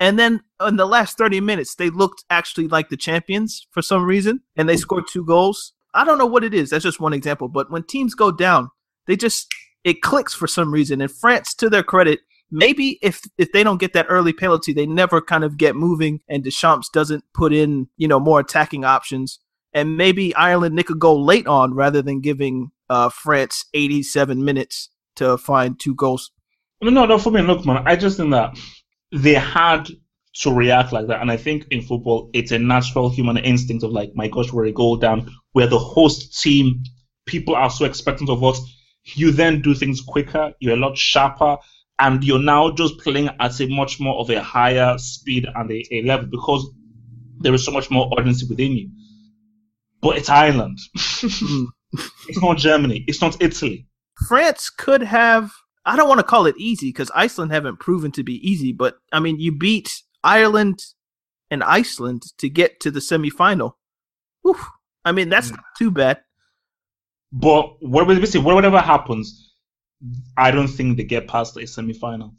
and 0.00 0.18
then 0.18 0.42
in 0.66 0.76
the 0.76 0.86
last 0.86 1.18
thirty 1.18 1.40
minutes, 1.40 1.74
they 1.74 1.90
looked 1.90 2.24
actually 2.30 2.68
like 2.68 2.88
the 2.88 2.96
champions 2.96 3.66
for 3.70 3.82
some 3.82 4.04
reason, 4.04 4.40
and 4.56 4.68
they 4.68 4.76
scored 4.76 5.04
two 5.08 5.24
goals. 5.24 5.72
I 5.94 6.04
don't 6.04 6.18
know 6.18 6.26
what 6.26 6.44
it 6.44 6.54
is. 6.54 6.70
That's 6.70 6.84
just 6.84 7.00
one 7.00 7.12
example. 7.12 7.48
But 7.48 7.70
when 7.70 7.82
teams 7.82 8.14
go 8.14 8.30
down, 8.30 8.70
they 9.06 9.16
just 9.16 9.48
it 9.84 10.02
clicks 10.02 10.34
for 10.34 10.46
some 10.46 10.72
reason. 10.72 11.00
And 11.00 11.10
France, 11.10 11.54
to 11.54 11.70
their 11.70 11.82
credit, 11.82 12.20
maybe 12.50 12.98
if 13.02 13.22
if 13.38 13.52
they 13.52 13.62
don't 13.62 13.80
get 13.80 13.92
that 13.94 14.06
early 14.08 14.32
penalty, 14.32 14.72
they 14.72 14.86
never 14.86 15.20
kind 15.20 15.44
of 15.44 15.56
get 15.56 15.76
moving, 15.76 16.20
and 16.28 16.44
Deschamps 16.44 16.88
doesn't 16.90 17.24
put 17.34 17.52
in 17.52 17.88
you 17.96 18.08
know 18.08 18.20
more 18.20 18.40
attacking 18.40 18.84
options 18.84 19.38
and 19.72 19.96
maybe 19.96 20.34
Ireland 20.34 20.74
nick 20.74 20.90
a 20.90 20.94
goal 20.94 21.24
late 21.24 21.46
on 21.46 21.74
rather 21.74 22.02
than 22.02 22.20
giving 22.20 22.70
uh, 22.88 23.08
France 23.08 23.64
87 23.74 24.44
minutes 24.44 24.90
to 25.16 25.36
find 25.36 25.78
two 25.78 25.94
goals. 25.94 26.30
No, 26.80 26.90
no, 26.90 27.06
no. 27.06 27.18
For 27.18 27.30
me, 27.30 27.42
look, 27.42 27.66
man, 27.66 27.82
I 27.86 27.96
just 27.96 28.16
think 28.16 28.30
that 28.30 28.58
they 29.12 29.34
had 29.34 29.88
to 30.40 30.52
react 30.52 30.92
like 30.92 31.06
that, 31.08 31.20
and 31.20 31.30
I 31.30 31.36
think 31.36 31.66
in 31.70 31.82
football, 31.82 32.30
it's 32.32 32.52
a 32.52 32.58
natural 32.58 33.10
human 33.10 33.38
instinct 33.38 33.84
of 33.84 33.90
like, 33.90 34.12
my 34.14 34.28
gosh, 34.28 34.52
we're 34.52 34.66
a 34.66 34.72
goal 34.72 34.96
down. 34.96 35.30
We're 35.54 35.66
the 35.66 35.78
host 35.78 36.40
team. 36.40 36.82
People 37.26 37.54
are 37.54 37.70
so 37.70 37.84
expectant 37.84 38.30
of 38.30 38.44
us. 38.44 38.60
You 39.14 39.30
then 39.30 39.62
do 39.62 39.74
things 39.74 40.00
quicker. 40.00 40.52
You're 40.60 40.74
a 40.74 40.80
lot 40.80 40.96
sharper, 40.96 41.56
and 41.98 42.22
you're 42.22 42.38
now 42.38 42.70
just 42.70 42.98
playing 42.98 43.30
at 43.40 43.60
a 43.60 43.66
much 43.66 43.98
more 43.98 44.16
of 44.20 44.30
a 44.30 44.42
higher 44.42 44.96
speed 44.98 45.46
and 45.54 45.70
a, 45.70 45.84
a 45.90 46.02
level 46.02 46.28
because 46.30 46.68
there 47.40 47.54
is 47.54 47.64
so 47.64 47.72
much 47.72 47.90
more 47.90 48.12
urgency 48.18 48.46
within 48.48 48.72
you 48.72 48.90
but 50.00 50.16
it's 50.16 50.28
Ireland. 50.28 50.78
It's 52.28 52.42
not 52.42 52.58
Germany. 52.58 53.02
It's 53.08 53.22
not 53.22 53.40
Italy. 53.40 53.86
France 54.28 54.68
could 54.68 55.02
have. 55.02 55.50
I 55.88 55.96
don't 55.96 56.08
want 56.08 56.18
to 56.20 56.24
call 56.24 56.46
it 56.46 56.54
easy 56.58 56.90
because 56.90 57.10
Iceland 57.14 57.50
haven't 57.50 57.80
proven 57.80 58.12
to 58.12 58.22
be 58.22 58.34
easy, 58.48 58.72
but 58.72 58.98
I 59.12 59.20
mean, 59.20 59.40
you 59.40 59.52
beat 59.52 60.02
Ireland 60.22 60.84
and 61.50 61.64
Iceland 61.64 62.24
to 62.38 62.48
get 62.50 62.80
to 62.80 62.90
the 62.90 63.00
semifinal. 63.00 63.72
Oof. 64.46 64.68
I 65.04 65.12
mean, 65.12 65.30
that's 65.30 65.50
not 65.50 65.64
too 65.78 65.90
bad. 65.90 66.20
But 67.32 67.82
whatever 67.82 68.80
happens, 68.80 69.54
I 70.36 70.50
don't 70.50 70.68
think 70.68 70.98
they 70.98 71.04
get 71.04 71.26
past 71.26 71.54
the 71.54 71.62
semifinal. 71.62 72.34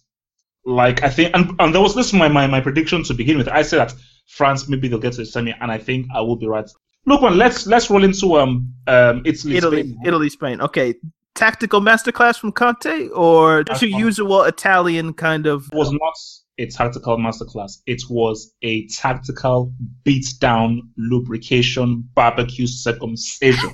Like 0.65 1.03
I 1.03 1.09
think, 1.09 1.35
and, 1.35 1.55
and 1.59 1.73
that 1.73 1.81
was 1.81 1.95
this 1.95 2.13
my, 2.13 2.27
my 2.27 2.45
my 2.45 2.62
prediction 2.62 3.03
to 3.05 3.13
begin 3.13 3.38
with. 3.38 3.47
I 3.47 3.63
said 3.63 3.79
that 3.79 3.95
France 4.27 4.67
maybe 4.67 4.88
they'll 4.88 4.99
get 4.99 5.13
to 5.13 5.21
the 5.21 5.25
semi, 5.25 5.55
and 5.59 5.71
I 5.71 5.77
think 5.77 6.07
I 6.13 6.21
will 6.21 6.35
be 6.35 6.47
right. 6.47 6.69
Look, 7.05 7.21
man, 7.21 7.38
let's 7.38 7.65
let's 7.65 7.89
roll 7.89 8.03
into 8.03 8.38
um 8.38 8.73
um 8.85 9.23
Italy, 9.25 9.57
Italy, 9.57 9.81
Spain. 9.81 9.99
Italy, 10.05 10.29
Spain. 10.29 10.62
Okay, 10.62 10.95
tactical 11.39 11.82
masterclass 11.82 12.38
from 12.39 12.52
Conte, 12.52 13.10
or 13.10 13.63
just 13.63 13.82
your 13.82 13.99
usual 13.99 14.43
Italian 14.43 15.13
kind 15.13 15.45
of? 15.45 15.69
It 15.71 15.75
was 15.75 15.91
not 15.91 16.17
a 16.58 16.67
tactical 16.67 17.17
masterclass. 17.17 17.78
It 17.86 18.02
was 18.10 18.54
a 18.62 18.88
tactical 18.88 19.73
beat 20.04 20.28
down, 20.39 20.89
lubrication, 20.97 22.08
barbecue 22.13 22.67
circumcision. 22.67 23.71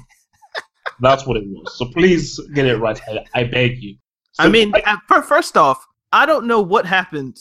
That's 0.99 1.25
what 1.25 1.37
it 1.37 1.43
was. 1.47 1.77
So 1.77 1.85
please 1.85 2.39
get 2.53 2.65
it 2.65 2.77
right. 2.77 2.99
I, 3.07 3.25
I 3.33 3.43
beg 3.45 3.81
you. 3.81 3.97
So, 4.33 4.43
I 4.43 4.49
mean, 4.49 4.73
I, 4.75 4.97
first 5.07 5.57
off, 5.57 5.85
I 6.11 6.25
don't 6.25 6.45
know 6.45 6.61
what 6.61 6.85
happened 6.85 7.37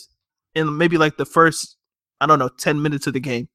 in 0.54 0.76
maybe 0.78 0.96
like 0.98 1.16
the 1.16 1.26
first, 1.26 1.76
I 2.20 2.26
don't 2.26 2.38
know, 2.38 2.48
ten 2.48 2.80
minutes 2.82 3.06
of 3.06 3.12
the 3.12 3.20
game 3.20 3.48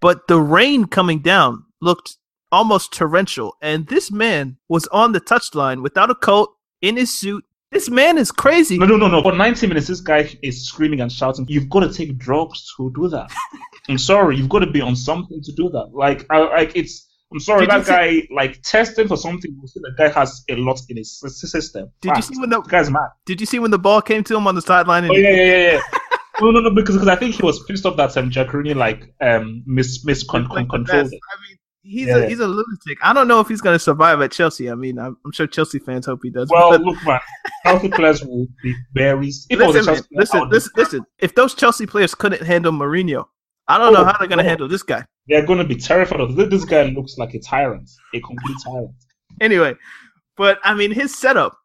but 0.00 0.26
the 0.28 0.40
rain 0.40 0.86
coming 0.86 1.20
down 1.20 1.64
looked 1.80 2.16
almost 2.52 2.92
torrential. 2.92 3.56
And 3.60 3.86
this 3.86 4.10
man 4.10 4.58
was 4.68 4.86
on 4.88 5.12
the 5.12 5.20
touchline 5.20 5.82
without 5.82 6.10
a 6.10 6.14
coat, 6.14 6.50
in 6.80 6.96
his 6.96 7.16
suit. 7.16 7.44
This 7.70 7.88
man 7.88 8.18
is 8.18 8.32
crazy. 8.32 8.78
No, 8.78 8.86
no, 8.86 8.96
no, 8.96 9.06
no. 9.06 9.22
For 9.22 9.32
90 9.32 9.68
minutes, 9.68 9.86
this 9.86 10.00
guy 10.00 10.28
is 10.42 10.66
screaming 10.66 11.00
and 11.00 11.12
shouting. 11.12 11.46
You've 11.48 11.68
got 11.68 11.80
to 11.80 11.92
take 11.92 12.18
drugs 12.18 12.66
to 12.76 12.92
do 12.96 13.08
that. 13.08 13.30
I'm 13.88 13.98
sorry, 13.98 14.36
you've 14.36 14.48
got 14.48 14.60
to 14.60 14.70
be 14.70 14.80
on 14.80 14.96
something 14.96 15.40
to 15.42 15.52
do 15.52 15.68
that. 15.70 15.90
Like, 15.92 16.26
I, 16.30 16.38
like 16.38 16.72
it's. 16.74 17.06
I'm 17.32 17.38
sorry, 17.38 17.60
did 17.60 17.70
that 17.70 17.86
guy 17.86 18.10
see, 18.10 18.28
like 18.34 18.60
testing 18.62 19.06
for 19.06 19.16
something. 19.16 19.56
You 19.62 19.68
see, 19.68 19.78
that 19.84 19.94
guy 19.96 20.08
has 20.08 20.42
a 20.48 20.56
lot 20.56 20.80
in 20.88 20.96
his 20.96 21.20
system. 21.20 21.92
Did 22.00 22.16
you 22.16 22.22
see 22.22 22.40
when 22.40 22.50
the, 22.50 22.60
the 22.60 22.68
guy's 22.68 22.90
mad? 22.90 23.10
Did 23.24 23.40
you 23.40 23.46
see 23.46 23.60
when 23.60 23.70
the 23.70 23.78
ball 23.78 24.02
came 24.02 24.24
to 24.24 24.36
him 24.36 24.48
on 24.48 24.56
the 24.56 24.62
sideline? 24.62 25.08
oh 25.08 25.14
yeah, 25.14 25.30
yeah, 25.30 25.44
yeah, 25.44 25.72
yeah. 25.74 25.98
no, 26.40 26.50
no, 26.50 26.58
no, 26.58 26.70
because, 26.74 26.96
because 26.96 27.06
I 27.06 27.14
think 27.14 27.36
he 27.36 27.42
was 27.44 27.62
pissed 27.66 27.86
off 27.86 27.96
that 27.98 28.16
um, 28.16 28.30
Giaccherini 28.30 28.74
like 28.74 29.14
um 29.20 29.62
mis 29.64 30.04
mis 30.04 30.24
con- 30.24 30.48
con- 30.48 30.68
controlled 30.68 31.12
it. 31.12 31.20
I 31.32 31.48
mean, 31.48 31.56
he's 31.82 32.08
yeah. 32.08 32.16
a 32.18 32.28
he's 32.28 32.40
a 32.40 32.46
lunatic. 32.46 32.98
I 33.02 33.12
don't 33.12 33.28
know 33.28 33.40
if 33.40 33.48
he's 33.48 33.60
going 33.60 33.74
to 33.74 33.78
survive 33.78 34.20
at 34.20 34.32
Chelsea. 34.32 34.70
I 34.70 34.74
mean, 34.74 34.98
I'm, 34.98 35.16
I'm, 35.24 35.32
sure 35.32 35.46
Chelsea 35.46 35.78
fans 35.78 36.06
hope 36.06 36.20
he 36.22 36.30
does. 36.30 36.48
Well, 36.50 36.70
but... 36.70 36.80
look, 36.82 36.96
man, 37.04 37.20
Chelsea 37.64 37.88
players 37.88 38.24
will 38.24 38.46
be 38.62 38.74
very. 38.94 39.32
Listen, 39.50 39.86
man, 39.86 40.02
listen, 40.12 40.48
listen, 40.48 40.72
listen. 40.76 41.06
If 41.18 41.34
those 41.34 41.54
Chelsea 41.54 41.86
players 41.86 42.14
couldn't 42.14 42.42
handle 42.42 42.72
Mourinho, 42.72 43.24
I 43.68 43.78
don't 43.78 43.94
oh, 43.94 44.00
know 44.00 44.04
how 44.04 44.18
they're 44.18 44.28
going 44.28 44.38
to 44.38 44.44
oh. 44.44 44.48
handle 44.48 44.68
this 44.68 44.82
guy. 44.82 45.04
They're 45.28 45.46
going 45.46 45.58
to 45.58 45.64
be 45.64 45.76
terrified 45.76 46.20
of 46.20 46.34
this. 46.36 46.48
This 46.48 46.64
guy 46.64 46.84
looks 46.84 47.18
like 47.18 47.34
a 47.34 47.38
tyrant, 47.40 47.88
a 48.14 48.20
complete 48.20 48.56
tyrant. 48.64 48.94
Anyway, 49.40 49.74
but 50.36 50.58
I 50.64 50.74
mean, 50.74 50.92
his 50.92 51.16
setup. 51.16 51.56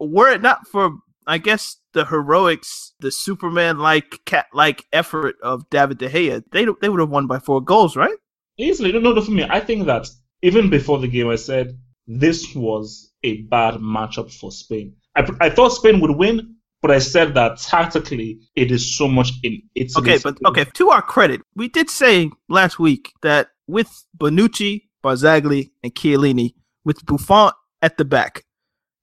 Were 0.00 0.30
it 0.30 0.42
not 0.42 0.64
for 0.68 0.92
I 1.26 1.36
guess 1.36 1.76
the 1.92 2.06
heroics, 2.06 2.94
the 3.00 3.10
Superman 3.10 3.78
like 3.78 4.20
cat 4.24 4.46
like 4.54 4.86
effort 4.92 5.36
of 5.42 5.68
David 5.68 5.98
De 5.98 6.08
Gea, 6.08 6.42
they 6.52 6.66
they 6.80 6.88
would 6.88 7.00
have 7.00 7.10
won 7.10 7.26
by 7.26 7.38
four 7.38 7.60
goals, 7.60 7.96
right? 7.96 8.16
Easily. 8.58 8.92
No, 8.92 8.98
no, 8.98 9.20
for 9.20 9.30
me, 9.30 9.46
I 9.48 9.60
think 9.60 9.86
that 9.86 10.08
even 10.42 10.68
before 10.68 10.98
the 10.98 11.08
game, 11.08 11.28
I 11.28 11.36
said 11.36 11.78
this 12.06 12.54
was 12.54 13.12
a 13.22 13.42
bad 13.42 13.74
matchup 13.74 14.32
for 14.32 14.50
Spain. 14.50 14.94
I, 15.16 15.28
I 15.40 15.50
thought 15.50 15.70
Spain 15.70 16.00
would 16.00 16.12
win, 16.12 16.56
but 16.82 16.90
I 16.90 16.98
said 16.98 17.34
that 17.34 17.58
tactically 17.58 18.40
it 18.56 18.70
is 18.70 18.96
so 18.96 19.08
much 19.08 19.32
in 19.42 19.62
its. 19.74 19.96
Okay, 19.96 20.18
but 20.22 20.38
okay. 20.46 20.64
To 20.64 20.90
our 20.90 21.02
credit, 21.02 21.40
we 21.54 21.68
did 21.68 21.90
say 21.90 22.30
last 22.48 22.78
week 22.78 23.12
that 23.22 23.48
with 23.66 24.04
Bonucci, 24.16 24.82
Barzagli, 25.04 25.70
and 25.82 25.94
Chiellini, 25.94 26.54
with 26.84 27.04
Buffon 27.06 27.52
at 27.82 27.96
the 27.96 28.04
back, 28.04 28.44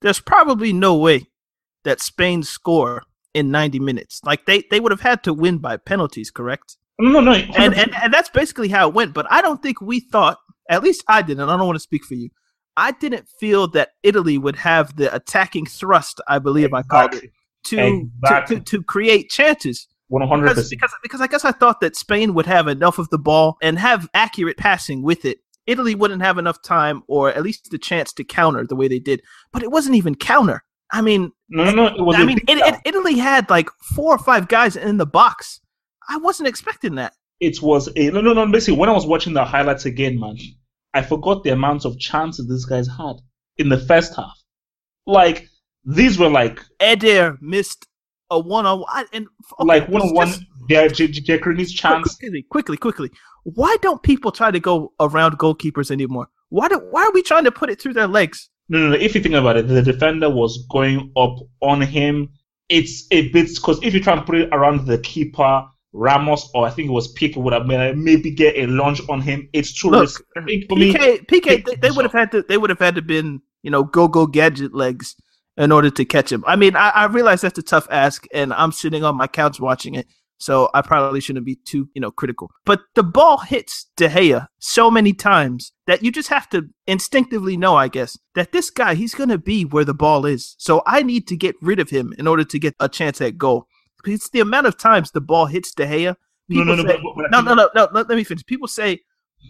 there's 0.01 0.19
probably 0.19 0.73
no 0.73 0.95
way 0.95 1.27
that 1.83 2.01
Spain 2.01 2.43
score 2.43 3.03
in 3.33 3.51
90 3.51 3.79
minutes. 3.79 4.21
Like 4.23 4.45
they, 4.45 4.63
they 4.71 4.79
would 4.79 4.91
have 4.91 5.01
had 5.01 5.23
to 5.23 5.33
win 5.33 5.59
by 5.59 5.77
penalties, 5.77 6.31
correct? 6.31 6.77
No, 6.97 7.19
no, 7.19 7.33
and, 7.33 7.73
and 7.73 7.93
and 7.95 8.13
that's 8.13 8.29
basically 8.29 8.69
how 8.69 8.87
it 8.87 8.93
went. 8.93 9.13
But 9.13 9.27
I 9.29 9.41
don't 9.41 9.61
think 9.61 9.81
we 9.81 9.99
thought, 9.99 10.37
at 10.69 10.81
least 10.81 11.03
I 11.07 11.21
didn't. 11.21 11.49
I 11.49 11.57
don't 11.57 11.65
want 11.65 11.75
to 11.75 11.81
speak 11.81 12.05
for 12.05 12.13
you. 12.13 12.29
I 12.77 12.91
didn't 12.91 13.27
feel 13.39 13.67
that 13.69 13.89
Italy 14.03 14.37
would 14.37 14.55
have 14.57 14.95
the 14.95 15.13
attacking 15.13 15.65
thrust, 15.65 16.21
I 16.27 16.39
believe 16.39 16.65
exactly. 16.73 16.97
I 16.97 17.01
called 17.01 17.13
it, 17.15 17.31
to, 17.65 18.05
exactly. 18.23 18.55
to, 18.57 18.63
to, 18.63 18.77
to 18.77 18.83
create 18.83 19.29
chances. 19.29 19.87
One 20.07 20.27
hundred 20.27 20.49
percent. 20.49 20.69
Because 20.69 20.93
because 21.01 21.21
I 21.21 21.27
guess 21.27 21.43
I 21.43 21.51
thought 21.51 21.81
that 21.81 21.95
Spain 21.95 22.33
would 22.33 22.45
have 22.45 22.67
enough 22.67 22.99
of 22.99 23.09
the 23.09 23.17
ball 23.17 23.57
and 23.61 23.79
have 23.79 24.07
accurate 24.13 24.57
passing 24.57 25.01
with 25.01 25.25
it. 25.25 25.39
Italy 25.67 25.95
wouldn't 25.95 26.21
have 26.21 26.37
enough 26.37 26.61
time 26.61 27.01
or 27.07 27.29
at 27.29 27.41
least 27.41 27.71
the 27.71 27.79
chance 27.79 28.13
to 28.13 28.23
counter 28.23 28.65
the 28.67 28.75
way 28.75 28.87
they 28.87 28.99
did. 28.99 29.21
But 29.51 29.63
it 29.63 29.71
wasn't 29.71 29.95
even 29.95 30.13
counter. 30.13 30.63
I 30.91 31.01
mean, 31.01 31.31
no, 31.49 31.71
no, 31.71 31.89
no. 31.89 32.13
I 32.13 32.23
mean, 32.23 32.37
it, 32.47 32.57
it, 32.59 32.79
Italy 32.85 33.17
had 33.17 33.49
like 33.49 33.69
four 33.95 34.13
or 34.13 34.19
five 34.19 34.47
guys 34.47 34.75
in 34.75 34.97
the 34.97 35.07
box. 35.07 35.59
I 36.09 36.17
wasn't 36.17 36.49
expecting 36.49 36.95
that. 36.95 37.13
It 37.39 37.61
was 37.61 37.89
a 37.95 38.09
no, 38.11 38.21
no, 38.21 38.33
no. 38.33 38.47
Basically, 38.51 38.79
when 38.79 38.89
I 38.89 38.93
was 38.93 39.05
watching 39.05 39.33
the 39.33 39.43
highlights 39.43 39.85
again, 39.85 40.19
man, 40.19 40.37
I 40.93 41.01
forgot 41.01 41.43
the 41.43 41.51
amount 41.51 41.85
of 41.85 41.99
chances 41.99 42.47
these 42.47 42.65
guys 42.65 42.87
had 42.87 43.15
in 43.57 43.69
the 43.69 43.79
first 43.79 44.15
half. 44.15 44.37
Like 45.05 45.47
these 45.83 46.17
were 46.17 46.29
like 46.29 46.59
Eder 46.79 47.37
missed 47.41 47.85
a 48.31 48.39
one 48.39 48.65
on 48.65 48.79
one 48.79 49.05
and 49.13 49.27
okay, 49.59 49.67
like 49.67 49.87
one 49.89 50.01
on 50.01 50.13
one. 50.13 50.33
Giaccherini's 50.69 51.73
chance. 51.73 52.15
Quickly, 52.15 52.43
quickly, 52.49 52.77
quickly. 52.77 53.11
Why 53.43 53.75
don't 53.81 54.01
people 54.01 54.31
try 54.31 54.49
to 54.49 54.59
go 54.59 54.93
around 54.99 55.37
goalkeepers 55.37 55.91
anymore? 55.91 56.27
Why 56.49 56.67
do 56.67 56.79
Why 56.89 57.03
are 57.03 57.11
we 57.11 57.21
trying 57.21 57.43
to 57.43 57.51
put 57.51 57.69
it 57.69 57.79
through 57.79 57.93
their 57.93 58.07
legs? 58.07 58.49
No, 58.69 58.79
no, 58.79 58.89
no. 58.89 58.95
If 58.95 59.13
you 59.13 59.21
think 59.21 59.35
about 59.35 59.57
it, 59.57 59.67
the 59.67 59.81
defender 59.81 60.29
was 60.29 60.65
going 60.71 61.11
up 61.15 61.37
on 61.61 61.81
him. 61.81 62.29
It's 62.69 63.05
a 63.11 63.29
bit 63.29 63.49
because 63.55 63.79
if 63.83 63.93
you 63.93 64.01
try 64.01 64.15
to 64.15 64.23
put 64.23 64.35
it 64.35 64.49
around 64.51 64.87
the 64.87 64.97
keeper, 64.97 65.65
Ramos 65.95 66.49
or 66.53 66.67
I 66.67 66.69
think 66.69 66.89
it 66.89 66.91
was 66.91 67.13
Piqué 67.13 67.37
would 67.37 67.53
have 67.53 67.65
made, 67.65 67.91
uh, 67.91 67.93
maybe 67.95 68.29
get 68.29 68.55
a 68.57 68.67
lunge 68.67 69.01
on 69.09 69.21
him. 69.21 69.47
It's 69.53 69.73
too 69.73 69.89
Look, 69.89 70.01
risky. 70.01 70.23
I 70.35 70.41
think 70.41 70.65
Piqué, 70.65 70.77
me, 70.77 71.17
Piqué, 71.19 71.65
they, 71.65 71.75
they 71.75 71.91
would 71.91 72.03
have 72.03 72.11
had 72.11 72.31
to. 72.31 72.43
They 72.43 72.57
would 72.57 72.69
have 72.69 72.79
had 72.79 72.95
to 72.95 73.01
been 73.01 73.41
you 73.63 73.71
know 73.71 73.83
go 73.83 74.07
go 74.07 74.27
gadget 74.27 74.75
legs 74.75 75.15
in 75.57 75.71
order 75.71 75.89
to 75.89 76.03
catch 76.03 76.31
him. 76.31 76.43
I 76.45 76.57
mean, 76.57 76.75
I, 76.75 76.89
I 76.89 77.05
realize 77.05 77.41
that's 77.41 77.57
a 77.57 77.63
tough 77.63 77.87
ask, 77.89 78.25
and 78.33 78.53
I'm 78.53 78.73
sitting 78.73 79.05
on 79.05 79.15
my 79.15 79.27
couch 79.27 79.59
watching 79.61 79.95
it, 79.95 80.05
so 80.37 80.69
I 80.73 80.81
probably 80.81 81.21
shouldn't 81.21 81.45
be 81.45 81.55
too, 81.55 81.87
you 81.93 82.01
know, 82.01 82.11
critical. 82.11 82.51
But 82.65 82.81
the 82.95 83.03
ball 83.03 83.37
hits 83.37 83.87
De 83.95 84.09
Gea 84.09 84.47
so 84.59 84.91
many 84.91 85.13
times 85.13 85.71
that 85.87 86.03
you 86.03 86.11
just 86.11 86.27
have 86.27 86.49
to 86.49 86.67
instinctively 86.87 87.55
know, 87.55 87.75
I 87.75 87.87
guess, 87.87 88.17
that 88.35 88.51
this 88.51 88.69
guy, 88.69 88.95
he's 88.95 89.15
going 89.15 89.29
to 89.29 89.37
be 89.37 89.63
where 89.63 89.85
the 89.85 89.93
ball 89.93 90.25
is. 90.25 90.55
So 90.57 90.83
I 90.85 91.03
need 91.03 91.25
to 91.29 91.37
get 91.37 91.55
rid 91.61 91.79
of 91.79 91.89
him 91.89 92.13
in 92.17 92.27
order 92.27 92.43
to 92.43 92.59
get 92.59 92.75
a 92.81 92.89
chance 92.89 93.21
at 93.21 93.37
goal. 93.37 93.67
It's 94.07 94.29
the 94.29 94.39
amount 94.39 94.67
of 94.67 94.77
times 94.77 95.11
the 95.11 95.21
ball 95.21 95.45
hits 95.45 95.73
De 95.73 95.85
Gea. 95.85 96.15
People 96.49 96.65
no, 96.65 96.75
no, 96.75 96.83
say, 96.83 96.99
no, 97.31 97.41
no, 97.41 97.53
no, 97.53 97.53
no, 97.53 97.69
no, 97.75 97.89
Let 97.93 98.09
me 98.09 98.23
finish. 98.23 98.45
People 98.45 98.67
say, 98.67 99.01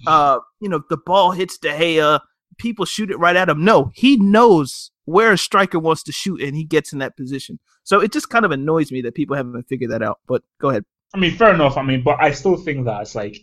uh, 0.07 0.39
you 0.61 0.69
know, 0.69 0.83
the 0.89 0.97
ball 0.97 1.31
hits 1.31 1.57
De 1.57 1.69
Gea. 1.69 2.19
People 2.57 2.85
shoot 2.85 3.11
it 3.11 3.17
right 3.17 3.35
at 3.35 3.49
him. 3.49 3.65
No, 3.65 3.91
he 3.93 4.17
knows 4.17 4.91
where 5.05 5.31
a 5.31 5.37
striker 5.37 5.79
wants 5.79 6.03
to 6.03 6.11
shoot 6.11 6.41
and 6.41 6.55
he 6.55 6.63
gets 6.63 6.93
in 6.93 6.99
that 6.99 7.17
position. 7.17 7.59
So 7.83 7.99
it 7.99 8.11
just 8.11 8.29
kind 8.29 8.45
of 8.45 8.51
annoys 8.51 8.91
me 8.91 9.01
that 9.01 9.13
people 9.13 9.35
haven't 9.35 9.67
figured 9.67 9.91
that 9.91 10.01
out. 10.01 10.19
But 10.27 10.43
go 10.59 10.69
ahead. 10.69 10.85
I 11.13 11.17
mean, 11.17 11.35
fair 11.35 11.53
enough. 11.53 11.77
I 11.77 11.83
mean, 11.83 12.03
but 12.03 12.21
I 12.21 12.31
still 12.31 12.57
think 12.57 12.85
that 12.85 13.01
it's 13.01 13.15
like 13.15 13.37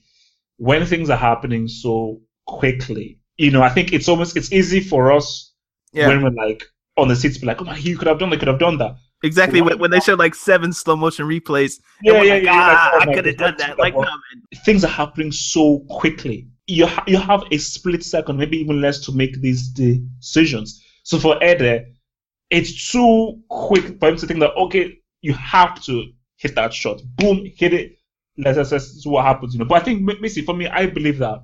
when 0.57 0.85
things 0.87 1.11
are 1.11 1.17
happening 1.17 1.69
so 1.69 2.21
quickly, 2.47 3.19
you 3.37 3.51
know, 3.51 3.63
I 3.63 3.69
think 3.69 3.93
it's 3.93 4.09
almost 4.09 4.37
it's 4.37 4.53
easy 4.53 4.81
for 4.81 5.13
us 5.13 5.53
yeah. 5.93 6.09
when 6.09 6.23
we're 6.23 6.31
like 6.31 6.65
on 6.97 7.09
the 7.09 7.17
seats, 7.17 7.39
be 7.39 7.47
like, 7.47 7.61
oh 7.63 7.65
my, 7.65 7.77
you 7.77 7.97
could 7.97 8.09
have 8.09 8.19
done, 8.19 8.31
they 8.31 8.37
could 8.37 8.49
have 8.49 8.59
done 8.59 8.79
that. 8.79 8.97
Exactly 9.23 9.61
when, 9.61 9.79
when, 9.79 9.91
they 9.91 10.01
show 10.01 10.15
like 10.15 10.35
seven 10.35 10.73
slow 10.73 10.97
motion 10.97 11.27
replays. 11.27 11.81
Yeah, 12.03 12.23
yeah, 12.23 12.35
like, 12.35 12.43
yeah. 12.43 12.51
Ah, 12.53 12.91
like, 12.99 13.09
oh, 13.09 13.11
I 13.11 13.15
could 13.15 13.27
have 13.27 13.37
done 13.37 13.55
that. 13.59 13.79
Like, 13.79 13.95
no. 13.95 14.07
Things 14.65 14.85
are 14.85 14.89
happening 14.89 15.33
so 15.33 15.81
quickly. 15.89 16.49
You 16.67 16.87
ha- 16.87 17.05
you 17.07 17.19
have 17.19 17.45
a 17.51 17.59
split 17.59 18.05
second, 18.05 18.37
maybe 18.39 18.59
even 18.59 18.81
less, 18.81 19.01
to 19.07 19.13
make 19.13 19.41
these 19.41 19.69
decisions. 19.69 20.85
So 21.05 21.19
for 21.19 21.43
Eder, 21.43 21.85
it's 22.51 22.91
too 22.91 23.41
quick 23.49 23.99
for 23.99 24.09
him 24.09 24.17
to 24.17 24.27
think 24.27 24.41
that 24.41 24.55
okay, 24.55 24.99
you 25.21 25.35
have 25.35 25.83
to 25.85 26.05
hit 26.37 26.55
that 26.55 26.73
shot. 26.73 27.01
Boom, 27.17 27.47
hit 27.57 27.75
it. 27.75 27.99
Let's 28.39 28.71
see 28.71 29.09
what 29.09 29.25
happens. 29.25 29.55
You 29.55 29.61
know. 29.61 29.67
But 29.67 29.83
I 29.83 29.85
think 29.85 30.07
basically 30.07 30.45
for 30.45 30.55
me, 30.55 30.67
I 30.67 30.87
believe 30.87 31.19
that 31.19 31.43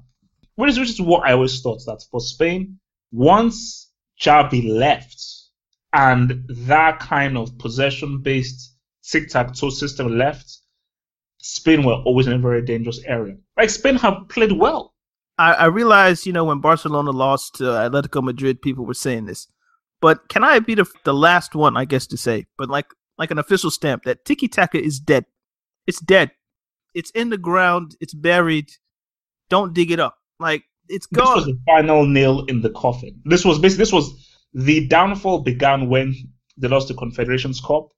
which 0.58 0.70
is, 0.70 0.78
which 0.80 0.90
is 0.90 1.00
what 1.00 1.24
I 1.24 1.34
always 1.34 1.60
thought 1.60 1.84
that 1.86 2.02
for 2.10 2.20
Spain, 2.20 2.80
once 3.12 3.92
Xavi 4.20 4.68
left 4.68 5.24
and 5.92 6.44
that 6.48 7.00
kind 7.00 7.36
of 7.38 7.56
possession 7.58 8.20
based 8.22 8.76
tic 9.04 9.28
tac 9.28 9.54
toe 9.54 9.70
system 9.70 10.18
left, 10.18 10.58
Spain 11.38 11.84
were 11.84 11.94
always 12.04 12.26
in 12.26 12.34
a 12.34 12.38
very 12.38 12.62
dangerous 12.62 13.00
area. 13.06 13.36
Like 13.56 13.70
Spain 13.70 13.96
have 13.96 14.28
played 14.28 14.52
well. 14.52 14.94
I, 15.38 15.54
I 15.54 15.64
realized, 15.66 16.26
you 16.26 16.32
know, 16.32 16.44
when 16.44 16.60
Barcelona 16.60 17.10
lost 17.10 17.56
to 17.56 17.64
Atletico 17.64 18.22
Madrid, 18.22 18.60
people 18.60 18.84
were 18.84 18.94
saying 18.94 19.26
this. 19.26 19.46
But 20.00 20.28
can 20.28 20.44
I 20.44 20.58
be 20.58 20.74
the, 20.74 20.86
the 21.04 21.14
last 21.14 21.54
one, 21.54 21.76
I 21.76 21.84
guess, 21.84 22.06
to 22.08 22.16
say, 22.16 22.46
but 22.56 22.68
like 22.68 22.86
like 23.18 23.30
an 23.30 23.38
official 23.38 23.70
stamp 23.70 24.04
that 24.04 24.24
Tiki 24.24 24.48
Taka 24.48 24.80
is 24.80 25.00
dead. 25.00 25.26
It's 25.86 26.00
dead. 26.00 26.30
It's 26.94 27.10
in 27.10 27.30
the 27.30 27.38
ground. 27.38 27.96
It's 28.00 28.14
buried. 28.14 28.70
Don't 29.50 29.74
dig 29.74 29.90
it 29.90 29.98
up. 29.98 30.16
Like 30.38 30.64
it's 30.88 31.06
gone. 31.06 31.38
This 31.38 31.46
was 31.46 31.54
the 31.54 31.60
final 31.66 32.06
nail 32.06 32.44
in 32.46 32.62
the 32.62 32.70
coffin. 32.70 33.20
This 33.24 33.44
was 33.44 33.58
basically 33.58 33.82
this 33.82 33.92
was 33.92 34.27
the 34.52 34.86
downfall 34.86 35.40
began 35.40 35.88
when 35.88 36.14
they 36.56 36.68
lost 36.68 36.88
the 36.88 36.94
Confederations 36.94 37.60
Cup, 37.60 37.88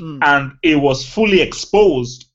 mm. 0.00 0.18
and 0.22 0.52
it 0.62 0.76
was 0.76 1.06
fully 1.06 1.40
exposed 1.40 2.26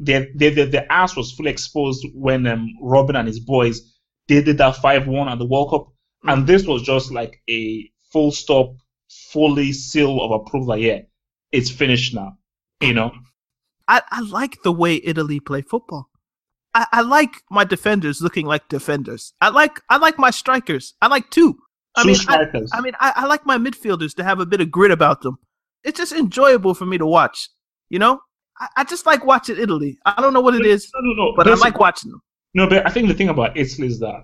the, 0.00 0.30
the, 0.34 0.50
the, 0.50 0.64
the 0.64 0.92
ass 0.92 1.16
was 1.16 1.32
fully 1.32 1.50
exposed 1.50 2.06
when 2.14 2.46
um, 2.46 2.68
Robin 2.80 3.16
and 3.16 3.26
his 3.26 3.40
boys 3.40 3.82
they 4.28 4.42
did 4.42 4.58
that 4.58 4.76
5 4.76 5.08
1 5.08 5.28
at 5.28 5.38
the 5.38 5.46
World 5.46 5.70
Cup. 5.70 5.88
Mm. 6.24 6.32
And 6.32 6.46
this 6.46 6.66
was 6.66 6.82
just 6.82 7.10
like 7.10 7.40
a 7.48 7.90
full 8.12 8.30
stop, 8.30 8.74
fully 9.08 9.72
seal 9.72 10.20
of 10.20 10.30
approval. 10.30 10.68
Like, 10.68 10.82
yeah, 10.82 11.00
it's 11.50 11.70
finished 11.70 12.14
now. 12.14 12.38
You 12.80 12.94
know? 12.94 13.12
I, 13.88 14.02
I 14.10 14.20
like 14.20 14.62
the 14.62 14.72
way 14.72 15.00
Italy 15.02 15.40
play 15.40 15.62
football. 15.62 16.10
I, 16.74 16.86
I 16.92 17.00
like 17.00 17.42
my 17.50 17.64
defenders 17.64 18.20
looking 18.20 18.46
like 18.46 18.68
defenders. 18.68 19.32
I 19.40 19.48
like 19.48 19.80
I 19.88 19.96
like 19.96 20.18
my 20.18 20.30
strikers. 20.30 20.94
I 21.00 21.08
like 21.08 21.30
two. 21.30 21.58
I 21.98 22.04
mean. 22.04 22.16
I, 22.28 22.62
I 22.72 22.80
mean, 22.80 22.94
I, 23.00 23.12
I 23.16 23.26
like 23.26 23.44
my 23.46 23.58
midfielders 23.58 24.14
to 24.14 24.24
have 24.24 24.40
a 24.40 24.46
bit 24.46 24.60
of 24.60 24.70
grit 24.70 24.90
about 24.90 25.22
them. 25.22 25.38
It's 25.84 25.98
just 25.98 26.12
enjoyable 26.12 26.74
for 26.74 26.86
me 26.86 26.98
to 26.98 27.06
watch. 27.06 27.48
You 27.88 27.98
know, 27.98 28.20
I, 28.58 28.68
I, 28.78 28.84
just 28.84 29.06
like 29.06 29.24
watching 29.24 29.58
Italy. 29.58 29.98
I 30.04 30.20
don't 30.20 30.32
know 30.32 30.40
what 30.40 30.54
it 30.54 30.66
is, 30.66 30.90
no, 30.94 31.00
no, 31.12 31.24
no. 31.24 31.32
but 31.36 31.44
there's 31.44 31.62
I 31.62 31.66
like 31.66 31.78
watching 31.78 32.10
them. 32.10 32.20
No, 32.54 32.68
but 32.68 32.86
I 32.86 32.90
think 32.90 33.08
the 33.08 33.14
thing 33.14 33.28
about 33.28 33.56
Italy 33.56 33.88
is 33.88 33.98
that 34.00 34.22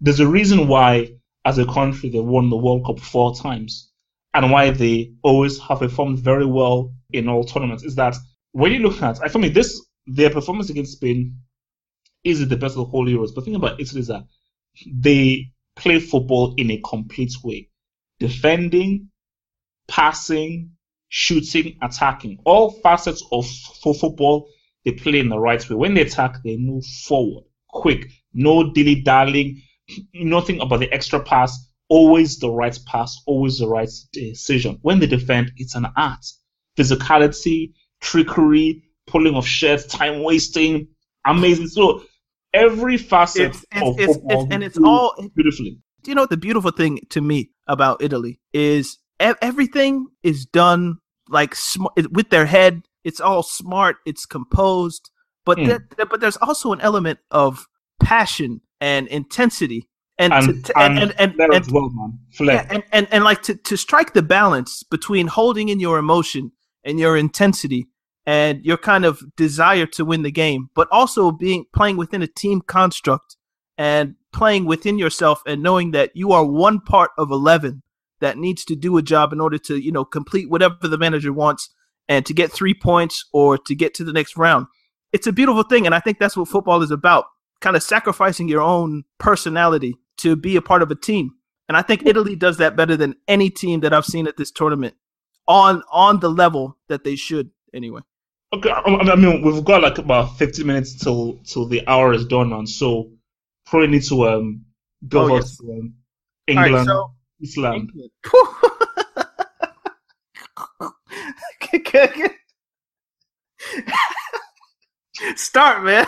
there's 0.00 0.20
a 0.20 0.26
reason 0.26 0.68
why, 0.68 1.14
as 1.44 1.58
a 1.58 1.66
country, 1.66 2.08
they 2.08 2.20
won 2.20 2.50
the 2.50 2.56
World 2.56 2.84
Cup 2.86 2.98
four 3.00 3.34
times, 3.34 3.90
and 4.34 4.50
why 4.50 4.70
they 4.70 5.12
always 5.22 5.58
have 5.60 5.78
performed 5.78 6.18
very 6.18 6.46
well 6.46 6.92
in 7.12 7.28
all 7.28 7.44
tournaments. 7.44 7.84
Is 7.84 7.94
that 7.96 8.16
when 8.52 8.72
you 8.72 8.80
look 8.80 9.02
at, 9.02 9.22
I 9.22 9.28
think 9.28 9.54
this 9.54 9.84
their 10.06 10.30
performance 10.30 10.70
against 10.70 10.92
Spain 10.92 11.36
is 12.24 12.40
it 12.40 12.48
the 12.48 12.56
best 12.56 12.72
of 12.72 12.78
the 12.78 12.84
whole 12.84 13.06
Euros. 13.06 13.34
But 13.34 13.42
the 13.42 13.44
thing 13.46 13.54
about 13.54 13.80
Italy 13.80 14.00
is 14.00 14.08
that 14.08 14.24
they 14.86 15.50
play 15.76 16.00
football 16.00 16.54
in 16.56 16.70
a 16.70 16.80
complete 16.84 17.32
way, 17.42 17.68
defending, 18.18 19.08
passing, 19.88 20.70
shooting, 21.08 21.76
attacking. 21.82 22.38
All 22.44 22.70
facets 22.70 23.22
of 23.32 23.46
for 23.82 23.94
football, 23.94 24.48
they 24.84 24.92
play 24.92 25.20
in 25.20 25.28
the 25.28 25.38
right 25.38 25.68
way. 25.68 25.76
When 25.76 25.94
they 25.94 26.02
attack, 26.02 26.42
they 26.42 26.56
move 26.56 26.84
forward, 27.06 27.44
quick, 27.68 28.10
no 28.32 28.72
dilly 28.72 29.02
dallying, 29.02 29.62
nothing 30.12 30.60
about 30.60 30.80
the 30.80 30.92
extra 30.92 31.20
pass. 31.20 31.70
Always 31.88 32.38
the 32.38 32.50
right 32.50 32.76
pass, 32.86 33.20
always 33.26 33.58
the 33.58 33.68
right 33.68 33.90
decision. 34.12 34.78
When 34.82 35.00
they 35.00 35.06
defend, 35.06 35.52
it's 35.56 35.74
an 35.74 35.86
art. 35.96 36.24
Physicality, 36.78 37.74
trickery, 38.00 38.82
pulling 39.06 39.34
of 39.34 39.46
shirts, 39.46 39.86
time 39.86 40.22
wasting, 40.22 40.88
amazing. 41.26 41.68
So 41.68 42.02
every 42.54 42.96
facet 42.96 43.50
it's, 43.50 43.66
it's, 43.72 43.82
of 43.82 44.00
it's, 44.00 44.14
football, 44.14 44.48
and 44.50 44.64
it's 44.64 44.78
all 44.78 45.14
beautifully. 45.34 45.78
Do 46.02 46.10
you 46.10 46.14
know 46.14 46.22
what 46.22 46.30
the 46.30 46.36
beautiful 46.36 46.70
thing 46.70 47.00
to 47.10 47.20
me 47.20 47.50
about 47.66 48.02
Italy 48.02 48.40
is? 48.52 48.98
Everything 49.20 50.06
is 50.22 50.46
done 50.46 50.98
like 51.28 51.54
sm- 51.54 51.86
with 52.10 52.30
their 52.30 52.46
head. 52.46 52.82
It's 53.04 53.20
all 53.20 53.42
smart. 53.42 53.96
It's 54.06 54.26
composed, 54.26 55.10
but 55.44 55.58
mm. 55.58 55.80
but 55.96 56.20
there's 56.20 56.36
also 56.38 56.72
an 56.72 56.80
element 56.80 57.18
of 57.30 57.66
passion 58.00 58.60
and 58.80 59.06
intensity 59.08 59.88
and 60.18 60.32
and, 60.32 60.64
to, 60.64 60.78
and, 60.78 60.98
and, 60.98 61.14
and, 61.18 61.40
and, 61.40 61.54
and, 61.54 61.72
well, 61.72 61.90
yeah, 62.40 62.66
and, 62.70 62.82
and 62.92 63.08
and 63.10 63.24
like 63.24 63.42
to, 63.42 63.54
to 63.54 63.76
strike 63.76 64.12
the 64.14 64.22
balance 64.22 64.82
between 64.82 65.26
holding 65.26 65.68
in 65.68 65.80
your 65.80 65.98
emotion 65.98 66.52
and 66.84 67.00
your 67.00 67.16
intensity 67.16 67.88
and 68.26 68.64
your 68.64 68.76
kind 68.76 69.04
of 69.04 69.22
desire 69.36 69.86
to 69.86 70.04
win 70.04 70.22
the 70.22 70.30
game, 70.30 70.70
but 70.74 70.88
also 70.90 71.30
being 71.30 71.66
playing 71.74 71.96
within 71.96 72.22
a 72.22 72.26
team 72.26 72.60
construct 72.60 73.36
and 73.76 74.14
playing 74.32 74.64
within 74.64 74.98
yourself 74.98 75.42
and 75.46 75.62
knowing 75.62 75.90
that 75.90 76.10
you 76.14 76.32
are 76.32 76.44
one 76.44 76.80
part 76.80 77.10
of 77.18 77.30
eleven 77.30 77.82
that 78.20 78.38
needs 78.38 78.64
to 78.64 78.76
do 78.76 78.96
a 78.96 79.02
job 79.02 79.32
in 79.32 79.40
order 79.40 79.58
to, 79.58 79.76
you 79.76 79.92
know, 79.92 80.04
complete 80.04 80.48
whatever 80.48 80.76
the 80.82 80.98
manager 80.98 81.32
wants 81.32 81.70
and 82.08 82.24
to 82.24 82.34
get 82.34 82.52
three 82.52 82.74
points 82.74 83.24
or 83.32 83.58
to 83.58 83.74
get 83.74 83.94
to 83.94 84.04
the 84.04 84.12
next 84.12 84.36
round. 84.36 84.66
It's 85.12 85.26
a 85.26 85.32
beautiful 85.32 85.62
thing. 85.62 85.86
And 85.86 85.94
I 85.94 86.00
think 86.00 86.18
that's 86.18 86.36
what 86.36 86.48
football 86.48 86.82
is 86.82 86.90
about 86.90 87.26
kind 87.60 87.76
of 87.76 87.82
sacrificing 87.82 88.48
your 88.48 88.62
own 88.62 89.04
personality 89.18 89.96
to 90.18 90.36
be 90.36 90.56
a 90.56 90.62
part 90.62 90.82
of 90.82 90.90
a 90.90 90.94
team. 90.94 91.32
And 91.68 91.76
I 91.76 91.82
think 91.82 92.04
Italy 92.04 92.36
does 92.36 92.58
that 92.58 92.76
better 92.76 92.96
than 92.96 93.16
any 93.26 93.50
team 93.50 93.80
that 93.80 93.92
I've 93.92 94.04
seen 94.04 94.26
at 94.26 94.36
this 94.36 94.50
tournament 94.50 94.94
on 95.46 95.82
on 95.90 96.20
the 96.20 96.30
level 96.30 96.78
that 96.88 97.04
they 97.04 97.16
should 97.16 97.50
anyway. 97.72 98.02
Okay, 98.54 98.70
I 98.70 99.16
mean 99.16 99.42
we've 99.42 99.64
got 99.64 99.82
like 99.82 99.98
about 99.98 100.38
fifty 100.38 100.62
minutes 100.62 100.94
till 100.94 101.38
till 101.44 101.66
the 101.66 101.84
hour 101.88 102.12
is 102.12 102.24
done, 102.26 102.52
and 102.52 102.68
so 102.68 103.10
probably 103.66 103.88
need 103.88 104.04
to 104.04 104.28
um 104.28 104.64
go 105.08 105.24
Oh, 105.24 105.36
yes. 105.36 105.56
to 105.58 105.72
um, 105.72 105.94
England, 106.46 106.74
right, 106.74 106.86
so 106.86 107.14
Island. 107.64 107.90
Start, 115.36 115.84
man. 115.84 116.06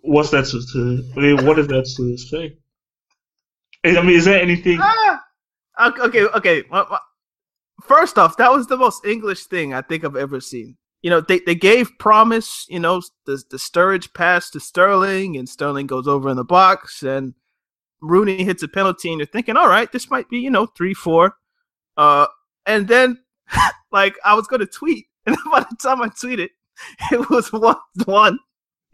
What's 0.00 0.30
that 0.30 0.46
to, 0.46 0.60
to 0.72 1.12
I 1.16 1.20
mean, 1.20 1.44
what 1.46 1.58
is 1.58 1.66
that 1.68 1.84
to 1.96 2.16
say? 2.16 2.56
I 3.84 4.00
mean, 4.00 4.16
is 4.16 4.24
there 4.24 4.40
anything? 4.40 4.78
Ah! 4.80 5.22
Okay, 5.80 6.02
okay, 6.02 6.22
okay. 6.24 6.62
Well, 6.70 6.86
well, 6.90 7.00
First 7.82 8.18
off, 8.18 8.36
that 8.38 8.50
was 8.50 8.66
the 8.66 8.76
most 8.76 9.04
English 9.04 9.44
thing 9.44 9.72
I 9.72 9.82
think 9.82 10.04
I've 10.04 10.16
ever 10.16 10.40
seen. 10.40 10.76
You 11.02 11.10
know, 11.10 11.20
they, 11.20 11.38
they 11.40 11.54
gave 11.54 11.96
promise, 11.98 12.66
you 12.68 12.80
know, 12.80 13.00
the, 13.24 13.42
the 13.50 13.56
Sturridge 13.56 14.12
pass 14.14 14.50
to 14.50 14.60
Sterling, 14.60 15.36
and 15.36 15.48
Sterling 15.48 15.86
goes 15.86 16.08
over 16.08 16.28
in 16.28 16.36
the 16.36 16.44
box, 16.44 17.02
and 17.02 17.34
Rooney 18.00 18.42
hits 18.44 18.62
a 18.62 18.68
penalty, 18.68 19.10
and 19.10 19.18
you're 19.20 19.26
thinking, 19.26 19.56
all 19.56 19.68
right, 19.68 19.90
this 19.92 20.10
might 20.10 20.28
be, 20.28 20.38
you 20.38 20.50
know, 20.50 20.66
3 20.66 20.94
4. 20.94 21.36
Uh, 21.96 22.26
and 22.66 22.88
then, 22.88 23.18
like, 23.92 24.16
I 24.24 24.34
was 24.34 24.46
going 24.48 24.60
to 24.60 24.66
tweet, 24.66 25.06
and 25.26 25.36
by 25.52 25.60
the 25.60 25.76
time 25.80 26.02
I 26.02 26.08
tweeted, 26.08 26.48
it 27.12 27.30
was 27.30 27.52
1 27.52 27.76
1. 28.04 28.38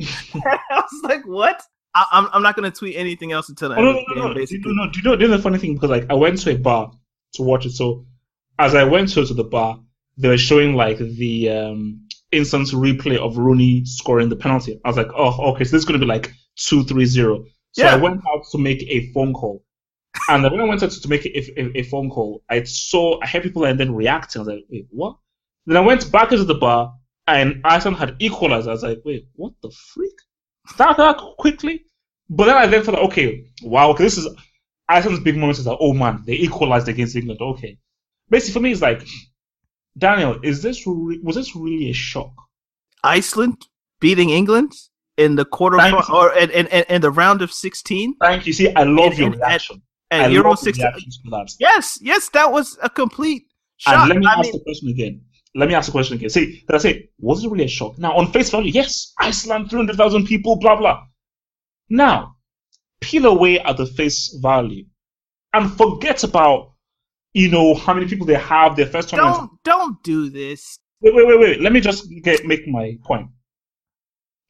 I 0.00 0.58
was 0.70 1.00
like, 1.04 1.26
what? 1.26 1.62
I, 1.94 2.04
I'm, 2.12 2.28
I'm 2.32 2.42
not 2.42 2.56
going 2.56 2.70
to 2.70 2.76
tweet 2.76 2.96
anything 2.96 3.32
else 3.32 3.48
until 3.48 3.68
the 3.70 3.76
Oh, 3.76 3.78
end 3.78 3.86
no, 3.86 3.92
no, 3.92 3.98
game, 3.98 4.06
no, 4.16 4.28
no. 4.28 4.34
Do 4.34 4.40
you 4.40 4.46
basically. 4.46 4.74
know, 4.74 4.84
you 4.94 5.02
know, 5.02 5.16
do 5.16 5.22
you 5.22 5.30
know 5.30 5.36
the 5.36 5.42
funny 5.42 5.58
thing? 5.58 5.74
Because 5.74 5.90
like 5.90 6.06
I 6.10 6.14
went 6.14 6.38
to 6.40 6.50
a 6.50 6.56
bar 6.56 6.90
to 7.34 7.42
watch 7.42 7.66
it. 7.66 7.70
So 7.70 8.04
as 8.58 8.74
I 8.74 8.84
went 8.84 9.10
to, 9.10 9.24
to 9.24 9.34
the 9.34 9.44
bar, 9.44 9.78
they 10.16 10.28
were 10.28 10.38
showing 10.38 10.74
like 10.74 10.98
the 10.98 11.50
um, 11.50 12.06
instant 12.32 12.68
replay 12.68 13.16
of 13.16 13.36
Rooney 13.38 13.84
scoring 13.84 14.28
the 14.28 14.36
penalty. 14.36 14.80
I 14.84 14.88
was 14.88 14.96
like, 14.96 15.10
oh, 15.16 15.52
okay, 15.52 15.64
so 15.64 15.70
this 15.72 15.80
is 15.80 15.84
going 15.84 16.00
to 16.00 16.04
be 16.06 16.10
like 16.10 16.32
two, 16.56 16.84
three, 16.84 17.04
zero. 17.04 17.44
So 17.72 17.84
Yeah. 17.84 17.94
I 17.94 17.96
went 17.96 18.20
out 18.32 18.44
to 18.52 18.58
make 18.58 18.82
a 18.82 19.12
phone 19.12 19.32
call. 19.32 19.64
And 20.28 20.44
when 20.44 20.60
I 20.60 20.64
went 20.64 20.82
out 20.82 20.92
to 20.92 21.08
make 21.08 21.26
a, 21.26 21.60
a, 21.60 21.78
a 21.80 21.82
phone 21.82 22.08
call, 22.08 22.42
I 22.48 22.62
saw, 22.62 23.20
I 23.20 23.26
heard 23.26 23.42
people 23.42 23.64
and 23.64 23.78
then 23.78 23.94
reacting. 23.94 24.40
I 24.40 24.44
was 24.44 24.54
like, 24.54 24.64
wait, 24.70 24.86
what? 24.90 25.16
Then 25.66 25.76
I 25.76 25.80
went 25.80 26.10
back 26.12 26.30
into 26.30 26.44
the 26.44 26.54
bar 26.54 26.94
and 27.26 27.60
Iceland 27.64 27.96
had 27.96 28.16
equalized. 28.20 28.68
I 28.68 28.72
was 28.72 28.82
like, 28.84 29.00
wait, 29.04 29.26
what 29.34 29.52
the 29.62 29.70
freak? 29.70 30.14
That, 30.78 30.96
that 30.96 31.18
quickly? 31.38 31.84
But 32.30 32.46
then 32.46 32.56
I 32.56 32.66
then 32.66 32.82
thought, 32.82 32.98
okay, 32.98 33.50
wow, 33.62 33.90
okay, 33.90 34.04
this 34.04 34.16
is 34.16 34.28
Iceland's 34.88 35.22
big 35.22 35.36
moment 35.36 35.58
is 35.58 35.66
like, 35.66 35.78
oh 35.80 35.92
man, 35.92 36.22
they 36.26 36.34
equalized 36.34 36.88
against 36.88 37.16
England. 37.16 37.40
Okay. 37.40 37.78
Basically, 38.30 38.52
for 38.52 38.60
me, 38.60 38.72
it's 38.72 38.80
like, 38.82 39.06
Daniel, 39.98 40.38
is 40.42 40.62
this 40.62 40.86
re- 40.86 41.20
was 41.22 41.36
this 41.36 41.54
really 41.54 41.90
a 41.90 41.92
shock? 41.92 42.32
Iceland 43.02 43.66
beating 44.00 44.30
England 44.30 44.72
in 45.16 45.36
the 45.36 45.44
quarter 45.44 45.76
Thank 45.78 46.10
or 46.10 46.32
in, 46.34 46.50
in, 46.50 46.66
in, 46.66 47.00
the 47.00 47.10
round 47.10 47.42
of 47.42 47.52
16 47.52 48.14
Thank 48.20 48.46
you. 48.46 48.52
See, 48.52 48.74
I 48.74 48.82
love 48.82 49.10
And- 49.10 49.18
your 49.18 49.26
and- 49.28 49.36
reaction. 49.36 49.82
at 50.10 50.22
I 50.22 50.28
Euro 50.28 50.50
love 50.50 50.58
16. 50.58 50.84
reactions 50.84 51.18
to 51.24 51.30
that. 51.30 51.52
Yes, 51.60 51.98
yes, 52.02 52.28
that 52.30 52.50
was 52.50 52.78
a 52.82 52.90
complete 52.90 53.44
shock. 53.76 53.94
And 54.00 54.08
let 54.08 54.18
me 54.18 54.26
I 54.26 54.32
ask 54.32 54.42
mean, 54.42 54.52
the 54.52 54.60
question 54.60 54.88
again. 54.88 55.20
Let 55.54 55.68
me 55.68 55.74
ask 55.74 55.86
the 55.86 55.92
question 55.92 56.16
again. 56.16 56.30
See, 56.30 56.64
did 56.66 56.74
I 56.74 56.78
say, 56.78 57.10
was 57.18 57.44
it 57.44 57.48
really 57.50 57.64
a 57.64 57.68
shock? 57.68 57.96
Now, 57.98 58.16
on 58.16 58.32
face 58.32 58.50
value, 58.50 58.72
yes, 58.72 59.12
Iceland, 59.20 59.70
300,000 59.70 60.26
people, 60.26 60.56
blah, 60.56 60.74
blah. 60.76 61.00
Now, 61.88 62.36
peel 63.00 63.26
away 63.26 63.60
at 63.60 63.76
the 63.76 63.86
face 63.86 64.36
value 64.42 64.84
and 65.52 65.72
forget 65.76 66.24
about, 66.24 66.72
you 67.34 67.50
know 67.50 67.74
how 67.74 67.92
many 67.92 68.06
people 68.06 68.26
they 68.26 68.34
have 68.34 68.76
their 68.76 68.86
first 68.86 69.10
tournament. 69.10 69.50
Don't 69.64 69.82
don't 69.82 70.02
do 70.02 70.30
this. 70.30 70.78
Wait 71.00 71.14
wait 71.14 71.26
wait 71.26 71.38
wait. 71.38 71.60
Let 71.60 71.72
me 71.72 71.80
just 71.80 72.08
get, 72.22 72.46
make 72.46 72.66
my 72.66 72.96
point. 73.04 73.28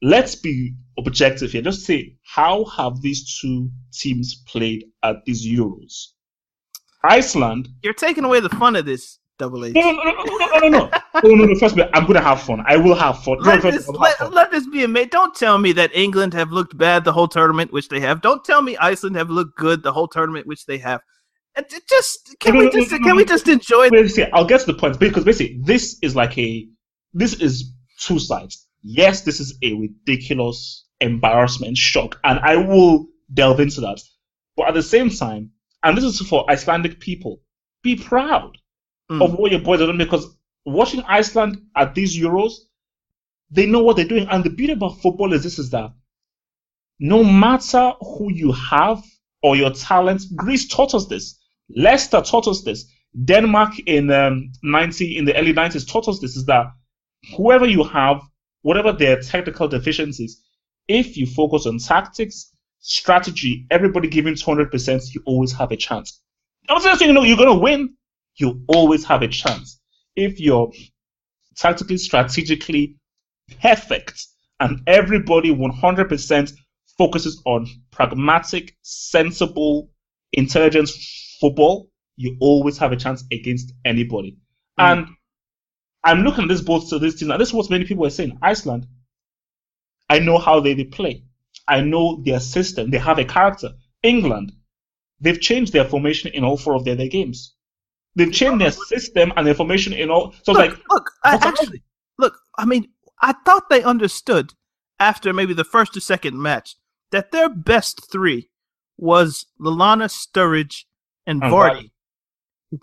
Let's 0.01 0.35
be 0.35 0.75
objective 0.97 1.51
here. 1.51 1.61
Just 1.61 1.85
say 1.85 2.15
how 2.23 2.65
have 2.65 3.01
these 3.01 3.39
two 3.39 3.69
teams 3.91 4.43
played 4.47 4.85
at 5.03 5.17
these 5.25 5.45
Euros? 5.45 6.11
Iceland. 7.03 7.69
You're 7.83 7.93
taking 7.93 8.23
away 8.23 8.39
the 8.39 8.49
fun 8.49 8.75
of 8.75 8.85
this 8.85 9.19
double 9.37 9.65
H. 9.65 9.73
No, 9.73 9.91
no, 9.91 10.03
no, 10.03 10.11
no, 10.11 10.37
no, 10.37 10.59
no, 10.59 10.67
no. 10.67 10.89
oh, 11.15 11.19
no, 11.23 11.45
no. 11.45 11.55
First, 11.55 11.77
I'm 11.93 12.05
gonna 12.05 12.21
have 12.21 12.41
fun. 12.41 12.63
I 12.67 12.77
will 12.77 12.95
have 12.95 13.23
fun. 13.23 13.39
Let, 13.39 13.63
no, 13.63 13.71
this, 13.71 13.85
first, 13.85 13.99
let, 13.99 14.17
fun. 14.17 14.31
let 14.31 14.51
this 14.51 14.67
be 14.67 14.83
a 14.83 14.87
mate. 14.87 15.11
Don't 15.11 15.33
tell 15.35 15.57
me 15.57 15.71
that 15.73 15.95
England 15.95 16.33
have 16.35 16.51
looked 16.51 16.77
bad 16.77 17.03
the 17.03 17.13
whole 17.13 17.27
tournament, 17.27 17.73
which 17.73 17.89
they 17.89 17.99
have. 17.99 18.21
Don't 18.21 18.43
tell 18.45 18.61
me 18.61 18.77
Iceland 18.77 19.15
have 19.15 19.29
looked 19.29 19.57
good 19.57 19.81
the 19.81 19.91
whole 19.91 20.07
tournament, 20.07 20.45
which 20.45 20.65
they 20.65 20.77
have. 20.77 21.01
It 21.57 21.73
just 21.87 22.35
can 22.39 22.53
No, 22.53 22.59
we 22.59 22.65
no, 22.65 22.71
just 22.71 22.91
no, 22.91 22.99
can 22.99 23.15
we 23.15 23.25
just 23.25 23.47
enjoy 23.47 23.89
see, 24.07 24.25
I'll 24.33 24.45
get 24.45 24.61
to 24.61 24.67
the 24.67 24.73
point 24.73 24.99
because 24.99 25.23
basically, 25.23 25.61
this 25.63 25.97
is 26.01 26.15
like 26.15 26.37
a, 26.37 26.67
this 27.13 27.33
is 27.35 27.73
two 27.99 28.19
sides. 28.19 28.67
Yes, 28.83 29.21
this 29.21 29.39
is 29.39 29.57
a 29.63 29.73
ridiculous 29.73 30.85
embarrassment, 31.01 31.77
shock, 31.77 32.19
and 32.23 32.39
I 32.39 32.57
will 32.57 33.07
delve 33.33 33.59
into 33.61 33.81
that. 33.81 34.01
But 34.57 34.67
at 34.69 34.73
the 34.73 34.83
same 34.83 35.09
time, 35.09 35.51
and 35.83 35.97
this 35.97 36.03
is 36.03 36.19
for 36.21 36.49
Icelandic 36.49 36.99
people, 36.99 37.41
be 37.83 37.95
proud 37.95 38.57
Mm. 39.11 39.23
of 39.23 39.35
what 39.35 39.51
your 39.51 39.61
boys 39.61 39.81
are 39.81 39.85
doing 39.85 39.99
because 39.99 40.35
watching 40.65 41.03
Iceland 41.03 41.61
at 41.75 41.93
these 41.93 42.17
Euros, 42.17 42.53
they 43.51 43.67
know 43.67 43.83
what 43.83 43.97
they're 43.97 44.07
doing. 44.07 44.27
And 44.31 44.43
the 44.43 44.49
beauty 44.49 44.73
about 44.73 44.99
football 44.99 45.31
is 45.33 45.43
this 45.43 45.59
is 45.59 45.69
that 45.71 45.91
no 46.99 47.23
matter 47.23 47.93
who 48.01 48.31
you 48.33 48.51
have 48.51 49.03
or 49.43 49.55
your 49.55 49.69
talent, 49.71 50.23
Greece 50.35 50.67
taught 50.67 50.95
us 50.95 51.05
this. 51.05 51.39
Leicester 51.69 52.21
taught 52.21 52.47
us 52.47 52.63
this. 52.63 52.85
Denmark 53.23 53.79
in 53.85 54.11
um, 54.11 54.51
90 54.63 55.17
in 55.17 55.25
the 55.25 55.35
early 55.37 55.53
90s 55.53 55.89
taught 55.89 56.07
us 56.07 56.19
this 56.19 56.35
is 56.35 56.45
that 56.45 56.67
whoever 57.35 57.65
you 57.65 57.83
have, 57.83 58.21
whatever 58.61 58.91
their 58.91 59.21
technical 59.21 59.67
deficiencies, 59.67 60.41
if 60.87 61.17
you 61.17 61.25
focus 61.25 61.65
on 61.65 61.79
tactics, 61.79 62.51
strategy, 62.79 63.65
everybody 63.71 64.07
giving 64.07 64.35
200%, 64.35 65.13
you 65.13 65.21
always 65.25 65.53
have 65.53 65.71
a 65.71 65.77
chance. 65.77 66.21
I'm 66.69 66.83
not 66.83 66.99
saying 66.99 67.09
you 67.09 67.13
know 67.13 67.23
you're 67.23 67.37
going 67.37 67.49
to 67.49 67.63
win, 67.63 67.95
you 68.35 68.63
always 68.67 69.05
have 69.05 69.21
a 69.21 69.27
chance. 69.27 69.79
If 70.15 70.39
you're 70.39 70.71
tactically, 71.55 71.97
strategically 71.97 72.97
perfect 73.61 74.25
and 74.59 74.81
everybody 74.87 75.53
100% 75.53 76.53
focuses 76.97 77.41
on 77.45 77.67
pragmatic, 77.91 78.75
sensible, 78.81 79.89
intelligent 80.33 80.89
football, 81.39 81.89
you 82.15 82.37
always 82.39 82.77
have 82.77 82.91
a 82.91 82.95
chance 82.95 83.23
against 83.31 83.73
anybody. 83.83 84.37
Mm. 84.79 84.83
And 84.83 85.07
I'm 86.03 86.21
looking 86.21 86.43
at 86.43 86.49
this 86.49 86.61
both 86.61 86.89
to 86.89 86.99
this 86.99 87.15
team, 87.15 87.31
and 87.31 87.41
this 87.41 87.49
is 87.49 87.53
what 87.53 87.69
many 87.69 87.85
people 87.85 88.05
are 88.05 88.11
saying. 88.11 88.37
Iceland, 88.41 88.87
I 90.09 90.19
know 90.19 90.37
how 90.37 90.59
they, 90.59 90.73
they 90.73 90.83
play. 90.83 91.23
I 91.67 91.81
know 91.81 92.21
their 92.23 92.39
system. 92.39 92.91
They 92.91 92.99
have 92.99 93.17
a 93.17 93.25
character. 93.25 93.71
England, 94.03 94.53
they've 95.19 95.39
changed 95.39 95.73
their 95.73 95.85
formation 95.85 96.31
in 96.33 96.43
all 96.43 96.57
four 96.57 96.75
of 96.75 96.85
their, 96.85 96.95
their 96.95 97.09
games. 97.09 97.55
They've 98.15 98.31
changed 98.31 98.61
their 98.61 98.71
system 98.71 99.33
and 99.35 99.45
their 99.45 99.55
formation 99.55 99.93
in 99.93 100.09
all. 100.09 100.31
So 100.31 100.37
it's 100.37 100.47
look, 100.47 100.57
like, 100.57 100.79
look, 100.89 101.11
I, 101.23 101.35
actually, 101.41 101.83
look. 102.17 102.37
I 102.57 102.65
mean, 102.65 102.89
I 103.21 103.33
thought 103.45 103.69
they 103.69 103.83
understood 103.83 104.53
after 104.99 105.33
maybe 105.33 105.53
the 105.53 105.63
first 105.63 105.97
or 105.97 105.99
second 105.99 106.41
match 106.41 106.75
that 107.11 107.31
their 107.31 107.49
best 107.49 108.09
three 108.11 108.49
was 108.97 109.45
Lallana, 109.59 110.09
Sturridge, 110.09 110.85
and 111.27 111.43
And 111.43 111.51
Vardy. 111.53 111.91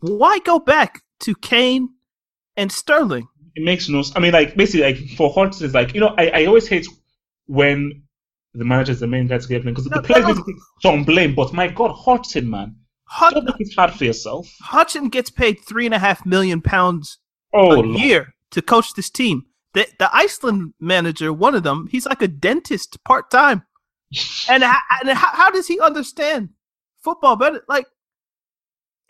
Why 0.00 0.38
go 0.40 0.58
back 0.58 1.02
to 1.20 1.34
Kane 1.34 1.90
and 2.56 2.70
Sterling? 2.70 3.28
it 3.54 3.62
makes 3.62 3.88
no. 3.88 4.00
s- 4.00 4.12
I 4.16 4.20
mean, 4.20 4.32
like 4.32 4.56
basically, 4.56 4.82
like 4.82 4.98
for 5.16 5.30
Hodgson, 5.30 5.66
it's 5.66 5.74
like 5.74 5.94
you 5.94 6.00
know, 6.00 6.14
I, 6.18 6.28
I 6.28 6.46
always 6.46 6.66
hate 6.68 6.86
when 7.46 8.02
the 8.54 8.64
manager 8.64 8.92
is 8.92 9.00
the 9.00 9.06
main 9.06 9.26
guy 9.26 9.38
to 9.38 9.48
get 9.48 9.62
blamed 9.62 9.76
because 9.76 9.90
No, 9.90 10.00
the 10.00 10.06
players 10.06 10.22
no, 10.24 10.28
need 10.32 10.36
to 10.36 10.44
take 10.44 10.56
some 10.80 11.04
blame. 11.04 11.34
But 11.34 11.52
my 11.52 11.68
God, 11.68 11.92
Hodgson, 11.92 12.48
man, 12.48 12.76
Hut- 13.04 13.34
don't 13.34 13.44
make 13.44 13.54
it 13.60 13.74
hard 13.74 13.92
for 13.92 14.04
yourself. 14.04 14.48
Hodgson 14.62 15.08
gets 15.08 15.30
paid 15.30 15.60
three 15.60 15.84
and 15.86 15.94
a 15.94 15.98
half 15.98 16.24
million 16.24 16.60
pounds 16.62 17.18
Oh, 17.54 17.72
a 17.72 17.82
Lord. 17.82 17.98
year 18.00 18.34
to 18.52 18.62
coach 18.62 18.94
this 18.94 19.10
team. 19.10 19.44
The 19.74 19.86
the 19.98 20.14
Iceland 20.14 20.72
manager, 20.80 21.32
one 21.32 21.54
of 21.54 21.62
them, 21.62 21.88
he's 21.90 22.06
like 22.06 22.22
a 22.22 22.28
dentist 22.28 23.02
part 23.04 23.30
time. 23.30 23.62
And 24.48 24.62
how, 24.62 24.78
and 25.00 25.10
how, 25.10 25.30
how 25.32 25.50
does 25.50 25.66
he 25.66 25.80
understand 25.80 26.50
football 27.02 27.36
better? 27.36 27.62
Like 27.68 27.86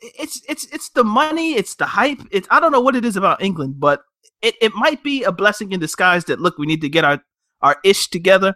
it's 0.01 0.43
it's 0.49 0.67
it's 0.73 0.91
the 0.91 1.05
money, 1.05 1.55
it's 1.55 1.75
the 1.75 1.87
hype. 1.87 2.21
It's 2.31 2.49
I 2.51 2.61
don't 2.61 2.73
know 2.73 2.81
what 2.81 2.97
it 2.97 3.05
is 3.05 3.17
about 3.17 3.43
England, 3.43 3.77
but 3.79 4.03
it, 4.41 4.55
it 4.61 4.75
might 4.75 5.03
be 5.03 5.23
a 5.23 5.33
blessing 5.33 5.73
in 5.73 5.81
disguise 5.81 6.25
that 6.27 6.41
look, 6.41 6.59
we 6.59 6.67
need 6.67 6.81
to 6.81 6.89
get 6.89 7.05
our 7.05 7.23
our 7.61 7.77
ish 7.85 8.09
together. 8.09 8.55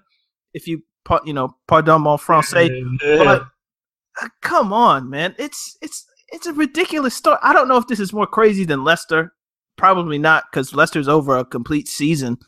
If 0.53 0.66
you 0.66 0.82
you 1.24 1.32
know, 1.32 1.57
pardon 1.68 2.03
mon 2.03 2.18
français, 2.18 2.68
but 3.01 3.47
uh, 4.20 4.28
come 4.42 4.72
on, 4.72 5.09
man, 5.09 5.34
it's 5.38 5.76
it's 5.80 6.05
it's 6.28 6.47
a 6.47 6.53
ridiculous 6.53 7.14
story. 7.14 7.38
I 7.42 7.53
don't 7.53 7.68
know 7.68 7.76
if 7.76 7.86
this 7.86 8.01
is 8.01 8.12
more 8.12 8.26
crazy 8.26 8.64
than 8.64 8.84
Leicester. 8.84 9.32
Probably 9.76 10.18
not, 10.18 10.44
because 10.51 10.74
Leicester's 10.74 11.07
over 11.07 11.36
a 11.36 11.44
complete 11.44 11.86
season. 11.86 12.38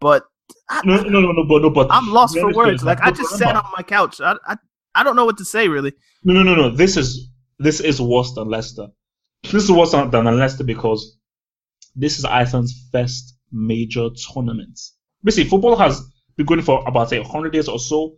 But 0.00 0.24
I, 0.70 0.82
no, 0.84 1.02
no, 1.02 1.20
no, 1.20 1.32
no, 1.32 1.44
but 1.44 1.62
no, 1.62 1.70
but 1.70 1.88
I'm 1.90 2.08
lost 2.08 2.38
for 2.38 2.52
words. 2.52 2.84
Like 2.84 3.00
I 3.00 3.10
just 3.10 3.36
sat 3.36 3.56
on 3.56 3.64
my 3.76 3.82
couch. 3.82 4.20
I, 4.20 4.36
I 4.46 4.56
I 4.94 5.02
don't 5.02 5.16
know 5.16 5.24
what 5.24 5.36
to 5.38 5.44
say 5.44 5.68
really. 5.68 5.92
No, 6.22 6.32
no, 6.32 6.42
no, 6.42 6.54
no. 6.54 6.70
This 6.70 6.96
is 6.96 7.28
this 7.58 7.80
is 7.80 8.00
worse 8.00 8.32
than 8.34 8.48
Leicester. 8.48 8.86
This 9.42 9.64
is 9.64 9.72
worse 9.72 9.92
than, 9.92 10.10
than 10.10 10.24
Leicester 10.38 10.64
because 10.64 11.18
this 11.96 12.18
is 12.18 12.24
Iceland's 12.24 12.88
first 12.92 13.36
major 13.50 14.08
tournament. 14.32 14.78
Basically, 15.24 15.50
football 15.50 15.76
has 15.76 16.02
been 16.36 16.46
going 16.46 16.62
for 16.62 16.86
about 16.86 17.10
say 17.10 17.18
100 17.18 17.52
years 17.52 17.68
or 17.68 17.78
so, 17.78 18.16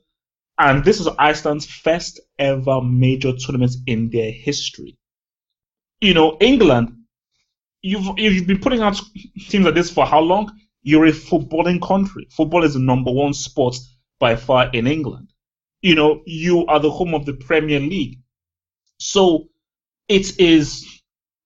and 0.59 0.85
this 0.85 1.01
is 1.01 1.09
Iceland's 1.19 1.67
first 1.67 2.21
ever 2.39 2.83
major 2.83 3.33
tournament 3.33 3.73
in 3.87 4.11
their 4.11 4.31
history. 4.31 4.99
You 6.01 6.15
know, 6.15 6.37
England, 6.41 6.97
you've 7.81 8.19
you've 8.19 8.47
been 8.47 8.61
putting 8.61 8.81
out 8.81 9.01
teams 9.49 9.65
like 9.65 9.75
this 9.75 9.91
for 9.91 10.05
how 10.05 10.21
long? 10.21 10.51
You're 10.83 11.07
a 11.07 11.13
footballing 11.13 11.81
country. 11.81 12.27
Football 12.31 12.65
is 12.65 12.75
the 12.75 12.81
number 12.81 13.13
one 13.13 13.35
sport 13.35 13.77
by 14.19 14.37
far 14.37 14.71
in 14.73 14.87
England. 14.87 15.33
You 15.81 15.95
know, 15.95 16.23
you 16.27 16.67
are 16.67 16.81
the 16.81 16.91
home 16.91 17.15
of 17.15 17.27
the 17.27 17.35
Premier 17.35 17.81
League. 17.81 18.21
So 18.99 19.49
it 20.09 20.39
is 20.39 21.03